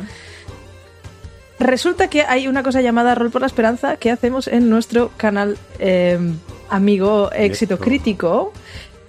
resulta 1.60 2.10
que 2.10 2.22
hay 2.22 2.47
una 2.47 2.64
cosa 2.64 2.82
llamada 2.82 3.16
Rol 3.16 3.32
por 3.32 3.41
la 3.41 3.47
Esperanza 3.47 3.97
que 3.97 4.12
hacemos 4.12 4.47
en 4.47 4.70
nuestro 4.70 5.12
canal 5.18 5.58
eh, 5.80 6.20
amigo 6.70 7.32
Éxito. 7.32 7.80
Crítico. 7.80 8.53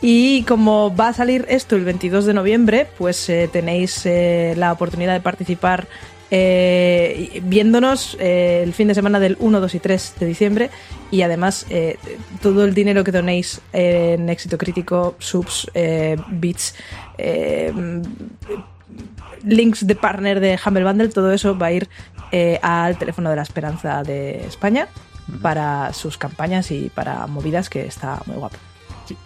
Y 0.01 0.45
como 0.45 0.95
va 0.95 1.09
a 1.09 1.13
salir 1.13 1.45
esto 1.49 1.75
el 1.75 1.85
22 1.85 2.25
de 2.25 2.35
noviembre, 2.35 2.87
pues 2.99 3.29
eh, 3.29 3.49
tenéis 3.53 4.07
eh, 4.07 4.55
la 4.57 4.73
oportunidad 4.73 5.13
de 5.13 5.21
participar 5.21 5.89
eh, 6.31 7.41
viéndonos 7.45 8.17
eh, 8.21 8.63
el 8.65 8.73
fin 8.73 8.89
de 8.89 8.95
semana 8.95 9.21
del 9.21 9.37
1, 9.41 9.61
2 9.61 9.75
y 9.75 9.81
3 9.81 10.15
de 10.21 10.27
diciembre. 10.27 10.71
Y 11.11 11.23
además, 11.23 11.67
eh, 11.71 11.97
todo 12.43 12.65
el 12.65 12.75
dinero 12.75 13.05
que 13.05 13.13
donéis 13.13 13.61
en 13.73 14.29
éxito 14.29 14.59
crítico, 14.59 15.17
subs, 15.19 15.71
eh, 15.75 16.17
bits, 16.29 16.75
eh, 17.17 17.73
links 19.45 19.87
de 19.87 19.95
partner 19.95 20.41
de 20.41 20.59
Humble 20.65 20.85
Bundle, 20.85 21.09
todo 21.09 21.33
eso 21.33 21.57
va 21.57 21.67
a 21.67 21.73
ir 21.73 21.89
eh, 22.33 22.59
al 22.63 22.99
teléfono 22.99 23.31
de 23.31 23.37
la 23.37 23.43
esperanza 23.43 24.03
de 24.03 24.45
España 24.47 24.89
para 25.43 25.93
sus 25.93 26.19
campañas 26.19 26.71
y 26.71 26.91
para 26.91 27.27
movidas 27.27 27.69
que 27.69 27.87
está 27.87 28.21
muy 28.27 28.37
guapo. 28.37 28.57
Sí. 29.07 29.17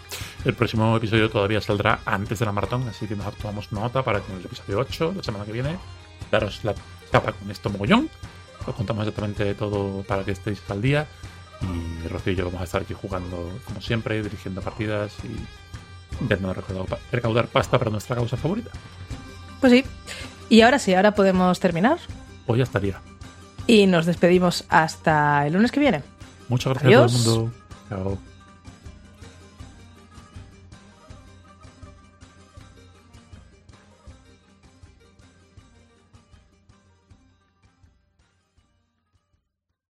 El 0.44 0.55
próximo 0.55 0.96
episodio 0.96 1.30
todavía 1.30 1.61
saldrá 1.61 2.00
antes 2.05 2.38
de 2.38 2.46
la 2.46 2.53
maratón, 2.53 2.88
así 2.88 3.07
que 3.07 3.16
nos 3.16 3.34
tomamos 3.36 3.72
nota 3.72 4.03
para 4.03 4.20
que 4.20 4.32
en 4.32 4.38
el 4.38 4.44
episodio 4.44 4.78
8, 4.80 5.14
la 5.16 5.22
semana 5.22 5.44
que 5.44 5.53
viene, 5.53 5.76
daros 6.33 6.64
la 6.64 6.74
chapa 7.12 7.33
con 7.33 7.49
esto 7.51 7.70
mogollón. 7.70 8.11
Os 8.66 8.74
contamos 8.74 9.07
exactamente 9.07 9.55
todo 9.55 10.03
para 10.03 10.24
que 10.24 10.33
estéis 10.33 10.61
al 10.68 10.83
día. 10.83 11.07
Y 11.61 12.09
Rocío 12.09 12.33
y 12.33 12.37
yo 12.37 12.47
vamos 12.47 12.61
a 12.61 12.64
estar 12.64 12.83
aquí 12.83 12.95
jugando 12.95 13.49
como 13.64 13.80
siempre, 13.80 14.20
dirigiendo 14.20 14.61
partidas 14.62 15.12
y 15.22 16.20
intentando 16.20 16.55
recaudar, 16.55 16.99
recaudar 17.12 17.47
pasta 17.47 17.78
para 17.78 17.91
nuestra 17.91 18.16
causa 18.16 18.37
favorita. 18.37 18.70
Pues 19.61 19.72
sí. 19.72 19.85
Y 20.49 20.62
ahora 20.62 20.78
sí, 20.80 20.93
ahora 20.95 21.14
podemos 21.14 21.61
terminar. 21.61 21.99
Pues 22.47 22.59
ya 22.59 22.64
estaría. 22.64 23.01
Y 23.66 23.87
nos 23.87 24.07
despedimos 24.07 24.64
hasta 24.68 25.47
el 25.47 25.53
lunes 25.53 25.70
que 25.70 25.78
viene. 25.78 26.03
Muchas 26.49 26.72
gracias 26.72 26.93
a 26.93 26.97
todo 26.97 27.07
el 27.07 27.12
mundo. 27.12 27.53
Chao. 27.89 28.32